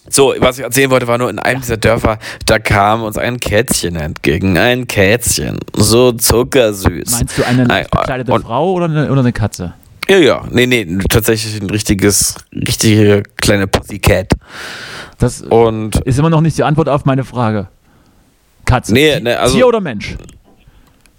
So, 0.09 0.35
was 0.37 0.59
ich 0.59 0.63
erzählen 0.63 0.91
wollte, 0.91 1.07
war 1.07 1.17
nur 1.17 1.31
in 1.31 1.39
einem 1.39 1.61
dieser 1.61 1.77
Dörfer, 1.77 2.19
da 2.45 2.59
kam 2.59 3.01
uns 3.01 3.17
ein 3.17 3.39
Kätzchen 3.39 3.95
entgegen. 3.95 4.59
Ein 4.59 4.85
Kätzchen. 4.85 5.57
So 5.75 6.11
zuckersüß. 6.11 7.11
Meinst 7.11 7.37
du 7.37 7.43
eine 7.43 7.65
bekleidete 7.65 8.39
Frau 8.39 8.73
oder 8.73 8.85
eine, 8.85 9.11
oder 9.11 9.21
eine 9.21 9.33
Katze? 9.33 9.73
Ja, 10.09 10.17
ja. 10.17 10.45
Nee, 10.49 10.67
nee, 10.67 10.85
tatsächlich 11.09 11.61
ein 11.61 11.69
richtiges, 11.69 12.35
richtige 12.53 13.23
kleine 13.37 13.67
Pussycat. 13.67 14.33
Das 15.17 15.41
und 15.41 15.95
ist 16.01 16.19
immer 16.19 16.29
noch 16.29 16.41
nicht 16.41 16.57
die 16.57 16.63
Antwort 16.63 16.89
auf 16.89 17.05
meine 17.05 17.23
Frage. 17.23 17.67
Katze. 18.65 18.93
Nee, 18.93 19.19
nee, 19.19 19.33
also, 19.33 19.55
Tier 19.55 19.67
oder 19.67 19.79
Mensch? 19.79 20.15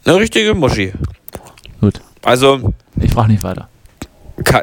Eine 0.05 0.17
richtige 0.17 0.55
Muschi. 0.55 0.93
Gut. 1.81 2.01
Also. 2.23 2.75
Ich 3.01 3.13
frage 3.13 3.33
nicht 3.33 3.43
weiter. 3.43 3.69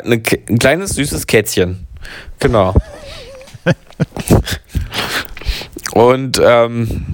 Eine, 0.04 0.22
ein 0.50 0.60
kleines, 0.60 0.92
süßes 0.92 1.26
Kätzchen. 1.26 1.88
Genau. 2.40 2.76
Und 5.94 6.42
ähm, 6.44 7.06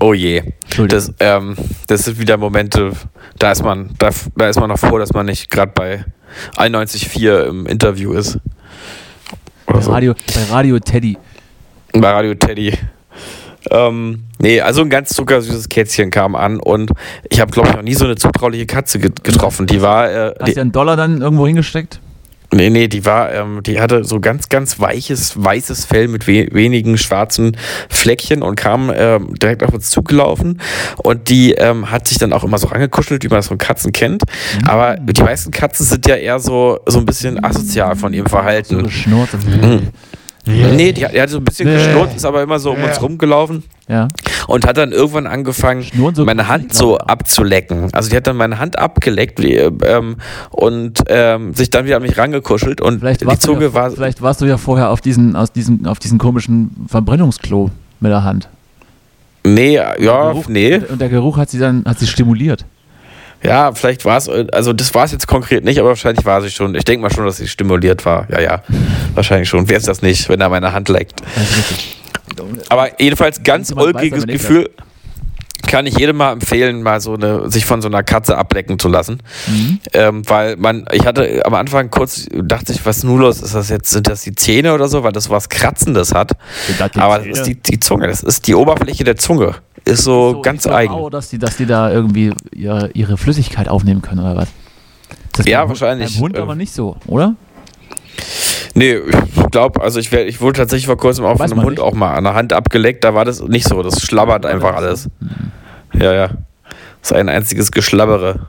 oh 0.00 0.12
je, 0.12 0.42
das, 0.88 1.12
ähm, 1.20 1.56
das 1.86 2.04
sind 2.04 2.18
wieder 2.18 2.36
Momente, 2.36 2.92
da 3.38 3.52
ist 3.52 3.62
man, 3.62 3.90
da, 3.98 4.10
da 4.36 4.48
ist 4.48 4.60
man 4.60 4.68
noch 4.68 4.78
froh, 4.78 4.98
dass 4.98 5.12
man 5.12 5.26
nicht 5.26 5.50
gerade 5.50 5.72
bei 5.74 6.04
91.4 6.56 7.44
im 7.46 7.66
Interview 7.66 8.12
ist. 8.12 8.38
Bei, 9.66 9.80
so. 9.80 9.90
Radio, 9.92 10.14
bei 10.34 10.44
Radio 10.52 10.78
Teddy. 10.78 11.16
Bei 11.92 12.10
Radio 12.10 12.34
Teddy. 12.34 12.72
Ähm, 13.70 14.24
nee, 14.38 14.60
also 14.60 14.82
ein 14.82 14.90
ganz 14.90 15.10
zuckersüßes 15.10 15.68
Kätzchen 15.68 16.10
kam 16.10 16.34
an 16.34 16.58
und 16.58 16.90
ich 17.30 17.40
habe, 17.40 17.52
glaube 17.52 17.68
ich, 17.68 17.74
noch 17.74 17.82
nie 17.82 17.94
so 17.94 18.04
eine 18.04 18.16
zutrauliche 18.16 18.66
Katze 18.66 18.98
getroffen. 18.98 19.66
Die 19.66 19.80
war. 19.82 20.10
Äh, 20.10 20.34
Hast 20.40 20.56
du 20.56 20.60
einen 20.60 20.72
Dollar 20.72 20.96
dann 20.96 21.20
irgendwo 21.20 21.46
hingesteckt? 21.46 22.00
Nee, 22.54 22.68
nee, 22.68 22.86
die 22.86 23.04
war, 23.06 23.32
ähm, 23.32 23.62
die 23.62 23.80
hatte 23.80 24.04
so 24.04 24.20
ganz, 24.20 24.50
ganz 24.50 24.78
weiches, 24.78 25.42
weißes 25.42 25.86
Fell 25.86 26.06
mit 26.06 26.26
we 26.26 26.48
wenigen 26.52 26.98
schwarzen 26.98 27.56
Fleckchen 27.88 28.42
und 28.42 28.56
kam 28.56 28.92
ähm, 28.94 29.34
direkt 29.34 29.62
auf 29.62 29.72
uns 29.72 29.88
zugelaufen. 29.88 30.60
Und 30.98 31.30
die 31.30 31.52
ähm, 31.52 31.90
hat 31.90 32.06
sich 32.06 32.18
dann 32.18 32.32
auch 32.34 32.44
immer 32.44 32.58
so 32.58 32.68
angekuschelt, 32.68 33.24
wie 33.24 33.28
man 33.28 33.38
das 33.38 33.48
von 33.48 33.58
Katzen 33.58 33.92
kennt. 33.92 34.22
Mhm. 34.22 34.68
Aber 34.68 34.96
die 34.96 35.22
meisten 35.22 35.50
Katzen 35.50 35.86
sind 35.86 36.06
ja 36.06 36.16
eher 36.16 36.38
so, 36.38 36.78
so 36.86 36.98
ein 36.98 37.06
bisschen 37.06 37.42
asozial 37.42 37.96
von 37.96 38.12
ihrem 38.12 38.26
Verhalten. 38.26 38.90
So 38.90 39.08
mhm. 39.48 39.88
Yeah. 40.46 40.72
Nee, 40.72 40.92
die, 40.92 41.06
die 41.06 41.20
hat 41.20 41.30
so 41.30 41.38
ein 41.38 41.44
bisschen 41.44 41.68
yeah. 41.68 41.76
geschnurrt, 41.76 42.16
ist 42.16 42.24
aber 42.24 42.42
immer 42.42 42.58
so 42.58 42.72
um 42.72 42.78
yeah. 42.78 42.88
uns 42.88 43.00
rumgelaufen. 43.00 43.62
Ja. 43.88 44.08
Und 44.48 44.66
hat 44.66 44.76
dann 44.76 44.90
irgendwann 44.90 45.26
angefangen, 45.26 45.84
so 46.14 46.24
meine 46.24 46.48
Hand 46.48 46.74
so 46.74 46.98
abzulecken. 46.98 47.90
Also 47.92 48.10
die 48.10 48.16
hat 48.16 48.26
dann 48.26 48.36
meine 48.36 48.58
Hand 48.58 48.78
abgeleckt 48.78 49.40
ähm, 49.40 50.16
und 50.50 51.00
ähm, 51.06 51.54
sich 51.54 51.70
dann 51.70 51.84
wieder 51.84 51.96
an 51.96 52.02
mich 52.02 52.18
rangekuschelt 52.18 52.80
und 52.80 53.00
vielleicht 53.00 53.20
die 53.20 53.38
Zunge 53.38 53.66
ja, 53.66 53.74
war. 53.74 53.90
Vielleicht 53.92 54.20
warst 54.20 54.40
du 54.40 54.46
ja 54.46 54.56
vorher 54.56 54.90
auf 54.90 55.00
diesen, 55.00 55.36
aus 55.36 55.52
diesen, 55.52 55.86
auf 55.86 56.00
diesen 56.00 56.18
komischen 56.18 56.86
Verbrennungsklo 56.88 57.70
mit 58.00 58.10
der 58.10 58.24
Hand. 58.24 58.48
Nee, 59.44 59.76
ja, 59.76 60.32
Geruch, 60.32 60.48
nee. 60.48 60.76
Und 60.76 61.00
der 61.00 61.08
Geruch 61.08 61.36
hat 61.36 61.50
sie 61.50 61.58
dann 61.58 61.84
hat 61.84 61.98
sie 61.98 62.06
stimuliert. 62.06 62.64
Ja, 63.42 63.72
vielleicht 63.72 64.04
war 64.04 64.18
es, 64.18 64.28
also 64.28 64.72
das 64.72 64.94
war 64.94 65.04
es 65.04 65.12
jetzt 65.12 65.26
konkret 65.26 65.64
nicht, 65.64 65.78
aber 65.78 65.88
wahrscheinlich 65.90 66.24
war 66.24 66.40
sie 66.42 66.50
schon. 66.50 66.74
Ich 66.74 66.84
denke 66.84 67.02
mal 67.02 67.12
schon, 67.12 67.24
dass 67.24 67.38
sie 67.38 67.48
stimuliert 67.48 68.04
war. 68.04 68.26
Ja, 68.30 68.40
ja, 68.40 68.62
wahrscheinlich 69.14 69.48
schon. 69.48 69.68
Wer 69.68 69.78
ist 69.78 69.88
das 69.88 70.02
nicht, 70.02 70.28
wenn 70.28 70.40
er 70.40 70.48
meine 70.48 70.72
Hand 70.72 70.88
leckt? 70.88 71.20
Aber 72.68 73.00
jedenfalls 73.00 73.42
ganz 73.42 73.72
ulkiges 73.72 74.26
Gefühl. 74.26 74.70
Kann 75.68 75.86
ich 75.86 75.96
jedem 75.96 76.16
mal 76.16 76.32
empfehlen, 76.32 76.82
mal 76.82 77.00
so 77.00 77.14
eine, 77.14 77.50
sich 77.50 77.64
von 77.64 77.80
so 77.80 77.88
einer 77.88 78.02
Katze 78.02 78.36
ablecken 78.36 78.78
zu 78.78 78.88
lassen. 78.88 79.22
Mhm. 79.46 79.80
Ähm, 79.94 80.22
weil 80.28 80.56
man, 80.56 80.84
ich 80.92 81.06
hatte 81.06 81.40
am 81.46 81.54
Anfang 81.54 81.88
kurz, 81.88 82.26
dachte 82.30 82.72
ich, 82.72 82.84
was 82.84 83.04
nur 83.04 83.20
los 83.20 83.40
ist 83.40 83.54
das 83.54 83.70
jetzt, 83.70 83.90
sind 83.90 84.08
das 84.08 84.22
die 84.22 84.34
Zähne 84.34 84.74
oder 84.74 84.88
so, 84.88 85.02
weil 85.02 85.12
das 85.12 85.30
was 85.30 85.48
Kratzendes 85.48 86.12
hat. 86.12 86.32
Aber 86.96 87.20
das 87.20 87.38
ist 87.38 87.42
die, 87.44 87.54
die 87.54 87.80
Zunge, 87.80 88.08
das 88.08 88.22
ist 88.22 88.48
die 88.48 88.54
Oberfläche 88.54 89.04
der 89.04 89.16
Zunge. 89.16 89.54
Ist 89.84 90.04
so, 90.04 90.32
so 90.32 90.42
ganz 90.42 90.66
eigen. 90.66 90.92
Auch, 90.92 91.10
dass 91.10 91.28
die, 91.30 91.38
dass 91.38 91.56
die 91.56 91.66
da 91.66 91.90
irgendwie 91.90 92.32
ihre, 92.54 92.90
ihre 92.92 93.16
Flüssigkeit 93.16 93.68
aufnehmen 93.68 94.02
können 94.02 94.20
oder 94.20 94.36
was? 94.36 94.48
Das 95.32 95.46
ja, 95.46 95.68
wahrscheinlich. 95.68 96.14
Beim 96.14 96.22
Hund 96.22 96.38
aber 96.38 96.52
ähm, 96.52 96.58
nicht 96.58 96.72
so, 96.72 96.96
oder? 97.06 97.34
Nee, 98.74 98.96
ich 98.96 99.50
glaube, 99.50 99.82
also 99.82 99.98
ich, 100.00 100.12
wär, 100.12 100.26
ich 100.26 100.40
wurde 100.40 100.58
tatsächlich 100.58 100.86
vor 100.86 100.96
kurzem 100.96 101.24
auch 101.24 101.38
Weiß 101.38 101.50
von 101.50 101.58
einem 101.58 101.66
Hund 101.66 101.78
nicht. 101.78 101.84
auch 101.84 101.94
mal 101.94 102.14
an 102.14 102.24
der 102.24 102.34
Hand 102.34 102.52
abgeleckt, 102.52 103.04
da 103.04 103.14
war 103.14 103.24
das 103.24 103.42
nicht 103.42 103.68
so, 103.68 103.82
das 103.82 104.02
schlabbert 104.02 104.46
einfach 104.46 104.74
alles. 104.74 105.10
Ja, 105.92 106.12
ja. 106.12 106.28
Das 107.00 107.10
ist 107.10 107.12
ein 107.12 107.28
einziges 107.28 107.70
Geschlabbere. 107.72 108.46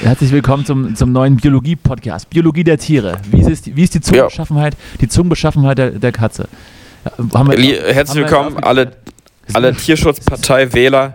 Herzlich 0.00 0.32
willkommen 0.32 0.64
zum, 0.64 0.96
zum 0.96 1.12
neuen 1.12 1.36
Biologie-Podcast. 1.36 2.30
Biologie 2.30 2.64
der 2.64 2.78
Tiere. 2.78 3.18
Wie 3.30 3.40
ist, 3.40 3.76
wie 3.76 3.82
ist 3.82 3.94
die 3.94 4.00
Zungenbeschaffenheit, 4.00 4.74
ja. 4.74 4.98
die 5.02 5.08
Zungenbeschaffenheit 5.08 5.78
der, 5.78 5.90
der 5.90 6.12
Katze? 6.12 6.48
Ja, 7.04 7.46
wir, 7.46 7.82
Herzlich 7.92 8.16
willkommen, 8.16 8.56
alle 8.62 8.92
alle 9.54 9.74
Tierschutzpartei-Wähler. 9.74 11.14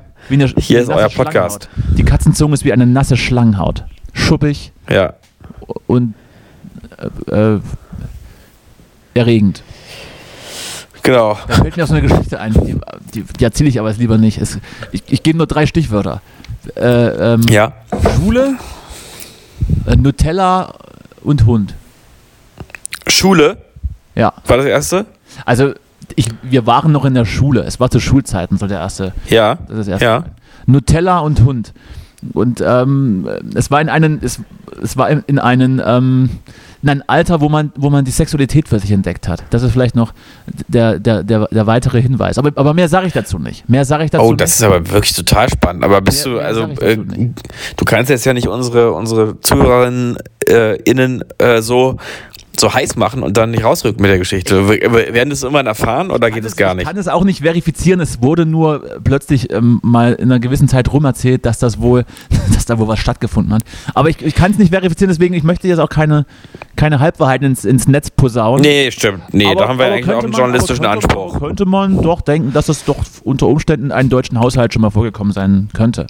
Hier 0.58 0.82
ist 0.82 0.90
euer 0.90 1.10
Podcast. 1.10 1.70
Die 1.98 2.04
Katzenzunge 2.04 2.54
ist 2.54 2.66
wie 2.66 2.74
eine 2.74 2.86
nasse 2.86 3.18
Schlangenhaut. 3.18 3.84
Schuppig. 4.14 4.72
Ja. 4.90 5.14
Und 5.88 6.16
äh, 7.30 7.56
äh, 7.56 7.60
erregend. 9.14 9.64
Genau. 11.04 11.38
Da 11.48 11.56
fällt 11.56 11.78
mir 11.78 11.84
auch 11.84 11.88
so 11.88 11.94
eine 11.94 12.08
Geschichte 12.08 12.40
ein, 12.40 12.54
die, 12.54 12.78
die, 13.14 13.24
die 13.24 13.44
erzähle 13.44 13.70
ich 13.70 13.80
aber 13.80 13.90
jetzt 13.90 14.00
lieber 14.00 14.18
nicht. 14.18 14.40
Es, 14.40 14.58
ich, 14.92 15.04
ich 15.08 15.22
gebe 15.22 15.38
nur 15.38 15.46
drei 15.46 15.68
Stichwörter. 15.68 16.22
Äh, 16.76 17.34
ähm, 17.34 17.42
ja. 17.50 17.74
Schule, 18.16 18.56
äh, 19.86 19.96
Nutella 19.96 20.74
und 21.22 21.46
Hund. 21.46 21.76
Schule? 23.08 23.58
Ja. 24.16 24.34
War 24.48 24.58
das 24.58 24.66
erste? 24.66 25.06
Also 25.46 25.74
ich, 26.16 26.28
wir 26.44 26.66
waren 26.66 26.92
noch 26.92 27.06
in 27.06 27.14
der 27.14 27.26
Schule. 27.26 27.64
Es 27.64 27.80
war 27.80 27.90
zu 27.90 28.00
Schulzeiten, 28.00 28.58
so 28.58 28.68
der 28.68 28.80
erste. 28.80 29.14
Ja. 29.28 29.58
Das, 29.68 29.88
erste 29.88 30.06
ja. 30.06 30.20
Mal. 30.22 30.32
Nutella 30.66 31.20
und 31.20 31.44
Hund. 31.44 31.74
Und 32.34 32.64
ähm, 32.66 33.28
es 33.54 33.70
war 33.70 33.82
in 33.82 33.90
einen, 33.90 34.20
es, 34.24 34.40
es 34.82 34.98
war 34.98 35.10
in 35.10 35.40
einen, 35.40 35.82
ähm, 35.86 36.30
in 36.82 36.90
ein 36.90 37.04
Alter, 37.08 37.42
wo 37.42 37.50
man, 37.50 37.72
wo 37.76 37.90
man 37.90 38.06
die 38.06 38.12
Sexualität 38.12 38.68
für 38.68 38.80
sich 38.80 38.92
entdeckt 38.92 39.28
hat. 39.28 39.44
Das 39.50 39.64
ist 39.64 39.72
vielleicht 39.72 39.96
noch 39.96 40.14
der, 40.68 41.00
der, 41.00 41.24
der, 41.24 41.48
der 41.52 41.68
weitere 41.68 42.02
Hinweis. 42.02 42.38
Aber, 42.38 42.52
aber 42.56 42.74
mehr 42.74 42.90
sage 42.90 43.08
ich 43.08 43.14
dazu 43.14 43.38
nicht. 43.38 43.68
Mehr 43.70 43.86
sage 43.86 44.06
ich 44.06 44.12
dazu 44.12 44.24
Oh, 44.24 44.34
das 44.34 44.50
nicht. 44.50 44.56
ist 44.56 44.64
aber 44.64 44.92
wirklich 44.92 45.14
total 45.14 45.50
spannend. 45.50 45.84
Aber 45.84 46.02
bist 46.02 46.26
mehr, 46.26 46.36
du, 46.36 46.42
also, 46.42 46.62
äh, 46.82 46.98
du 46.98 47.86
kannst 47.86 48.10
jetzt 48.10 48.26
ja 48.26 48.34
nicht 48.34 48.48
unsere, 48.48 48.92
unsere 48.94 49.40
Zuhörerinnen 49.42 50.18
äh, 50.48 50.76
innen 50.84 51.24
äh, 51.38 51.62
so 51.62 51.98
so 52.60 52.74
heiß 52.74 52.96
machen 52.96 53.24
und 53.24 53.38
dann 53.38 53.52
nicht 53.52 53.64
rausrücken 53.64 54.02
mit 54.02 54.12
der 54.12 54.20
Geschichte. 54.20 54.68
Werden 54.68 55.30
das 55.30 55.44
immer 55.44 55.64
erfahren 55.66 56.12
oder 56.12 56.32
geht 56.32 56.46
es 56.46 56.56
gar 56.56 56.74
nicht? 56.74 56.84
Ich 56.84 56.88
kann 56.88 56.98
es 56.98 57.08
auch 57.08 57.24
nicht 57.24 57.42
verifizieren. 57.42 58.00
Es 58.00 58.22
wurde 58.22 58.46
nur 58.46 58.84
äh, 58.84 59.00
plötzlich 59.04 59.52
ähm, 59.52 59.80
mal 59.84 60.14
in 60.14 60.32
einer 60.32 60.40
gewissen 60.40 60.68
Zeit 60.68 60.92
rum 60.92 61.06
erzählt, 61.06 61.46
dass 61.46 61.60
das 61.60 61.80
wohl, 61.80 62.06
dass 62.54 62.66
da 62.66 62.78
wohl 62.80 62.88
was 62.88 63.00
stattgefunden 63.00 63.54
hat. 63.54 63.64
Aber 63.94 64.10
ich, 64.10 64.22
ich 64.22 64.36
kann 64.36 64.52
es 64.52 64.58
nicht 64.58 64.72
verifizieren, 64.72 65.10
deswegen 65.10 65.34
ich 65.34 65.44
möchte 65.44 65.68
jetzt 65.68 65.80
auch 65.80 65.90
keine, 65.90 66.26
keine 66.76 67.00
Halbwahrheiten 67.00 67.48
ins, 67.48 67.66
ins 67.66 67.88
Netz 67.88 68.10
posaunen. 68.10 68.62
Nee, 68.62 68.92
stimmt. 68.92 69.22
Nee, 69.32 69.46
aber, 69.46 69.62
da 69.62 69.68
haben 69.68 69.80
wir 69.80 69.86
eigentlich 69.86 70.16
auch 70.16 70.24
einen 70.24 70.34
journalistischen 70.34 70.84
man, 70.84 70.98
Anspruch. 70.98 71.40
Könnte 71.40 71.66
man 71.66 72.02
doch 72.02 72.22
denken, 72.22 72.54
dass 72.54 72.70
es 72.70 72.86
doch 72.86 72.98
unter 73.24 73.48
Umständen 73.48 73.88
in 73.88 73.92
einem 73.92 74.10
deutschen 74.10 74.40
Haushalt 74.40 74.74
schon 74.74 74.82
mal 74.82 74.92
vorgekommen 74.92 75.34
sein 75.34 75.70
könnte. 75.74 76.08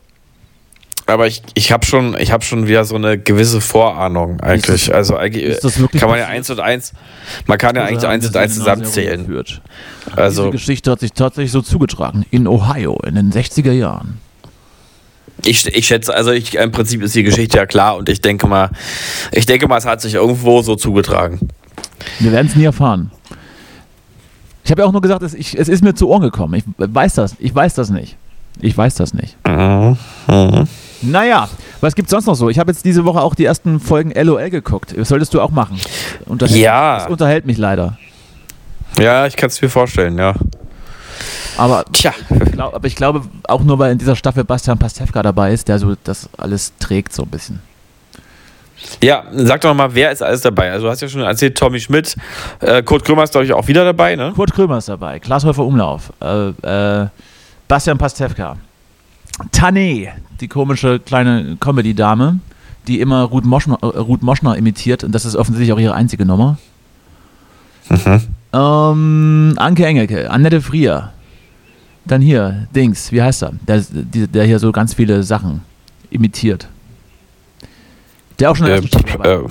Aber 1.08 1.28
ich, 1.28 1.44
ich 1.54 1.72
habe 1.72 1.86
schon, 1.86 2.16
ich 2.20 2.32
hab 2.32 2.44
schon 2.44 2.68
wieder 2.68 2.84
so 2.84 2.96
eine 2.96 3.18
gewisse 3.20 3.62
Vorahnung 3.62 4.40
eigentlich. 4.40 4.74
Ist 4.76 4.88
das- 4.90 4.96
also 4.96 5.16
eigentlich 5.18 5.56
kann 6.00 6.10
man 6.10 6.18
ja 6.18 6.28
eins 6.28 6.50
und 6.50 6.60
eins, 6.60 6.94
man 7.46 7.58
kann 7.60 7.76
ja 7.76 7.84
eigentlich 7.84 8.02
so 8.02 8.08
eins 8.08 8.26
und 8.28 8.36
eins 8.36 8.56
zusammenzählen. 8.56 9.28
Diese 9.28 9.62
Also 10.18 10.50
Geschichte 10.50 10.90
hat 10.92 11.00
sich 11.02 11.14
tatsächlich 11.14 11.52
so 11.52 11.62
zugetragen. 11.62 12.26
In 12.32 12.48
Ohio 12.48 12.98
in 13.06 13.14
den 13.16 13.32
60er 13.32 13.72
Jahren. 13.72 14.20
ich, 15.44 15.68
ich 15.68 15.86
schätze, 15.86 16.12
also 16.14 16.32
ich, 16.32 16.56
im 16.56 16.72
Prinzip 16.72 17.04
ist 17.04 17.14
die 17.14 17.22
Geschichte 17.24 17.58
ja 17.58 17.68
klar 17.68 17.98
und 17.98 18.10
ich 18.10 18.22
denke 18.22 18.48
mal, 18.48 18.72
ich 19.32 19.46
denke 19.46 19.68
mal, 19.68 19.78
es 19.78 19.86
hat 19.86 20.02
sich 20.02 20.16
irgendwo 20.16 20.64
so 20.64 20.76
zugetragen. 20.76 21.40
Wir 22.20 22.32
werden 22.32 22.48
es 22.48 22.56
nie 22.56 22.64
erfahren. 22.66 23.12
Ich 24.64 24.72
habe 24.72 24.82
ja 24.82 24.88
auch 24.88 24.92
nur 24.92 25.02
gesagt, 25.02 25.22
es, 25.22 25.36
ich, 25.36 25.56
es 25.60 25.68
ist 25.70 25.84
mir 25.84 25.94
zu 25.94 26.10
Ohren 26.10 26.24
gekommen. 26.24 26.56
Ich 26.56 26.64
weiß 26.78 27.14
das. 27.14 27.36
Ich 27.38 27.54
weiß 27.54 27.76
das 27.76 27.92
nicht. 27.92 28.18
Ich 28.62 28.78
weiß 28.78 28.96
das 28.96 29.14
nicht. 29.14 29.36
Mhm. 29.46 29.98
Naja, 31.02 31.50
was 31.82 31.94
gibt's 31.96 32.12
sonst 32.12 32.26
noch 32.26 32.36
so? 32.36 32.50
Ich 32.50 32.58
habe 32.58 32.72
jetzt 32.72 32.84
diese 32.86 33.06
Woche 33.06 33.22
auch 33.22 33.36
die 33.36 33.46
ersten 33.46 33.80
Folgen 33.80 34.12
LOL 34.12 34.50
geguckt. 34.50 34.94
Das 34.98 35.10
solltest 35.10 35.34
du 35.34 35.42
auch 35.42 35.52
machen. 35.52 35.80
Unterhält, 36.26 36.60
Ja. 36.60 37.00
Das 37.00 37.08
unterhält 37.10 37.46
mich 37.46 37.58
leider. 37.58 37.98
Ja, 38.98 39.26
ich 39.28 39.36
kann 39.36 39.48
es 39.50 39.62
mir 39.62 39.70
vorstellen, 39.70 40.18
ja. 40.18 40.34
Aber 41.58 41.86
Tja, 41.92 42.14
Ich 42.46 42.52
glaub, 42.52 42.74
aber 42.74 42.88
ich 42.88 42.96
glaube 42.96 43.22
auch 43.48 43.62
nur, 43.64 43.78
weil 43.80 43.92
in 43.92 43.98
dieser 43.98 44.16
Staffel 44.16 44.44
Bastian 44.44 44.78
Pastewka 44.78 45.22
dabei 45.22 45.54
ist, 45.54 45.68
der 45.68 45.80
so 45.80 45.96
das 46.04 46.30
alles 46.38 46.74
trägt 46.80 47.14
so 47.14 47.24
ein 47.24 47.30
bisschen. 47.30 47.62
ja, 49.02 49.24
sag 49.34 49.62
doch 49.62 49.74
mal, 49.74 49.94
wer 49.94 50.12
ist 50.12 50.22
alles 50.22 50.42
dabei? 50.42 50.72
Also 50.72 50.86
du 50.86 50.92
hast 50.92 51.02
ja 51.02 51.08
schon 51.08 51.22
erzählt, 51.22 51.58
Tommy 51.58 51.80
Schmidt, 51.80 52.16
äh, 52.60 52.84
Kurt 52.84 53.06
Krömer 53.06 53.24
ist, 53.24 53.32
glaube 53.32 53.46
ich, 53.46 53.54
auch 53.54 53.68
wieder 53.68 53.84
dabei, 53.86 54.16
ne? 54.16 54.34
Kurt 54.36 54.54
Krömer 54.54 54.78
ist 54.80 54.90
dabei, 54.90 55.20
Klaas 55.20 55.46
Häufer 55.46 55.64
Umlauf, 55.64 56.12
äh, 56.22 56.50
äh, 57.04 57.08
Bastian 57.68 57.98
Pastewka, 57.98 58.58
Tané, 59.52 60.12
die 60.40 60.48
komische 60.48 61.00
kleine 61.00 61.58
Comedy-Dame, 61.60 62.40
die 62.88 63.00
immer 63.00 63.24
Ruth 63.24 63.46
Moschner, 63.46 63.78
äh, 63.82 63.86
Ruth 63.86 64.22
Moschner 64.22 64.56
imitiert 64.56 65.04
und 65.04 65.12
das 65.12 65.26
ist 65.26 65.36
offensichtlich 65.36 65.74
auch 65.74 65.80
ihre 65.80 65.96
einzige 65.96 66.26
Nummer. 66.26 66.58
Ähm, 68.54 69.54
Anke 69.58 69.86
Engelke, 69.86 70.30
Annette 70.32 70.62
Frier. 70.62 71.12
Dann 72.06 72.22
hier, 72.22 72.68
Dings, 72.76 73.12
wie 73.12 73.22
heißt 73.22 73.44
er? 73.44 73.54
Der, 73.68 73.84
der 73.92 74.46
hier 74.46 74.60
so 74.60 74.72
ganz 74.72 74.94
viele 74.94 75.24
Sachen 75.24 75.62
imitiert. 76.10 76.68
Der 78.40 78.52
auch 78.52 78.56
schon 78.56 78.68
Äh, 78.68 78.78
äh, 78.78 79.48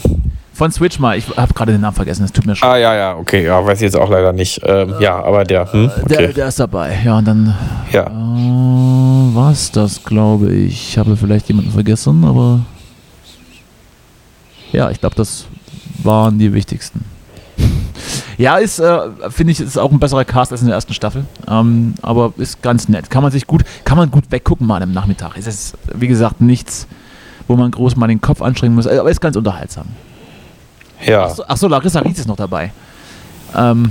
Von 0.54 0.70
Switch 0.70 1.00
mal, 1.00 1.18
ich 1.18 1.26
habe 1.36 1.52
gerade 1.52 1.72
den 1.72 1.80
Namen 1.80 1.96
vergessen, 1.96 2.24
es 2.24 2.32
tut 2.32 2.46
mir 2.46 2.54
schon. 2.54 2.68
ah, 2.68 2.76
ja, 2.76 2.94
ja, 2.94 3.16
okay, 3.16 3.44
ja, 3.44 3.64
weiß 3.66 3.78
ich 3.78 3.86
jetzt 3.86 3.96
auch 3.96 4.08
leider 4.08 4.32
nicht. 4.32 4.60
Ähm, 4.64 4.94
ja, 5.00 5.20
aber 5.20 5.42
der, 5.44 5.70
hm, 5.72 5.90
der, 6.08 6.18
okay. 6.20 6.32
der 6.32 6.46
ist 6.48 6.60
dabei. 6.60 6.96
Ja, 7.04 7.18
und 7.18 7.24
dann 7.26 7.54
Ja. 7.90 8.06
äh, 8.06 9.34
was 9.34 9.72
das, 9.72 10.04
glaube 10.04 10.52
ich. 10.52 10.90
Ich 10.90 10.98
habe 10.98 11.16
vielleicht 11.16 11.48
jemanden 11.48 11.72
vergessen, 11.72 12.24
aber 12.24 12.60
ja, 14.72 14.90
ich 14.90 15.00
glaube, 15.00 15.16
das 15.16 15.46
waren 16.02 16.38
die 16.38 16.52
wichtigsten. 16.52 17.04
Ja, 18.36 18.56
ist, 18.56 18.80
äh, 18.80 18.98
finde 19.30 19.52
ich, 19.52 19.60
ist 19.60 19.78
auch 19.78 19.92
ein 19.92 20.00
besserer 20.00 20.24
Cast 20.24 20.50
als 20.50 20.60
in 20.60 20.66
der 20.66 20.74
ersten 20.74 20.92
Staffel. 20.92 21.24
Ähm, 21.48 21.94
aber 22.02 22.32
ist 22.36 22.60
ganz 22.62 22.88
nett. 22.88 23.08
Kann 23.08 23.22
man 23.22 23.30
sich 23.30 23.46
gut, 23.46 23.62
kann 23.84 23.96
man 23.96 24.10
gut 24.10 24.24
weggucken 24.30 24.66
mal 24.66 24.82
am 24.82 24.90
Nachmittag. 24.90 25.38
Es 25.38 25.46
ist, 25.46 25.78
wie 25.94 26.08
gesagt, 26.08 26.40
nichts, 26.40 26.88
wo 27.46 27.54
man 27.54 27.70
groß 27.70 27.94
mal 27.94 28.08
den 28.08 28.20
Kopf 28.20 28.42
anstrengen 28.42 28.74
muss. 28.74 28.88
Aber 28.88 29.08
ist 29.08 29.20
ganz 29.20 29.36
unterhaltsam. 29.36 29.86
Ja. 31.06 31.24
Achso, 31.26 31.44
ach 31.46 31.56
so, 31.56 31.68
Larissa 31.68 32.00
Ries 32.00 32.18
ist 32.18 32.28
noch 32.28 32.36
dabei. 32.36 32.72
Ähm, 33.56 33.90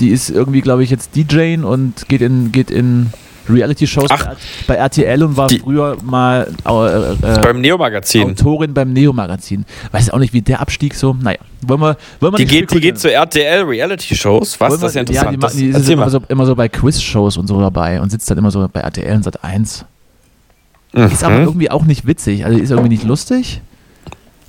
die 0.00 0.08
ist 0.10 0.30
irgendwie, 0.30 0.60
glaube 0.60 0.82
ich, 0.84 0.90
jetzt 0.90 1.14
DJing 1.14 1.64
und 1.64 2.08
geht 2.08 2.20
in, 2.22 2.50
geht 2.52 2.70
in 2.70 3.10
Reality-Shows 3.48 4.08
bei, 4.66 4.74
RTL 4.76 5.22
und 5.22 5.36
war 5.36 5.48
Die- 5.48 5.58
früher 5.58 5.98
mal 6.02 6.48
äh, 6.66 7.12
äh, 7.12 7.38
Beim 7.40 7.60
Neo-Magazin. 7.60 8.30
Autorin 8.30 8.72
beim 8.72 8.92
Neo-Magazin. 8.94 9.66
Weiß 9.92 10.08
auch 10.10 10.18
nicht, 10.18 10.32
wie 10.32 10.40
der 10.40 10.60
Abstieg 10.60 10.94
so. 10.94 11.14
Naja, 11.20 11.36
wollen 11.60 11.80
wir, 11.80 11.96
wollen 12.20 12.32
wir 12.32 12.36
Die 12.38 12.46
geht, 12.46 12.70
die 12.72 12.80
geht 12.80 12.98
zu 12.98 13.12
RTL 13.12 13.64
Reality-Shows. 13.64 14.58
Was? 14.60 14.70
Wollen 14.70 14.80
Das 14.80 14.90
ist 14.90 14.94
ja 14.96 15.06
wir- 15.06 15.14
Ja, 15.14 15.24
die, 15.28 15.34
interessant. 15.34 15.60
die 15.60 15.72
Das- 15.72 15.82
ist 15.82 15.88
immer 15.90 16.08
so, 16.08 16.22
immer 16.28 16.46
so 16.46 16.54
bei 16.56 16.68
Quiz-Shows 16.70 17.36
und 17.36 17.46
so 17.46 17.60
dabei 17.60 18.00
und 18.00 18.10
sitzt 18.10 18.30
dann 18.30 18.38
immer 18.38 18.50
so 18.50 18.66
bei 18.72 18.80
RTL 18.80 19.14
und 19.14 19.24
Sat 19.24 19.44
1. 19.44 19.84
Ist 20.94 21.22
aber 21.24 21.34
Mhm. 21.40 21.44
irgendwie 21.44 21.70
auch 21.70 21.84
nicht 21.84 22.06
witzig. 22.06 22.46
Also 22.46 22.56
ist 22.58 22.70
irgendwie 22.70 22.88
nicht 22.90 23.04
lustig. 23.04 23.60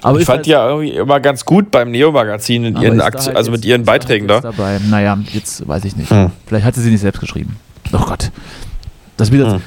Aber 0.05 0.17
Ich 0.17 0.21
ist 0.21 0.27
fand 0.27 0.37
halt- 0.37 0.45
die 0.45 0.49
ja 0.51 0.67
irgendwie 0.69 0.91
immer 0.91 1.19
ganz 1.19 1.43
gut 1.45 1.71
beim 1.71 1.91
Neo-Magazin 1.91 2.65
in 2.65 2.75
Aber 2.75 2.85
ihren 2.85 2.93
ist 2.95 2.99
da 3.01 3.05
Aktien, 3.07 3.25
halt 3.27 3.37
also 3.37 3.51
jetzt- 3.51 3.59
mit 3.61 3.65
ihren 3.65 3.81
ist 3.81 3.87
da 3.87 3.91
halt 3.91 4.01
Beiträgen 4.01 4.29
jetzt 4.29 4.43
da. 4.43 4.51
Dabei. 4.51 4.79
Naja, 4.89 5.17
jetzt 5.33 5.67
weiß 5.67 5.85
ich 5.85 5.95
nicht. 5.95 6.09
Hm. 6.09 6.31
Vielleicht 6.45 6.65
hat 6.65 6.75
sie 6.75 6.81
sie 6.81 6.91
nicht 6.91 7.01
selbst 7.01 7.19
geschrieben. 7.19 7.55
Oh 7.93 7.97
Gott. 8.05 8.31
Das 9.17 9.29
ist 9.29 9.33
wieder, 9.33 9.53
Hm. 9.53 9.61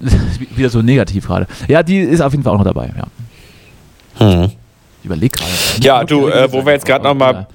wieder 0.56 0.70
so 0.70 0.82
negativ 0.82 1.26
gerade. 1.26 1.46
Ja, 1.68 1.82
die 1.82 1.98
ist 1.98 2.20
auf 2.20 2.32
jeden 2.32 2.42
Fall 2.44 2.52
auch 2.54 2.58
noch 2.58 2.64
dabei. 2.64 2.90
Ja. 2.96 3.06
Hm. 4.26 4.50
Ich 5.00 5.04
überlege 5.06 5.38
gerade. 5.38 5.50
Ja, 5.80 6.04
du, 6.04 6.28
äh, 6.28 6.50
wo 6.52 6.64
wir 6.64 6.72
jetzt 6.72 6.86
gerade 6.86 7.04
noch 7.04 7.14
mal 7.14 7.46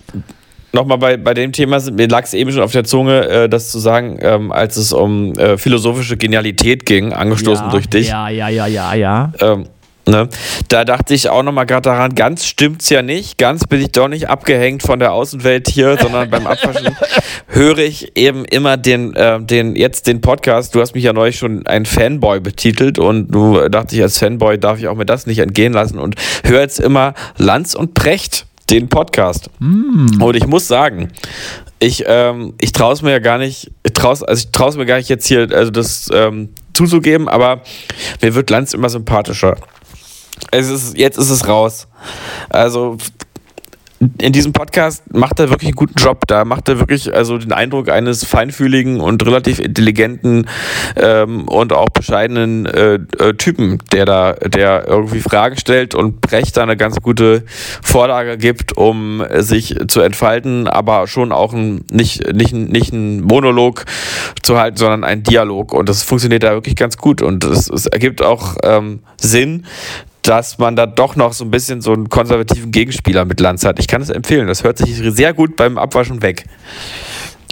Nochmal 0.73 0.97
bei, 0.99 1.17
bei 1.17 1.33
dem 1.33 1.51
Thema, 1.51 1.81
sind- 1.81 1.97
mir 1.97 2.07
lag 2.07 2.23
es 2.23 2.33
eben 2.33 2.49
schon 2.49 2.61
auf 2.61 2.71
der 2.71 2.85
Zunge, 2.85 3.27
äh, 3.27 3.49
das 3.49 3.71
zu 3.71 3.79
sagen, 3.79 4.19
ähm, 4.21 4.53
als 4.53 4.77
es 4.77 4.93
um 4.93 5.33
äh, 5.33 5.57
philosophische 5.57 6.15
Genialität 6.15 6.85
ging, 6.85 7.11
angestoßen 7.11 7.65
ja, 7.65 7.71
durch 7.71 7.89
dich. 7.89 8.07
Ja, 8.07 8.29
ja, 8.29 8.47
ja, 8.47 8.67
ja, 8.67 8.93
ja. 8.93 9.33
Ähm, 9.41 9.65
ne? 10.11 10.29
Da 10.67 10.85
dachte 10.85 11.15
ich 11.15 11.29
auch 11.29 11.41
nochmal 11.41 11.65
gerade 11.65 11.89
daran, 11.89 12.13
ganz 12.13 12.45
stimmt's 12.45 12.89
ja 12.89 13.01
nicht. 13.01 13.39
Ganz 13.39 13.65
bin 13.65 13.81
ich 13.81 13.91
doch 13.91 14.07
nicht 14.07 14.29
abgehängt 14.29 14.83
von 14.83 14.99
der 14.99 15.13
Außenwelt 15.13 15.69
hier, 15.69 15.97
sondern 15.99 16.29
beim 16.29 16.45
Abwaschen 16.45 16.95
höre 17.47 17.79
ich 17.79 18.15
eben 18.15 18.45
immer 18.45 18.77
den, 18.77 19.15
äh, 19.15 19.41
den, 19.41 19.75
jetzt 19.75 20.05
den 20.05 20.21
Podcast. 20.21 20.75
Du 20.75 20.81
hast 20.81 20.93
mich 20.93 21.03
ja 21.03 21.13
neulich 21.13 21.37
schon 21.37 21.65
ein 21.65 21.85
Fanboy 21.85 22.39
betitelt 22.39 22.99
und 22.99 23.29
du 23.29 23.67
dachte 23.69 23.95
ich, 23.95 24.01
als 24.03 24.19
Fanboy 24.19 24.59
darf 24.59 24.77
ich 24.77 24.87
auch 24.87 24.95
mir 24.95 25.05
das 25.05 25.25
nicht 25.25 25.39
entgehen 25.39 25.73
lassen 25.73 25.97
und 25.97 26.15
höre 26.43 26.61
jetzt 26.61 26.79
immer 26.79 27.15
Lanz 27.37 27.73
und 27.73 27.95
Precht, 27.95 28.45
den 28.69 28.87
Podcast. 28.87 29.49
Und 30.23 30.35
ich 30.35 30.47
muss 30.47 30.67
sagen, 30.67 31.09
ich, 31.79 32.03
ähm, 32.07 32.53
ich 32.59 32.71
traue 32.71 32.93
es 32.93 33.01
mir 33.01 33.11
ja 33.11 33.19
gar 33.19 33.37
nicht, 33.37 33.71
ich 33.83 33.93
trau's, 33.93 34.23
also 34.23 34.45
ich 34.45 34.51
traue 34.51 34.69
es 34.69 34.77
mir 34.77 34.85
gar 34.85 34.97
nicht 34.97 35.09
jetzt 35.09 35.27
hier, 35.27 35.47
also 35.51 35.71
das 35.71 36.09
ähm, 36.13 36.49
zuzugeben, 36.73 37.27
aber 37.27 37.61
mir 38.21 38.35
wird 38.35 38.49
Lanz 38.49 38.73
immer 38.73 38.89
sympathischer. 38.89 39.57
Es 40.51 40.69
ist, 40.69 40.97
jetzt 40.97 41.17
ist 41.17 41.29
es 41.29 41.47
raus. 41.47 41.87
Also 42.49 42.97
in 44.17 44.33
diesem 44.33 44.51
Podcast 44.51 45.13
macht 45.13 45.39
er 45.39 45.49
wirklich 45.49 45.69
einen 45.69 45.75
guten 45.75 45.93
Job. 45.97 46.25
Da 46.27 46.43
macht 46.43 46.67
er 46.69 46.79
wirklich 46.79 47.13
also 47.13 47.37
den 47.37 47.51
Eindruck 47.51 47.89
eines 47.89 48.25
feinfühligen 48.25 48.99
und 48.99 49.23
relativ 49.25 49.59
intelligenten 49.59 50.47
ähm, 50.95 51.47
und 51.47 51.71
auch 51.71 51.89
bescheidenen 51.89 52.65
äh, 52.65 52.95
äh, 52.95 53.33
Typen, 53.35 53.77
der 53.91 54.05
da, 54.05 54.33
der 54.33 54.87
irgendwie 54.87 55.19
Fragen 55.19 55.57
stellt 55.57 55.93
und 55.93 56.19
Brecht 56.19 56.57
da 56.57 56.63
eine 56.63 56.77
ganz 56.77 56.99
gute 57.01 57.43
Vorlage 57.83 58.37
gibt, 58.37 58.75
um 58.75 59.23
sich 59.37 59.75
zu 59.87 60.01
entfalten, 60.01 60.67
aber 60.67 61.05
schon 61.07 61.31
auch 61.31 61.53
ein, 61.53 61.85
nicht, 61.91 62.33
nicht, 62.33 62.53
nicht 62.53 62.93
ein 62.93 63.21
Monolog 63.21 63.85
zu 64.41 64.57
halten, 64.57 64.77
sondern 64.77 65.03
ein 65.03 65.21
Dialog. 65.21 65.73
Und 65.73 65.89
das 65.89 66.01
funktioniert 66.01 66.41
da 66.41 66.53
wirklich 66.53 66.75
ganz 66.75 66.97
gut. 66.97 67.21
Und 67.21 67.43
es, 67.43 67.69
es 67.69 67.85
ergibt 67.85 68.23
auch 68.23 68.57
ähm, 68.63 69.01
Sinn, 69.17 69.65
dass 70.21 70.57
man 70.57 70.75
da 70.75 70.85
doch 70.85 71.15
noch 71.15 71.33
so 71.33 71.43
ein 71.43 71.51
bisschen 71.51 71.81
so 71.81 71.93
einen 71.93 72.09
konservativen 72.09 72.71
Gegenspieler 72.71 73.25
mit 73.25 73.39
Lanz 73.39 73.65
hat. 73.65 73.79
Ich 73.79 73.87
kann 73.87 74.01
es 74.01 74.09
empfehlen. 74.09 74.47
Das 74.47 74.63
hört 74.63 74.77
sich 74.77 74.95
sehr 74.95 75.33
gut 75.33 75.55
beim 75.55 75.77
Abwaschen 75.77 76.21
weg. 76.21 76.45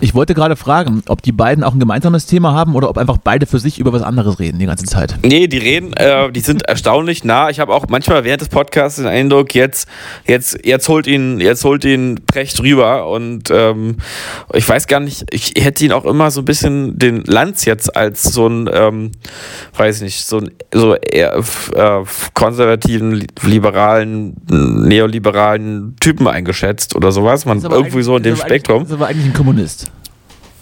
Ich 0.01 0.13
wollte 0.13 0.33
gerade 0.33 0.55
fragen, 0.55 1.03
ob 1.07 1.21
die 1.21 1.31
beiden 1.33 1.63
auch 1.63 1.73
ein 1.73 1.79
gemeinsames 1.79 2.25
Thema 2.25 2.53
haben 2.53 2.75
oder 2.75 2.89
ob 2.89 2.97
einfach 2.97 3.17
beide 3.17 3.45
für 3.45 3.59
sich 3.59 3.79
über 3.79 3.91
was 3.91 4.01
anderes 4.01 4.39
reden 4.39 4.57
die 4.59 4.65
ganze 4.65 4.85
Zeit. 4.85 5.17
Nee, 5.23 5.47
die 5.47 5.57
reden, 5.57 5.91
äh, 5.93 6.31
die 6.31 6.39
sind 6.39 6.61
erstaunlich 6.63 7.23
nah. 7.25 7.49
Ich 7.49 7.59
habe 7.59 7.73
auch 7.73 7.85
manchmal 7.89 8.23
während 8.23 8.39
des 8.41 8.47
Podcasts 8.49 8.97
den 8.97 9.07
Eindruck, 9.07 9.53
jetzt, 9.55 9.87
jetzt, 10.25 10.65
jetzt 10.65 10.87
holt 10.87 11.05
ihn, 11.05 11.39
jetzt 11.41 11.65
holt 11.65 11.83
ihn 11.83 12.21
Precht 12.25 12.61
rüber 12.61 13.09
und 13.09 13.49
ähm, 13.51 13.97
ich 14.53 14.67
weiß 14.67 14.87
gar 14.87 15.01
nicht, 15.01 15.25
ich 15.31 15.53
hätte 15.57 15.83
ihn 15.83 15.91
auch 15.91 16.05
immer 16.05 16.31
so 16.31 16.41
ein 16.41 16.45
bisschen 16.45 16.97
den 16.97 17.23
Lanz 17.25 17.65
jetzt 17.65 17.95
als 17.95 18.23
so 18.23 18.47
ein, 18.47 18.69
ähm, 18.71 19.11
weiß 19.75 20.01
nicht, 20.01 20.25
so 20.25 20.37
ein 20.37 20.51
so 20.73 20.95
eher 20.95 21.35
äh, 21.35 22.03
konservativen, 22.33 23.11
li- 23.13 23.27
liberalen, 23.43 24.35
neoliberalen 24.49 25.95
Typen 25.99 26.27
eingeschätzt 26.27 26.95
oder 26.95 27.11
sowas. 27.11 27.45
Man 27.45 27.61
irgendwie 27.61 28.01
so 28.03 28.17
in 28.17 28.23
dem 28.23 28.35
Spektrum. 28.35 28.83
Ist 28.83 28.91
aber 28.93 29.07
eigentlich 29.07 29.25
ein 29.25 29.33
Kommunist. 29.33 29.88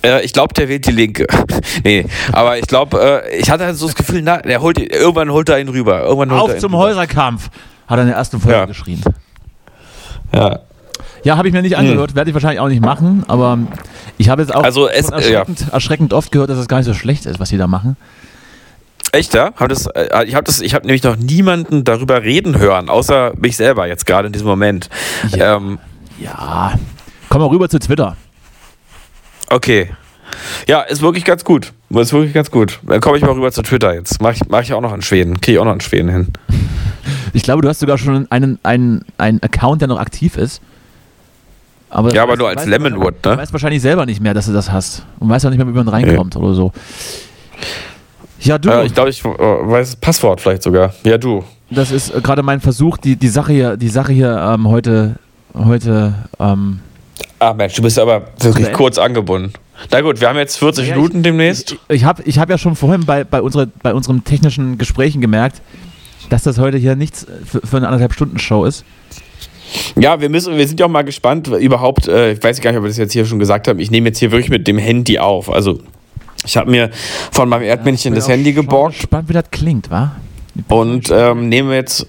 Äh, 0.07 0.23
ich 0.23 0.33
glaube, 0.33 0.53
der 0.53 0.69
wählt 0.69 0.85
die 0.87 0.91
Linke. 0.91 1.27
nee, 1.83 2.05
aber 2.31 2.57
ich 2.57 2.65
glaube, 2.67 3.21
äh, 3.25 3.37
ich 3.37 3.49
hatte 3.49 3.65
halt 3.65 3.75
so 3.75 3.85
das 3.87 3.95
Gefühl, 3.95 4.21
na, 4.23 4.37
der 4.37 4.61
holt, 4.61 4.77
ihn- 4.79 4.87
irgendwann 4.89 5.31
holt 5.31 5.49
er 5.49 5.59
ihn 5.59 5.69
rüber. 5.69 6.01
Irgendwann 6.03 6.31
holt 6.31 6.39
er 6.39 6.43
Auf 6.43 6.53
ihn 6.55 6.59
zum 6.61 6.73
rüber. 6.73 6.83
Häuserkampf, 6.85 7.49
hat 7.87 7.97
er 7.97 8.01
in 8.03 8.07
der 8.07 8.17
ersten 8.17 8.39
Folge 8.39 8.57
Ja. 8.57 8.65
geschrien. 8.65 9.01
Ja. 10.33 10.59
Ja, 11.23 11.35
habe 11.37 11.47
ich 11.47 11.53
mir 11.53 11.61
nicht 11.61 11.75
angehört, 11.77 12.15
werde 12.15 12.29
ich 12.29 12.33
wahrscheinlich 12.33 12.59
auch 12.59 12.67
nicht 12.69 12.81
machen, 12.81 13.25
aber 13.27 13.57
ich 14.17 14.29
habe 14.29 14.41
jetzt 14.41 14.53
auch 14.55 14.63
Also 14.63 14.87
es- 14.87 15.07
schon 15.07 15.13
erschreckend, 15.15 15.65
erschreckend 15.71 16.13
oft 16.13 16.31
gehört, 16.31 16.49
dass 16.49 16.57
es 16.57 16.67
gar 16.67 16.77
nicht 16.77 16.85
so 16.85 16.93
schlecht 16.93 17.25
ist, 17.25 17.39
was 17.39 17.49
die 17.49 17.57
da 17.57 17.67
machen. 17.67 17.97
Echt, 19.11 19.33
ja? 19.33 19.51
Hab 19.55 19.69
das, 19.69 19.87
äh, 19.87 20.25
ich 20.25 20.35
habe 20.35 20.51
habe 20.51 20.85
nämlich 20.85 21.03
noch 21.03 21.15
niemanden 21.17 21.83
darüber 21.83 22.23
reden 22.23 22.57
hören, 22.59 22.89
außer 22.89 23.33
mich 23.37 23.57
selber 23.57 23.87
jetzt 23.87 24.05
gerade 24.05 24.27
in 24.27 24.33
diesem 24.33 24.47
Moment. 24.47 24.89
Ja. 25.35 25.55
Ähm, 25.57 25.79
Ja, 26.19 26.73
komm 27.29 27.41
mal 27.41 27.47
rüber 27.47 27.69
zu 27.69 27.77
Twitter. 27.79 28.15
Okay. 29.49 29.89
Ja, 30.67 30.81
ist 30.81 31.01
wirklich 31.01 31.23
ganz 31.23 31.43
gut. 31.43 31.71
Ist 31.89 32.11
wirklich 32.13 32.33
ganz 32.33 32.51
gut. 32.51 32.79
Dann 32.83 32.99
komme 32.99 33.17
ich 33.17 33.23
mal 33.23 33.31
rüber 33.31 33.51
zu 33.51 33.61
Twitter 33.61 33.93
jetzt. 33.93 34.21
Mache 34.21 34.33
ich, 34.33 34.41
mach 34.49 34.61
ich 34.61 34.73
auch 34.73 34.81
noch 34.81 34.93
in 34.93 35.01
Schweden. 35.01 35.39
Kriege 35.39 35.53
ich 35.53 35.59
auch 35.59 35.65
noch 35.65 35.73
in 35.73 35.81
Schweden 35.81 36.09
hin. 36.09 36.27
Ich 37.33 37.43
glaube, 37.43 37.61
du 37.61 37.69
hast 37.69 37.79
sogar 37.79 37.97
schon 37.97 38.29
einen, 38.29 38.59
einen, 38.63 39.05
einen 39.17 39.41
Account, 39.41 39.81
der 39.81 39.87
noch 39.87 39.99
aktiv 39.99 40.35
ist. 40.37 40.61
Aber 41.89 42.13
Ja, 42.13 42.23
aber 42.23 42.33
weißt- 42.33 42.37
nur 42.37 42.49
als 42.49 42.65
Lemonwood, 42.65 43.15
Du 43.21 43.29
ne? 43.29 43.37
weißt 43.37 43.53
wahrscheinlich 43.53 43.81
selber 43.81 44.05
nicht 44.05 44.19
mehr, 44.21 44.33
dass 44.33 44.47
du 44.47 44.53
das 44.53 44.69
hast. 44.71 45.05
Und 45.19 45.29
weißt 45.29 45.45
auch 45.45 45.49
nicht 45.49 45.57
mehr, 45.59 45.67
wie 45.67 45.71
man 45.71 45.87
reinkommt 45.87 46.35
oder 46.35 46.53
so. 46.53 46.73
Ja, 48.41 48.57
du, 48.57 48.69
Äh, 48.69 48.85
ich 48.85 48.93
glaube, 48.93 49.09
ich 49.09 49.23
äh, 49.23 49.27
weiß 49.29 49.91
das 49.91 49.95
Passwort 49.95 50.41
vielleicht 50.41 50.63
sogar. 50.63 50.93
Ja, 51.03 51.17
du. 51.17 51.43
das 51.69 51.91
ist 51.91 52.13
äh, 52.13 52.19
gerade 52.21 52.43
mein 52.43 52.59
Versuch, 52.59 52.97
die, 52.97 53.15
die 53.15 53.29
Sache 53.29 53.53
hier, 53.53 53.77
die 53.77 53.87
Sache 53.89 54.11
hier 54.11 54.37
ähm, 54.37 54.67
heute, 54.67 55.15
heute 55.55 56.13
ähm, 56.39 56.79
Ah, 57.39 57.53
Mensch, 57.53 57.75
du 57.75 57.81
bist 57.81 57.99
aber 57.99 58.27
wirklich 58.39 58.71
kurz 58.73 58.97
angebunden. 58.97 59.53
Na 59.91 60.01
gut, 60.01 60.19
wir 60.19 60.29
haben 60.29 60.37
jetzt 60.37 60.57
40 60.57 60.87
Ja, 60.87 60.95
Minuten 60.95 61.21
demnächst. 61.21 61.73
Ich, 61.73 61.97
ich 61.97 62.03
habe 62.03 62.23
ich 62.23 62.39
hab 62.39 62.49
ja 62.49 62.57
schon 62.57 62.75
vorhin 62.75 63.05
bei, 63.05 63.23
bei, 63.23 63.41
unsere, 63.41 63.67
bei 63.67 63.93
unseren 63.93 64.23
technischen 64.23 64.77
Gesprächen 64.77 65.21
gemerkt, 65.21 65.61
dass 66.29 66.43
das 66.43 66.57
heute 66.57 66.77
hier 66.77 66.95
nichts 66.95 67.27
für, 67.45 67.61
für 67.65 67.77
eine 67.77 67.87
anderthalb 67.87 68.13
Stunden 68.13 68.39
Show 68.39 68.65
ist. 68.65 68.83
Ja, 69.95 70.19
wir 70.19 70.29
müssen, 70.29 70.57
wir 70.57 70.67
sind 70.67 70.79
ja 70.79 70.85
auch 70.85 70.89
mal 70.89 71.03
gespannt, 71.03 71.47
überhaupt, 71.47 72.07
äh, 72.07 72.31
ich 72.31 72.43
weiß 72.43 72.61
gar 72.61 72.71
nicht, 72.71 72.77
ob 72.77 72.85
wir 72.85 72.89
das 72.89 72.97
jetzt 72.97 73.13
hier 73.13 73.25
schon 73.25 73.39
gesagt 73.39 73.67
haben, 73.67 73.79
ich 73.79 73.91
nehme 73.91 74.07
jetzt 74.09 74.19
hier 74.19 74.31
wirklich 74.31 74.49
mit 74.49 74.67
dem 74.67 74.77
Handy 74.77 75.19
auf. 75.19 75.51
Also, 75.51 75.79
ich 76.45 76.55
habe 76.57 76.71
mir 76.71 76.89
von 77.31 77.49
meinem 77.49 77.63
Erdmännchen 77.63 78.15
das 78.15 78.29
Handy 78.29 78.53
geborgt 78.53 78.95
Spannend, 78.95 79.29
wie 79.29 79.33
das 79.33 79.51
klingt, 79.51 79.91
wa? 79.91 80.15
Und 80.67 81.09
ähm, 81.11 81.49
nehme 81.49 81.75
jetzt 81.75 82.07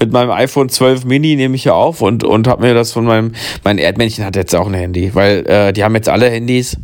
mit 0.00 0.12
meinem 0.12 0.30
iPhone 0.30 0.68
12 0.68 1.04
Mini 1.04 1.36
nehme 1.36 1.54
ich 1.54 1.62
hier 1.62 1.74
auf 1.74 2.02
und, 2.02 2.24
und 2.24 2.46
habe 2.48 2.62
mir 2.62 2.74
das 2.74 2.92
von 2.92 3.04
meinem, 3.04 3.32
mein 3.62 3.78
Erdmännchen 3.78 4.24
hat 4.24 4.36
jetzt 4.36 4.54
auch 4.54 4.66
ein 4.66 4.74
Handy, 4.74 5.14
weil 5.14 5.46
äh, 5.46 5.72
die 5.72 5.84
haben 5.84 5.94
jetzt 5.94 6.08
alle 6.08 6.28
Handys 6.28 6.76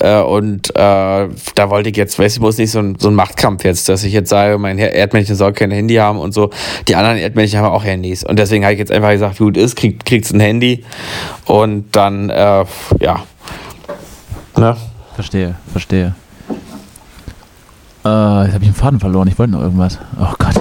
äh, 0.00 0.20
und 0.20 0.70
äh, 0.70 0.74
da 0.74 1.70
wollte 1.70 1.90
ich 1.90 1.96
jetzt, 1.96 2.18
weiß 2.18 2.34
ich, 2.34 2.40
muss 2.40 2.58
nicht 2.58 2.70
so 2.70 2.80
ein, 2.80 2.96
so 2.98 3.08
ein 3.08 3.14
Machtkampf 3.14 3.64
jetzt, 3.64 3.88
dass 3.88 4.04
ich 4.04 4.12
jetzt 4.12 4.28
sage, 4.28 4.58
mein 4.58 4.78
Erdmännchen 4.78 5.36
soll 5.36 5.52
kein 5.52 5.70
Handy 5.70 5.96
haben 5.96 6.18
und 6.18 6.32
so. 6.32 6.50
Die 6.88 6.96
anderen 6.96 7.18
Erdmännchen 7.18 7.60
haben 7.60 7.72
auch 7.72 7.84
Handys 7.84 8.24
und 8.24 8.38
deswegen 8.38 8.64
habe 8.64 8.74
ich 8.74 8.78
jetzt 8.78 8.92
einfach 8.92 9.10
gesagt, 9.10 9.38
gut 9.38 9.56
ist, 9.56 9.76
kriegt 9.76 10.04
kriegt's 10.04 10.32
ein 10.32 10.40
Handy 10.40 10.84
und 11.46 11.94
dann, 11.96 12.30
äh, 12.30 12.64
ja. 13.00 13.24
Ne? 14.56 14.76
Verstehe, 15.14 15.56
verstehe. 15.72 16.14
Äh, 18.04 18.08
jetzt 18.44 18.54
habe 18.54 18.58
ich 18.64 18.70
den 18.70 18.74
Faden 18.74 19.00
verloren. 19.00 19.28
Ich 19.28 19.38
wollte 19.38 19.52
noch 19.52 19.60
irgendwas. 19.60 19.98
Oh 20.20 20.32
Gott. 20.38 20.54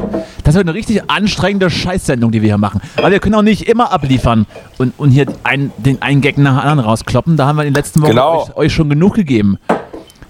Das 0.44 0.56
ist 0.56 0.62
eine 0.62 0.74
richtig 0.74 1.10
anstrengende 1.10 1.70
Scheißsendung, 1.70 2.32
die 2.32 2.42
wir 2.42 2.50
hier 2.50 2.58
machen. 2.58 2.82
Aber 2.98 3.12
wir 3.12 3.20
können 3.20 3.36
auch 3.36 3.42
nicht 3.42 3.68
immer 3.68 3.92
abliefern 3.92 4.46
und, 4.78 4.94
und 4.98 5.12
hier 5.12 5.26
ein, 5.44 5.72
den 5.78 6.02
einen 6.02 6.22
Gag 6.22 6.38
nach 6.38 6.52
dem 6.54 6.60
anderen 6.60 6.80
rauskloppen. 6.80 7.38
Da 7.38 7.46
haben 7.48 7.56
wir 7.58 7.64
in 7.64 7.70
den 7.70 7.76
letzten 7.76 8.02
Wochen 8.02 8.10
Genau. 8.12 8.44
euch, 8.44 8.56
euch 8.58 8.74
schon 8.74 8.90
genug 8.90 9.14
gegeben. 9.16 9.58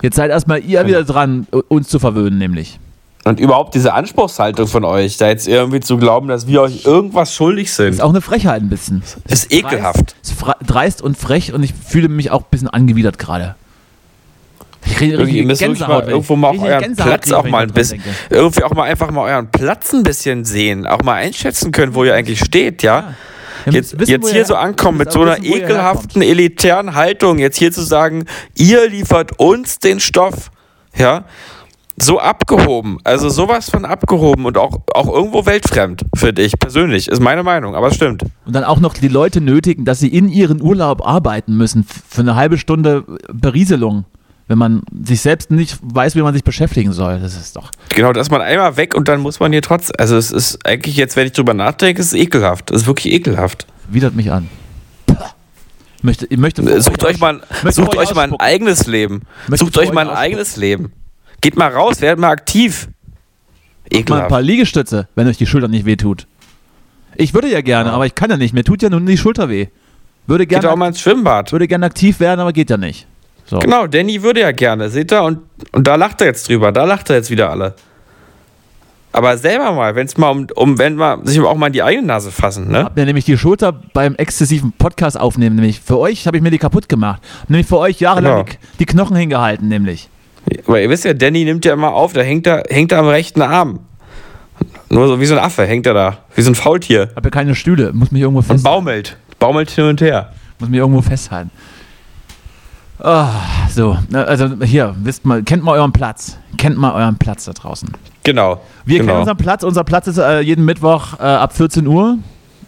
Jetzt 0.02 0.16
seid 0.16 0.32
erstmal 0.32 0.64
ihr 0.64 0.86
wieder 0.88 1.04
dran, 1.04 1.48
uns 1.70 1.88
zu 1.88 2.00
verwöhnen, 2.00 2.38
nämlich. 2.40 2.80
Und 3.24 3.40
überhaupt 3.40 3.76
diese 3.76 3.94
Anspruchshaltung 3.94 4.66
von 4.68 4.84
euch, 4.84 5.18
da 5.18 5.28
jetzt 5.28 5.48
irgendwie 5.48 5.80
zu 5.80 5.98
glauben, 5.98 6.28
dass 6.28 6.48
wir 6.48 6.62
euch 6.64 6.86
irgendwas 6.86 7.34
schuldig 7.36 7.72
sind, 7.72 7.90
Ist 7.90 8.02
auch 8.02 8.10
eine 8.10 8.22
Frechheit 8.22 8.64
ein 8.64 8.70
bisschen. 8.70 9.04
ist 9.28 9.54
ekelhaft. 9.54 10.16
Ist 10.24 10.34
fra- 10.34 10.56
dreist 10.66 11.04
und 11.04 11.18
frech 11.18 11.54
und 11.54 11.62
ich 11.62 11.72
fühle 11.74 12.10
mich 12.10 12.32
auch 12.32 12.42
ein 12.42 12.48
bisschen 12.50 12.68
angewidert 12.68 13.20
gerade. 13.20 13.56
Ich 14.86 14.96
kriege 14.96 15.14
Irgendwie, 15.14 15.44
müsst 15.44 15.62
wirklich 15.62 15.88
mal 15.88 16.08
irgendwo 16.08 16.36
mal 16.36 16.50
auch 16.50 16.62
euren 16.62 16.96
Platz 16.96 17.32
auch 17.32 17.48
mal 17.48 17.64
ein 17.64 17.72
bisschen, 17.72 18.02
irgendwie 18.30 18.64
auch 18.64 18.74
mal 18.74 18.84
einfach 18.84 19.12
mal 19.12 19.32
euren 19.32 19.52
Platz 19.52 19.94
ein 19.94 20.04
bisschen 20.04 20.44
sehen, 20.44 20.88
auch 20.88 21.04
mal 21.04 21.16
einschätzen 21.16 21.72
können, 21.72 21.94
wo 21.94 22.04
ihr 22.04 22.16
eigentlich 22.16 22.40
steht, 22.40 22.84
ja. 22.84 23.14
Jetzt, 23.70 23.96
jetzt 24.08 24.32
hier 24.32 24.46
so 24.46 24.56
ankommen 24.56 24.98
mit 24.98 25.12
so 25.12 25.22
einer 25.22 25.44
ekelhaften, 25.44 26.24
elitären 26.24 26.96
Haltung, 26.96 27.38
jetzt 27.38 27.58
hier 27.58 27.72
zu 27.72 27.84
sagen, 27.84 28.26
ihr 28.56 28.90
liefert 28.90 29.40
uns 29.40 29.78
den 29.78 30.00
Stoff, 30.00 30.50
ja, 30.98 31.26
so 32.00 32.20
abgehoben, 32.20 32.98
also 33.04 33.30
sowas 33.30 33.70
von 33.70 33.86
abgehoben 33.86 34.46
und 34.46 34.58
auch, 34.58 34.80
auch 34.94 35.14
irgendwo 35.14 35.46
weltfremd, 35.46 36.06
finde 36.16 36.42
ich 36.42 36.58
persönlich, 36.58 37.08
ist 37.08 37.22
meine 37.22 37.44
Meinung, 37.44 37.76
aber 37.76 37.88
es 37.88 37.96
stimmt. 37.96 38.24
Und 38.46 38.56
dann 38.56 38.64
auch 38.64 38.80
noch 38.80 38.94
die 38.94 39.08
Leute 39.08 39.42
nötigen, 39.42 39.86
dass 39.86 40.00
sie 40.00 40.08
in 40.08 40.28
ihren 40.30 40.62
Urlaub 40.62 41.06
arbeiten 41.06 41.56
müssen 41.56 41.86
für 42.10 42.22
eine 42.22 42.36
halbe 42.36 42.58
Stunde 42.58 43.04
Berieselung, 43.32 44.06
wenn 44.52 44.58
man 44.58 44.82
sich 45.06 45.22
selbst 45.22 45.50
nicht 45.50 45.78
weiß, 45.82 46.16
wie 46.18 46.22
man 46.22 46.34
sich 46.34 46.44
beschäftigen 46.44 46.92
soll. 46.92 47.20
Das 47.22 47.38
ist 47.38 47.56
doch. 47.56 47.72
Genau, 47.96 48.12
dass 48.12 48.30
man 48.30 48.42
einmal 48.42 48.76
weg 48.76 48.94
und 48.94 49.08
dann 49.08 49.22
muss 49.22 49.40
man 49.40 49.54
hier 49.54 49.62
trotz, 49.62 49.92
also 49.98 50.18
es 50.18 50.30
ist 50.30 50.66
eigentlich 50.68 50.98
jetzt, 50.98 51.16
wenn 51.16 51.26
ich 51.26 51.32
drüber 51.32 51.54
nachdenke, 51.54 52.02
es 52.02 52.08
ist 52.08 52.20
ekelhaft, 52.20 52.70
es 52.70 52.82
ist 52.82 52.88
wirklich 52.88 53.14
ekelhaft. 53.14 53.66
Widert 53.90 54.14
mich 54.14 54.30
an. 54.30 54.50
Möchte, 56.02 56.28
möchte 56.38 56.82
Sucht 56.82 57.06
euch 57.06 57.20
mal, 57.20 57.42
sucht 57.70 57.96
euch 57.96 58.10
euch 58.10 58.14
mal 58.16 58.24
ein 58.24 58.36
eigenes 58.42 58.88
Leben. 58.88 59.22
Möchte 59.48 59.66
Sucht 59.66 59.78
euch 59.78 59.88
euch 59.88 59.94
mal 59.94 60.02
ein 60.02 60.08
ausspucken. 60.08 60.24
eigenes 60.26 60.58
Leben. 60.58 60.92
Geht 61.40 61.56
mal 61.56 61.72
raus, 61.72 62.02
werdet 62.02 62.20
mal 62.20 62.32
aktiv. 62.32 62.88
mal 62.88 63.96
ein 63.96 64.00
Ekelhaft. 64.02 64.30
paar 64.30 64.42
Liegestütze, 64.42 65.08
wenn 65.16 65.28
euch 65.28 65.38
die 65.38 65.46
Schulter 65.48 65.70
nicht 65.70 65.86
wehtut. 65.86 66.28
Ich 67.16 67.34
würde 67.34 67.50
ja 67.50 67.62
gerne, 67.62 67.90
Ja. 67.92 67.96
aber 67.96 68.06
ich 68.06 68.16
kann 68.16 68.30
ja 68.30 68.36
nicht. 68.38 68.54
Mir 68.54 68.64
tut 68.66 68.82
ja 68.82 68.90
nun 68.90 69.06
die 69.06 69.18
Schulter 69.18 69.48
weh. 69.48 69.68
Würde 70.28 70.46
Geht 70.46 70.58
auch 70.60 70.62
gerne, 70.62 70.76
mal 70.78 70.88
ins 70.88 71.00
Schwimmbad. 71.00 71.52
würde 71.54 71.68
gerne 71.68 71.86
aktiv 71.86 72.20
werden, 72.20 72.40
aber 72.42 72.52
geht 72.52 72.70
ja 72.70 72.78
nicht. 72.78 73.08
So. 73.52 73.60
Genau, 73.60 73.86
Danny 73.86 74.24
würde 74.24 74.40
ja 74.40 74.54
gerne, 74.54 74.90
seht 74.90 75.12
ihr? 75.12 75.22
Und, 75.24 75.40
und 75.74 75.86
da 75.86 75.96
lacht 75.96 76.22
er 76.22 76.28
jetzt 76.28 76.48
drüber, 76.48 76.72
da 76.72 76.86
lacht 76.86 77.10
er 77.10 77.18
jetzt 77.18 77.30
wieder 77.30 77.50
alle. 77.50 77.74
Aber 79.12 79.38
selber 79.38 79.74
mal, 79.74 79.94
wenn 79.96 80.06
es 80.08 80.16
mal 80.18 80.30
um, 80.30 80.48
um, 80.56 80.78
wenn 80.80 80.96
man 80.96 81.26
sich 81.28 81.38
auch 81.42 81.56
mal 81.58 81.68
in 81.68 81.74
die 81.74 81.84
eigene 81.84 82.08
Nase 82.08 82.32
fassen, 82.32 82.70
ne? 82.70 82.86
Hab 82.86 82.96
mir 82.96 83.04
nämlich 83.06 83.26
die 83.26 83.38
Schulter 83.38 83.74
beim 83.74 84.16
exzessiven 84.16 84.72
Podcast 84.72 85.20
aufnehmen, 85.20 85.58
nämlich 85.58 85.82
für 85.82 86.00
euch 86.00 86.28
habe 86.28 86.38
ich 86.38 86.44
mir 86.44 86.50
die 86.50 86.60
kaputt 86.60 86.88
gemacht. 86.88 87.22
Nämlich 87.50 87.68
für 87.68 87.78
euch 87.78 88.00
jahrelang 88.00 88.46
Genau. 88.46 88.58
die, 88.80 88.86
Knochen 88.86 89.18
hingehalten, 89.18 89.68
nämlich. 89.68 90.08
Weil 90.66 90.84
ihr 90.84 90.90
wisst 90.90 91.04
ja, 91.04 91.14
Danny 91.14 91.44
nimmt 91.44 91.66
ja 91.66 91.74
immer 91.74 91.92
auf, 91.94 92.14
da 92.14 92.22
hängt 92.22 92.48
er, 92.48 92.64
hängt 92.70 92.94
er 92.94 93.00
am 93.00 93.10
rechten 93.10 93.42
Arm. 93.42 93.80
Nur 94.90 95.10
so 95.10 95.20
wie 95.20 95.26
so 95.26 95.36
ein 95.36 95.44
Affe 95.44 95.66
hängt 95.66 95.86
er 95.88 95.94
da, 95.94 96.18
wie 96.36 96.42
so 96.42 96.52
ein 96.52 96.56
Faultier. 96.56 97.10
Hab 97.18 97.26
ja 97.26 97.32
keine 97.32 97.54
Stühle, 97.54 97.92
muss 97.92 98.12
mich 98.12 98.22
irgendwo 98.22 98.40
Und 98.40 98.46
festhalten. 98.46 98.64
baumelt. 98.64 99.18
Baumelt 99.40 99.70
hin 99.72 99.84
und 99.86 100.00
her. 100.00 100.32
Muss 100.60 100.70
mich 100.70 100.80
irgendwo 100.80 101.02
festhalten. 101.02 101.52
Ah, 103.04 103.68
so, 103.70 103.98
also 104.14 104.50
hier, 104.64 104.96
wisst 105.02 105.26
mal, 105.26 105.42
kennt 105.44 105.64
mal 105.64 105.74
euren 105.74 105.92
Platz. 105.92 106.38
Kennt 106.58 106.78
mal 106.78 106.94
euren 106.94 107.18
Platz 107.18 107.46
da 107.46 107.54
draußen. 107.54 107.90
Genau. 108.24 108.62
Wir 108.86 109.00
genau. 109.00 109.08
kennen 109.14 109.20
unseren 109.22 109.38
Platz. 109.38 109.64
Unser 109.64 109.84
Platz 109.84 110.08
ist 110.08 110.18
äh, 110.20 110.42
jeden 110.42 110.66
Mittwoch 110.66 111.20
äh, 111.20 111.24
ab 111.24 111.56
14 111.56 111.88
Uhr 111.88 112.18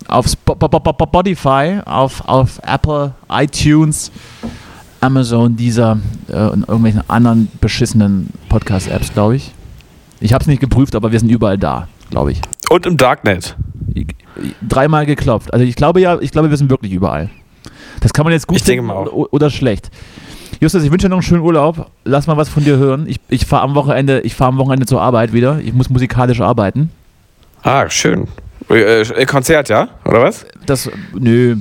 auf 0.08 0.26
Sp- 0.26 0.58
Sp- 0.58 0.74
Sp- 0.74 1.04
Spotify, 1.08 1.80
auf, 1.86 2.28
auf 2.28 2.60
Apple, 2.66 3.14
iTunes, 3.30 4.12
Amazon, 5.02 5.56
dieser 5.56 6.00
äh, 6.30 6.48
und 6.48 6.62
irgendwelchen 6.68 7.04
anderen 7.08 7.50
beschissenen 7.62 8.30
Podcast-Apps, 8.50 9.14
glaube 9.14 9.36
ich. 9.36 9.52
Ich 10.20 10.34
habe 10.34 10.42
es 10.42 10.48
nicht 10.48 10.60
geprüft, 10.62 10.96
aber 10.96 11.12
wir 11.12 11.20
sind 11.20 11.30
überall 11.30 11.58
da, 11.60 11.88
glaube 12.10 12.32
ich. 12.32 12.42
Und 12.70 12.86
im 12.88 12.98
Darknet. 12.98 13.56
Ich- 13.94 14.08
Dreimal 14.68 15.06
geklopft. 15.06 15.54
Also 15.54 15.64
ich 15.64 15.76
glaube 15.76 16.02
ja, 16.02 16.18
ich 16.20 16.32
glaube, 16.32 16.50
wir 16.50 16.58
sind 16.58 16.72
wirklich 16.72 16.92
überall. 16.92 17.30
Das 18.00 18.12
kann 18.14 18.24
man 18.26 18.34
jetzt 18.34 18.48
gut 18.48 18.58
Ich 18.58 18.64
denke 18.64 18.82
mal 18.82 18.96
auch. 18.96 19.28
oder 19.32 19.50
schlecht. 19.52 19.92
Justus, 20.64 20.86
ich 20.86 20.92
wünsche 20.92 21.08
dir 21.08 21.10
noch 21.10 21.18
einen 21.18 21.24
schönen 21.24 21.42
Urlaub. 21.42 21.92
Lass 22.06 22.26
mal 22.26 22.38
was 22.38 22.48
von 22.48 22.64
dir 22.64 22.78
hören. 22.78 23.06
Ich, 23.06 23.20
ich 23.28 23.46
fahre 23.46 23.64
am 23.64 23.76
Wochenende, 23.76 24.22
ich 24.22 24.34
fahre 24.34 24.48
am 24.48 24.58
Wochenende 24.58 24.86
zur 24.86 25.02
Arbeit 25.02 25.34
wieder. 25.34 25.60
Ich 25.60 25.74
muss 25.74 25.90
musikalisch 25.90 26.40
arbeiten. 26.40 26.90
Ah, 27.64 27.90
schön. 27.90 28.30
Äh, 28.70 29.02
äh, 29.02 29.26
Konzert, 29.26 29.68
ja? 29.68 29.90
Oder 30.06 30.22
was? 30.22 30.46
Das, 30.66 30.90
nö, 31.20 31.58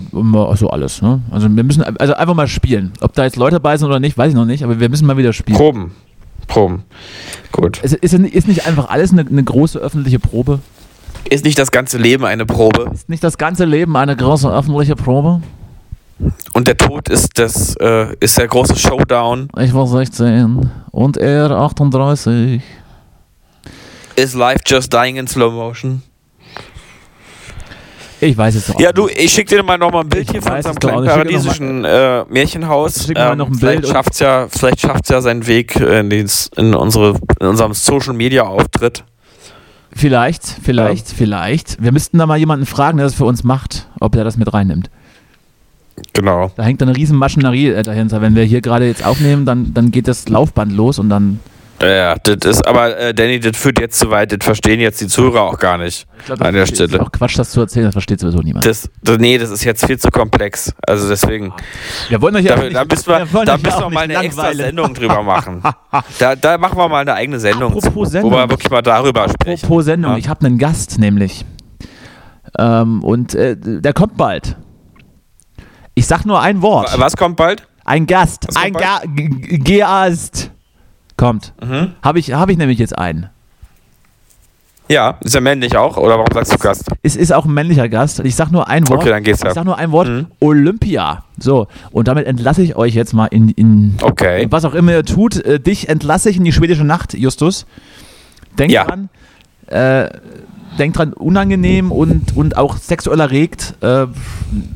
so 0.54 0.70
alles. 0.70 1.02
Ne? 1.02 1.20
Also 1.32 1.48
wir 1.50 1.64
müssen 1.64 1.82
also 1.82 2.14
einfach 2.14 2.34
mal 2.34 2.46
spielen. 2.46 2.92
Ob 3.00 3.12
da 3.14 3.24
jetzt 3.24 3.34
Leute 3.34 3.56
dabei 3.56 3.76
sind 3.76 3.88
oder 3.88 3.98
nicht, 3.98 4.16
weiß 4.16 4.28
ich 4.28 4.36
noch 4.36 4.44
nicht. 4.44 4.62
Aber 4.62 4.78
wir 4.78 4.88
müssen 4.88 5.08
mal 5.08 5.16
wieder 5.16 5.32
spielen. 5.32 5.58
Proben. 5.58 5.90
Proben. 6.46 6.84
Gut. 7.50 7.80
Es 7.82 7.92
ist, 7.92 8.14
ist 8.14 8.46
nicht 8.46 8.68
einfach 8.68 8.88
alles 8.88 9.10
eine, 9.10 9.22
eine 9.22 9.42
große 9.42 9.80
öffentliche 9.80 10.20
Probe? 10.20 10.60
Ist 11.28 11.44
nicht 11.44 11.58
das 11.58 11.72
ganze 11.72 11.98
Leben 11.98 12.24
eine 12.24 12.46
Probe? 12.46 12.92
Ist 12.94 13.08
nicht 13.08 13.24
das 13.24 13.36
ganze 13.36 13.64
Leben 13.64 13.96
eine 13.96 14.14
große 14.14 14.48
öffentliche 14.48 14.94
Probe? 14.94 15.42
Und 16.52 16.68
der 16.68 16.76
Tod 16.76 17.08
ist 17.08 17.38
das, 17.38 17.74
äh, 17.76 18.14
ist 18.20 18.38
der 18.38 18.46
große 18.46 18.76
Showdown. 18.76 19.48
Ich 19.58 19.72
war 19.74 19.86
16 19.86 20.70
und 20.90 21.16
er 21.16 21.50
38. 21.50 22.62
Is 24.16 24.34
life 24.34 24.60
just 24.66 24.92
dying 24.92 25.16
in 25.16 25.26
slow 25.26 25.52
motion? 25.52 26.02
Ich 28.20 28.36
weiß 28.36 28.54
es 28.54 28.66
doch. 28.66 28.78
Ja, 28.78 28.92
du, 28.92 29.08
ich 29.08 29.32
schick 29.32 29.48
dir 29.48 29.64
mal 29.64 29.78
noch 29.78 29.90
mal 29.90 30.02
ein 30.02 30.08
Bild 30.08 30.26
Ich 30.26 30.30
hier 30.30 30.42
von 30.42 30.52
unserem 30.52 30.74
es 30.74 30.78
kleinen 30.78 31.00
nicht. 31.00 31.10
Paradiesischen 31.10 31.84
äh, 31.84 32.24
Märchenhaus. 32.28 33.06
Schick 33.06 33.16
mal 33.16 33.34
noch 33.34 33.48
ein 33.48 33.54
vielleicht 33.54 33.82
Bild 33.82 33.92
schafft's 33.92 34.20
ja, 34.20 34.46
vielleicht 34.48 34.80
schafft's 34.80 35.08
ja 35.08 35.20
seinen 35.20 35.46
Weg 35.48 35.74
in, 35.74 36.08
den, 36.08 36.30
in, 36.56 36.74
unsere, 36.74 37.16
in 37.40 37.46
unserem 37.48 37.72
Social 37.72 38.12
Media 38.12 38.44
Auftritt. 38.44 39.02
Vielleicht, 39.94 40.44
vielleicht, 40.62 41.08
vielleicht. 41.08 41.82
Wir 41.82 41.90
müssten 41.90 42.16
da 42.16 42.26
mal 42.26 42.38
jemanden 42.38 42.64
fragen, 42.64 42.98
der 42.98 43.06
das 43.06 43.14
für 43.14 43.24
uns 43.24 43.42
macht, 43.42 43.88
ob 43.98 44.14
er 44.14 44.22
das 44.22 44.36
mit 44.36 44.52
reinnimmt. 44.52 44.88
Genau. 46.12 46.50
Da 46.56 46.62
hängt 46.62 46.82
eine 46.82 46.94
riesen 46.96 47.16
Maschinerie 47.16 47.68
äh, 47.68 47.82
dahinter. 47.82 48.20
Wenn 48.20 48.34
wir 48.34 48.44
hier 48.44 48.60
gerade 48.60 48.86
jetzt 48.86 49.04
aufnehmen, 49.04 49.44
dann, 49.46 49.72
dann 49.74 49.90
geht 49.90 50.08
das 50.08 50.28
Laufband 50.28 50.72
los 50.72 50.98
und 50.98 51.08
dann. 51.08 51.40
Ja, 51.80 52.14
das 52.22 52.36
ist, 52.58 52.66
aber 52.68 52.96
äh, 52.96 53.12
Danny, 53.12 53.40
das 53.40 53.56
führt 53.56 53.80
jetzt 53.80 53.98
zu 53.98 54.08
weit, 54.10 54.30
das 54.30 54.44
verstehen 54.44 54.78
jetzt 54.78 55.00
die 55.00 55.08
Zuhörer 55.08 55.42
auch 55.42 55.58
gar 55.58 55.78
nicht. 55.78 56.06
Ich 56.20 56.26
glaub, 56.26 56.38
das 56.38 56.46
an 56.46 56.54
der 56.54 56.62
ist 56.62 56.74
Stelle. 56.76 57.00
auch 57.02 57.10
Quatsch, 57.10 57.36
das 57.36 57.50
zu 57.50 57.60
erzählen, 57.60 57.86
das 57.86 57.94
versteht 57.94 58.20
sowieso 58.20 58.38
niemand. 58.38 58.64
Das, 58.64 58.88
das, 59.02 59.18
nee, 59.18 59.36
das 59.36 59.50
ist 59.50 59.64
jetzt 59.64 59.84
viel 59.84 59.98
zu 59.98 60.08
komplex. 60.10 60.72
Also 60.86 61.08
deswegen, 61.08 61.52
wir 62.08 62.22
wollen 62.22 62.36
euch 62.36 62.44
ja 62.44 62.54
da, 62.54 62.68
da 62.68 62.84
müssen 62.84 63.06
wir, 63.08 63.32
wollen 63.32 63.46
da 63.46 63.56
müssen 63.56 63.80
wir 63.80 63.90
mal 63.90 64.00
eine 64.04 64.14
extra 64.14 64.42
langweilen. 64.42 64.66
Sendung 64.66 64.94
drüber 64.94 65.22
machen. 65.24 65.60
Da, 66.20 66.36
da 66.36 66.56
machen 66.56 66.78
wir 66.78 66.88
mal 66.88 67.00
eine 67.00 67.14
eigene 67.14 67.40
Sendung, 67.40 67.72
Apropos 67.76 68.06
zu, 68.08 68.12
Sendung. 68.12 68.30
wo 68.30 68.36
wir 68.36 68.48
wirklich 68.48 68.70
mal 68.70 68.82
darüber 68.82 69.28
sprechen. 69.28 69.64
Apropos 69.64 69.84
Sendung, 69.86 70.12
Ja. 70.12 70.18
ich 70.18 70.28
habe 70.28 70.46
einen 70.46 70.58
Gast 70.58 71.00
nämlich. 71.00 71.44
Ähm, 72.58 73.02
und 73.02 73.34
äh, 73.34 73.56
der 73.58 73.92
kommt 73.92 74.16
bald. 74.16 74.56
Ich 75.94 76.06
sag 76.06 76.24
nur 76.24 76.40
ein 76.40 76.62
Wort. 76.62 76.98
Was 76.98 77.16
kommt 77.16 77.36
bald? 77.36 77.66
Ein 77.84 78.06
Gast. 78.06 78.46
Was 78.48 78.54
kommt 78.62 78.76
Ein 78.82 79.14
G- 79.14 79.58
Gast. 79.58 80.50
Kommt. 81.16 81.52
Mhm. 81.62 81.92
Habe 82.02 82.18
ich, 82.18 82.32
hab 82.32 82.48
ich 82.48 82.56
nämlich 82.56 82.78
jetzt 82.78 82.96
einen. 82.96 83.28
Ja, 84.88 85.16
ist 85.20 85.34
er 85.34 85.40
männlich 85.40 85.76
auch? 85.76 85.96
Oder 85.96 86.18
warum 86.18 86.26
sagst 86.34 86.52
du 86.52 86.58
Gast? 86.58 86.84
Es 87.02 87.16
ist 87.16 87.32
auch 87.32 87.44
ein 87.46 87.54
männlicher 87.54 87.88
Gast. 87.88 88.20
Ich 88.20 88.34
sag 88.34 88.50
nur 88.50 88.68
ein 88.68 88.86
Wort. 88.88 89.00
Okay, 89.00 89.10
dann 89.10 89.22
geht's 89.22 89.40
ja. 89.40 89.48
Ich 89.48 89.54
sag 89.54 89.64
nur 89.64 89.78
ein 89.78 89.90
Wort. 89.92 90.08
Mhm. 90.08 90.26
Olympia. 90.40 91.24
So. 91.38 91.66
Und 91.92 92.08
damit 92.08 92.26
entlasse 92.26 92.62
ich 92.62 92.76
euch 92.76 92.94
jetzt 92.94 93.12
mal 93.14 93.26
in, 93.26 93.48
in 93.50 93.96
Okay. 94.02 94.46
was 94.50 94.64
auch 94.64 94.74
immer 94.74 94.92
ihr 94.92 95.04
tut. 95.04 95.36
Äh, 95.36 95.60
dich 95.60 95.88
entlasse 95.88 96.28
ich 96.30 96.36
in 96.36 96.44
die 96.44 96.52
schwedische 96.52 96.84
Nacht, 96.84 97.14
Justus. 97.14 97.64
Denk 98.58 98.70
Ja. 98.72 98.84
dran. 98.84 99.08
Äh, 99.72 100.10
denk 100.78 100.94
dran, 100.94 101.12
unangenehm 101.12 101.92
und, 101.92 102.36
und 102.36 102.56
auch 102.56 102.76
sexuell 102.76 103.20
erregt. 103.20 103.74
Äh, 103.80 104.06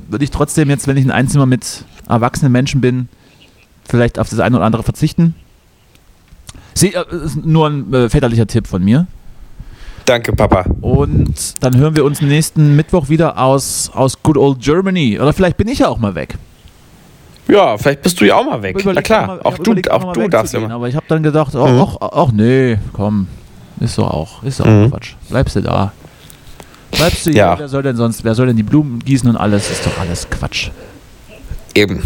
Würde 0.08 0.24
ich 0.24 0.30
trotzdem 0.30 0.68
jetzt, 0.70 0.86
wenn 0.88 0.96
ich 0.96 1.04
in 1.04 1.10
ein 1.10 1.16
Einzimmer 1.16 1.46
mit 1.46 1.84
erwachsenen 2.08 2.52
Menschen 2.52 2.80
bin, 2.80 3.08
vielleicht 3.88 4.18
auf 4.18 4.28
das 4.28 4.38
eine 4.40 4.56
oder 4.56 4.64
andere 4.66 4.82
verzichten. 4.82 5.34
Sie, 6.74 6.94
äh, 6.94 7.04
ist 7.24 7.44
nur 7.44 7.68
ein 7.68 7.92
äh, 7.94 8.08
väterlicher 8.10 8.46
Tipp 8.46 8.66
von 8.66 8.84
mir. 8.84 9.06
Danke, 10.04 10.32
Papa. 10.32 10.66
Und 10.82 11.54
dann 11.64 11.76
hören 11.76 11.96
wir 11.96 12.04
uns 12.04 12.20
nächsten 12.20 12.76
Mittwoch 12.76 13.08
wieder 13.08 13.38
aus, 13.38 13.90
aus 13.92 14.22
Good 14.22 14.36
Old 14.36 14.60
Germany. 14.60 15.18
Oder 15.18 15.32
vielleicht 15.32 15.56
bin 15.56 15.66
ich 15.66 15.80
ja 15.80 15.88
auch 15.88 15.98
mal 15.98 16.14
weg. 16.14 16.36
Ja, 17.48 17.76
vielleicht 17.78 18.02
bist 18.02 18.20
du 18.20 18.24
ja 18.26 18.36
auch 18.36 18.44
mal 18.44 18.62
weg. 18.62 18.76
Na 18.84 19.02
klar, 19.02 19.26
mal- 19.26 19.40
auch 19.42 19.58
du, 19.58 19.72
auch 19.90 20.04
mal 20.04 20.12
du 20.12 20.28
darfst 20.28 20.52
wegzugehen, 20.52 20.64
immer. 20.70 20.74
Aber 20.74 20.88
ich 20.88 20.94
habe 20.96 21.06
dann 21.08 21.22
gedacht, 21.22 21.54
ach, 21.56 21.70
Mhm. 21.72 21.80
ach, 21.80 21.96
ach 22.00 22.32
nee, 22.32 22.76
komm. 22.92 23.26
Ist 23.80 23.98
doch 23.98 24.10
auch, 24.10 24.42
ist 24.42 24.60
doch 24.60 24.66
Mhm. 24.66 24.86
auch 24.86 24.90
Quatsch. 24.90 25.14
Bleibst 25.28 25.56
du 25.56 25.60
da. 25.62 25.92
Bleibst 26.92 27.26
du 27.26 27.30
hier, 27.30 27.38
Ja. 27.40 27.58
wer 27.58 27.68
soll 27.68 27.82
denn 27.82 27.96
sonst, 27.96 28.24
wer 28.24 28.34
soll 28.34 28.46
denn 28.46 28.56
die 28.56 28.62
Blumen 28.62 29.00
gießen 29.00 29.28
und 29.28 29.36
alles? 29.36 29.70
Ist 29.70 29.84
doch 29.84 29.98
alles 29.98 30.28
Quatsch. 30.30 30.70
Eben. 31.74 32.00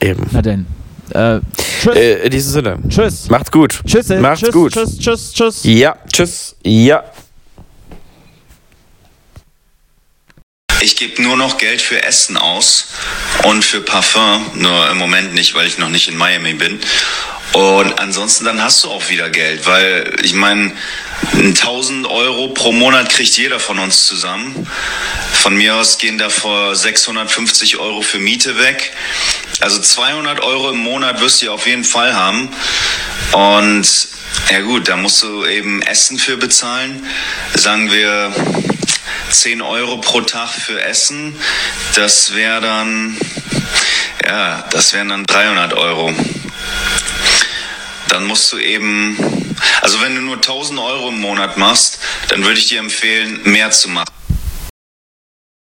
Eben. 0.00 0.26
Na 0.32 0.42
denn. 0.42 0.66
Äh, 1.10 1.40
tschüss. 1.56 1.94
Äh, 1.96 2.24
in 2.24 2.30
diesem 2.30 2.52
Sinne. 2.52 2.78
tschüss. 2.88 3.30
Macht's 3.30 3.50
gut. 3.52 3.80
Tschüss. 3.86 4.10
äh, 4.10 4.20
Macht's 4.20 4.40
tschüss, 4.40 4.52
gut. 4.52 4.72
Tschüss, 4.72 4.98
tschüss, 4.98 5.32
tschüss. 5.32 5.60
Ja, 5.64 5.96
tschüss. 6.12 6.56
Ja. 6.64 7.04
Ich 10.80 10.94
gebe 10.94 11.20
nur 11.22 11.36
noch 11.36 11.58
Geld 11.58 11.82
für 11.82 12.02
Essen 12.04 12.36
aus 12.36 12.86
und 13.42 13.64
für 13.64 13.80
Parfum, 13.80 14.50
nur 14.54 14.90
im 14.90 14.96
Moment 14.96 15.34
nicht, 15.34 15.54
weil 15.54 15.66
ich 15.66 15.78
noch 15.78 15.88
nicht 15.88 16.08
in 16.08 16.16
Miami 16.16 16.54
bin. 16.54 16.80
Und 17.52 17.98
ansonsten 17.98 18.44
dann 18.44 18.62
hast 18.62 18.84
du 18.84 18.90
auch 18.90 19.08
wieder 19.08 19.30
Geld, 19.30 19.66
weil 19.66 20.14
ich 20.22 20.34
meine, 20.34 20.72
1000 21.32 22.06
Euro 22.06 22.48
pro 22.48 22.70
Monat 22.70 23.10
kriegt 23.10 23.36
jeder 23.36 23.58
von 23.58 23.78
uns 23.80 24.06
zusammen. 24.06 24.68
Von 25.32 25.56
mir 25.56 25.74
aus 25.74 25.98
gehen 25.98 26.18
davor 26.18 26.76
650 26.76 27.78
Euro 27.78 28.02
für 28.02 28.18
Miete 28.18 28.58
weg. 28.58 28.92
Also 29.60 29.80
200 29.80 30.40
Euro 30.40 30.70
im 30.70 30.78
Monat 30.78 31.20
wirst 31.20 31.42
du 31.42 31.50
auf 31.50 31.66
jeden 31.66 31.84
Fall 31.84 32.14
haben. 32.14 32.50
Und 33.32 34.08
ja 34.50 34.60
gut, 34.60 34.88
da 34.88 34.96
musst 34.96 35.22
du 35.22 35.44
eben 35.44 35.82
Essen 35.82 36.18
für 36.18 36.36
bezahlen. 36.36 37.04
Sagen 37.54 37.90
wir 37.90 38.32
10 39.30 39.62
Euro 39.62 39.98
pro 39.98 40.20
Tag 40.20 40.48
für 40.50 40.82
Essen. 40.82 41.38
Das 41.94 42.34
wäre 42.34 42.60
dann, 42.60 43.16
ja, 44.24 44.64
das 44.70 44.92
wären 44.92 45.08
dann 45.08 45.24
300 45.24 45.74
Euro. 45.74 46.12
Dann 48.08 48.24
musst 48.24 48.50
du 48.52 48.58
eben, 48.58 49.16
also 49.82 50.00
wenn 50.00 50.14
du 50.14 50.22
nur 50.22 50.36
1000 50.36 50.80
Euro 50.80 51.08
im 51.08 51.20
Monat 51.20 51.56
machst, 51.58 51.98
dann 52.28 52.44
würde 52.44 52.58
ich 52.58 52.66
dir 52.66 52.78
empfehlen, 52.78 53.40
mehr 53.44 53.70
zu 53.70 53.88
machen. 53.88 54.08